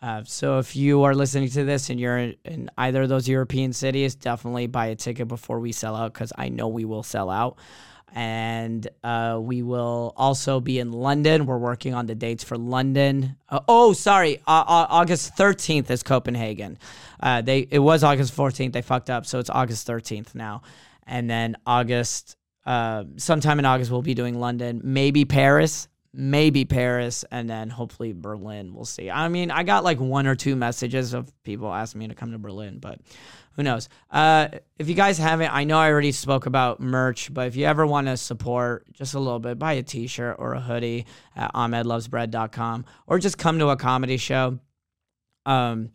Uh, 0.00 0.22
so 0.24 0.58
if 0.58 0.76
you 0.76 1.02
are 1.02 1.14
listening 1.14 1.48
to 1.50 1.64
this 1.64 1.90
and 1.90 1.98
you're 1.98 2.32
in, 2.44 2.70
either 2.78 3.02
of 3.02 3.08
those 3.08 3.28
European 3.28 3.72
cities, 3.72 4.14
definitely 4.14 4.66
buy 4.66 4.86
a 4.86 4.94
ticket 4.94 5.26
before 5.26 5.58
we 5.58 5.72
sell 5.72 5.96
out 5.96 6.12
because 6.12 6.32
I 6.36 6.48
know 6.50 6.68
we 6.68 6.84
will 6.84 7.02
sell 7.02 7.30
out. 7.30 7.58
And 8.14 8.88
uh, 9.04 9.38
we 9.40 9.62
will 9.62 10.14
also 10.16 10.60
be 10.60 10.78
in 10.78 10.92
London. 10.92 11.44
We're 11.44 11.58
working 11.58 11.92
on 11.92 12.06
the 12.06 12.14
dates 12.14 12.42
for 12.42 12.56
London. 12.56 13.36
Uh, 13.48 13.60
oh, 13.68 13.92
sorry, 13.92 14.40
August 14.46 15.36
13th 15.36 15.90
is 15.90 16.02
Copenhagen. 16.02 16.78
Uh, 17.20 17.42
they 17.42 17.66
it 17.70 17.80
was 17.80 18.02
August 18.02 18.34
14th. 18.34 18.72
They 18.72 18.80
fucked 18.80 19.10
up, 19.10 19.26
so 19.26 19.38
it's 19.38 19.50
August 19.50 19.86
13th 19.86 20.34
now. 20.34 20.62
And 21.06 21.28
then 21.28 21.56
August, 21.66 22.36
uh, 22.64 23.04
sometime 23.16 23.58
in 23.58 23.66
August, 23.66 23.90
we'll 23.90 24.00
be 24.00 24.14
doing 24.14 24.38
London, 24.40 24.80
maybe 24.82 25.26
Paris 25.26 25.88
maybe 26.18 26.64
Paris, 26.64 27.24
and 27.30 27.48
then 27.48 27.70
hopefully 27.70 28.12
Berlin. 28.12 28.74
We'll 28.74 28.84
see. 28.84 29.08
I 29.08 29.28
mean, 29.28 29.52
I 29.52 29.62
got 29.62 29.84
like 29.84 30.00
one 30.00 30.26
or 30.26 30.34
two 30.34 30.56
messages 30.56 31.14
of 31.14 31.32
people 31.44 31.72
asking 31.72 32.00
me 32.00 32.08
to 32.08 32.14
come 32.14 32.32
to 32.32 32.38
Berlin, 32.38 32.80
but 32.80 32.98
who 33.52 33.62
knows? 33.62 33.88
Uh, 34.10 34.48
if 34.80 34.88
you 34.88 34.96
guys 34.96 35.16
haven't, 35.16 35.54
I 35.54 35.62
know 35.62 35.78
I 35.78 35.88
already 35.90 36.10
spoke 36.10 36.46
about 36.46 36.80
merch, 36.80 37.32
but 37.32 37.46
if 37.46 37.54
you 37.54 37.66
ever 37.66 37.86
want 37.86 38.08
to 38.08 38.16
support 38.16 38.92
just 38.92 39.14
a 39.14 39.20
little 39.20 39.38
bit, 39.38 39.60
buy 39.60 39.74
a 39.74 39.82
t 39.84 40.08
shirt 40.08 40.36
or 40.40 40.54
a 40.54 40.60
hoodie 40.60 41.06
at 41.36 41.54
ahmedlovesbread.com 41.54 42.84
or 43.06 43.20
just 43.20 43.38
come 43.38 43.60
to 43.60 43.68
a 43.68 43.76
comedy 43.76 44.16
show. 44.16 44.58
Um, 45.46 45.92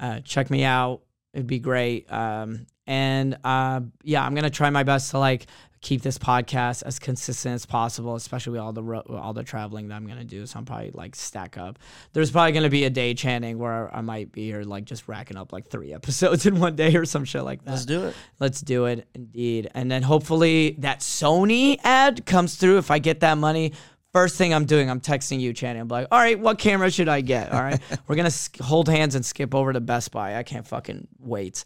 uh, 0.00 0.20
check 0.20 0.48
me 0.48 0.64
out. 0.64 1.02
It'd 1.34 1.46
be 1.46 1.58
great. 1.58 2.10
Um, 2.10 2.66
and 2.86 3.36
uh, 3.44 3.82
yeah, 4.02 4.24
I'm 4.24 4.34
gonna 4.34 4.48
try 4.48 4.70
my 4.70 4.82
best 4.82 5.10
to 5.10 5.18
like 5.18 5.46
keep 5.80 6.02
this 6.02 6.18
podcast 6.18 6.82
as 6.82 6.98
consistent 6.98 7.54
as 7.54 7.66
possible, 7.66 8.14
especially 8.14 8.52
with 8.52 8.60
all 8.60 8.72
the 8.72 8.82
ro- 8.82 9.04
all 9.08 9.32
the 9.32 9.44
traveling 9.44 9.88
that 9.88 9.94
I'm 9.94 10.06
gonna 10.06 10.24
do. 10.24 10.44
So 10.46 10.58
I'm 10.58 10.64
probably 10.64 10.90
like 10.92 11.14
stack 11.14 11.56
up. 11.56 11.78
There's 12.12 12.30
probably 12.30 12.52
gonna 12.52 12.70
be 12.70 12.84
a 12.84 12.90
day 12.90 13.14
chanting 13.14 13.58
where 13.58 13.94
I 13.94 14.00
might 14.00 14.32
be 14.32 14.46
here 14.46 14.62
like 14.62 14.84
just 14.84 15.08
racking 15.08 15.36
up 15.36 15.52
like 15.52 15.68
three 15.68 15.92
episodes 15.98 16.46
in 16.46 16.58
one 16.58 16.76
day 16.76 16.94
or 16.96 17.04
some 17.04 17.24
shit 17.24 17.44
like 17.44 17.64
that. 17.64 17.72
Let's 17.72 17.84
do 17.86 18.04
it. 18.04 18.14
Let's 18.40 18.60
do 18.60 18.86
it, 18.86 19.08
indeed. 19.14 19.70
And 19.74 19.90
then 19.90 20.02
hopefully 20.02 20.76
that 20.78 21.00
Sony 21.00 21.78
ad 21.84 22.26
comes 22.26 22.56
through. 22.56 22.78
If 22.78 22.90
I 22.90 22.98
get 22.98 23.20
that 23.20 23.38
money, 23.38 23.72
first 24.12 24.36
thing 24.36 24.52
I'm 24.52 24.64
doing, 24.64 24.90
I'm 24.90 25.00
texting 25.00 25.38
you, 25.38 25.52
Channing. 25.52 25.82
I'm 25.82 25.88
like, 25.88 26.08
all 26.10 26.18
right, 26.18 26.38
what 26.38 26.58
camera 26.58 26.90
should 26.90 27.08
I 27.08 27.20
get? 27.20 27.52
All 27.52 27.62
right, 27.62 27.80
we're 28.08 28.16
gonna 28.16 28.30
sk- 28.30 28.58
hold 28.58 28.88
hands 28.88 29.14
and 29.14 29.24
skip 29.24 29.54
over 29.54 29.72
to 29.72 29.80
Best 29.80 30.10
Buy. 30.10 30.36
I 30.36 30.42
can't 30.42 30.66
fucking 30.66 31.06
wait. 31.20 31.64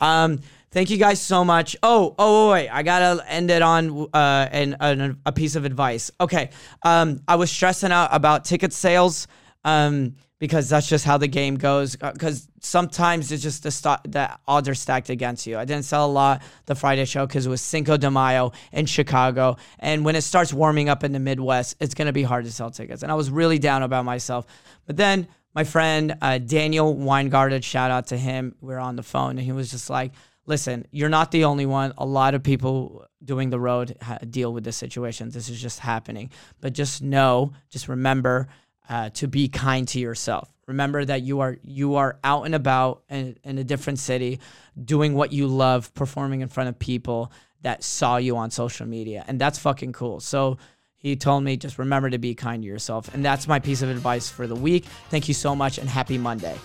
Um, 0.00 0.40
thank 0.72 0.90
you 0.90 0.96
guys 0.96 1.20
so 1.20 1.44
much. 1.44 1.76
Oh, 1.82 2.14
oh, 2.18 2.50
wait, 2.50 2.68
I 2.68 2.82
gotta 2.82 3.24
end 3.30 3.50
it 3.50 3.62
on 3.62 4.08
uh, 4.12 4.48
an, 4.50 4.76
an 4.80 5.20
a 5.24 5.32
piece 5.32 5.54
of 5.54 5.64
advice. 5.64 6.10
Okay, 6.20 6.50
um, 6.82 7.20
I 7.28 7.36
was 7.36 7.50
stressing 7.50 7.92
out 7.92 8.10
about 8.12 8.44
ticket 8.44 8.72
sales. 8.72 9.28
Um, 9.64 10.16
because 10.42 10.68
that's 10.68 10.88
just 10.88 11.04
how 11.04 11.18
the 11.18 11.28
game 11.28 11.54
goes. 11.54 11.94
Because 11.94 12.48
sometimes 12.60 13.30
it's 13.30 13.44
just 13.44 13.62
the 13.62 13.70
st- 13.70 14.10
the 14.10 14.28
odds 14.48 14.68
are 14.68 14.74
stacked 14.74 15.08
against 15.08 15.46
you. 15.46 15.56
I 15.56 15.64
didn't 15.64 15.84
sell 15.84 16.04
a 16.04 16.10
lot 16.10 16.42
the 16.66 16.74
Friday 16.74 17.04
show 17.04 17.24
because 17.24 17.46
it 17.46 17.48
was 17.48 17.60
Cinco 17.60 17.96
de 17.96 18.10
Mayo 18.10 18.50
in 18.72 18.86
Chicago, 18.86 19.56
and 19.78 20.04
when 20.04 20.16
it 20.16 20.22
starts 20.22 20.52
warming 20.52 20.88
up 20.88 21.04
in 21.04 21.12
the 21.12 21.20
Midwest, 21.20 21.76
it's 21.78 21.94
gonna 21.94 22.12
be 22.12 22.24
hard 22.24 22.44
to 22.46 22.50
sell 22.50 22.72
tickets. 22.72 23.04
And 23.04 23.12
I 23.12 23.14
was 23.14 23.30
really 23.30 23.60
down 23.60 23.84
about 23.84 24.04
myself. 24.04 24.46
But 24.84 24.96
then 24.96 25.28
my 25.54 25.62
friend 25.62 26.16
uh, 26.20 26.38
Daniel 26.38 26.92
Weingarten, 26.92 27.62
shout 27.62 27.92
out 27.92 28.08
to 28.08 28.16
him. 28.16 28.56
We 28.60 28.74
were 28.74 28.80
on 28.80 28.96
the 28.96 29.04
phone, 29.04 29.38
and 29.38 29.42
he 29.42 29.52
was 29.52 29.70
just 29.70 29.88
like. 29.90 30.10
Listen, 30.46 30.86
you're 30.90 31.08
not 31.08 31.30
the 31.30 31.44
only 31.44 31.66
one. 31.66 31.92
A 31.98 32.06
lot 32.06 32.34
of 32.34 32.42
people 32.42 33.06
doing 33.24 33.50
the 33.50 33.60
road 33.60 33.96
ha- 34.02 34.18
deal 34.28 34.52
with 34.52 34.64
this 34.64 34.76
situation. 34.76 35.30
This 35.30 35.48
is 35.48 35.60
just 35.60 35.78
happening. 35.78 36.30
But 36.60 36.72
just 36.72 37.00
know, 37.00 37.52
just 37.70 37.88
remember, 37.88 38.48
uh, 38.88 39.10
to 39.10 39.28
be 39.28 39.48
kind 39.48 39.86
to 39.88 40.00
yourself. 40.00 40.52
Remember 40.66 41.04
that 41.04 41.22
you 41.22 41.40
are 41.40 41.58
you 41.62 41.96
are 41.96 42.18
out 42.24 42.44
and 42.44 42.54
about 42.54 43.02
in, 43.08 43.36
in 43.44 43.58
a 43.58 43.64
different 43.64 43.98
city, 43.98 44.40
doing 44.82 45.14
what 45.14 45.32
you 45.32 45.46
love, 45.46 45.92
performing 45.94 46.40
in 46.40 46.48
front 46.48 46.68
of 46.68 46.78
people 46.78 47.32
that 47.62 47.84
saw 47.84 48.16
you 48.16 48.36
on 48.36 48.50
social 48.50 48.86
media, 48.86 49.24
and 49.28 49.40
that's 49.40 49.58
fucking 49.58 49.92
cool. 49.92 50.20
So 50.20 50.58
he 50.96 51.16
told 51.16 51.42
me 51.44 51.56
just 51.56 51.78
remember 51.78 52.10
to 52.10 52.18
be 52.18 52.34
kind 52.34 52.62
to 52.62 52.66
yourself, 52.66 53.12
and 53.14 53.24
that's 53.24 53.46
my 53.46 53.58
piece 53.58 53.82
of 53.82 53.90
advice 53.90 54.28
for 54.28 54.46
the 54.46 54.56
week. 54.56 54.84
Thank 55.10 55.28
you 55.28 55.34
so 55.34 55.54
much, 55.54 55.78
and 55.78 55.88
happy 55.88 56.18
Monday. 56.18 56.56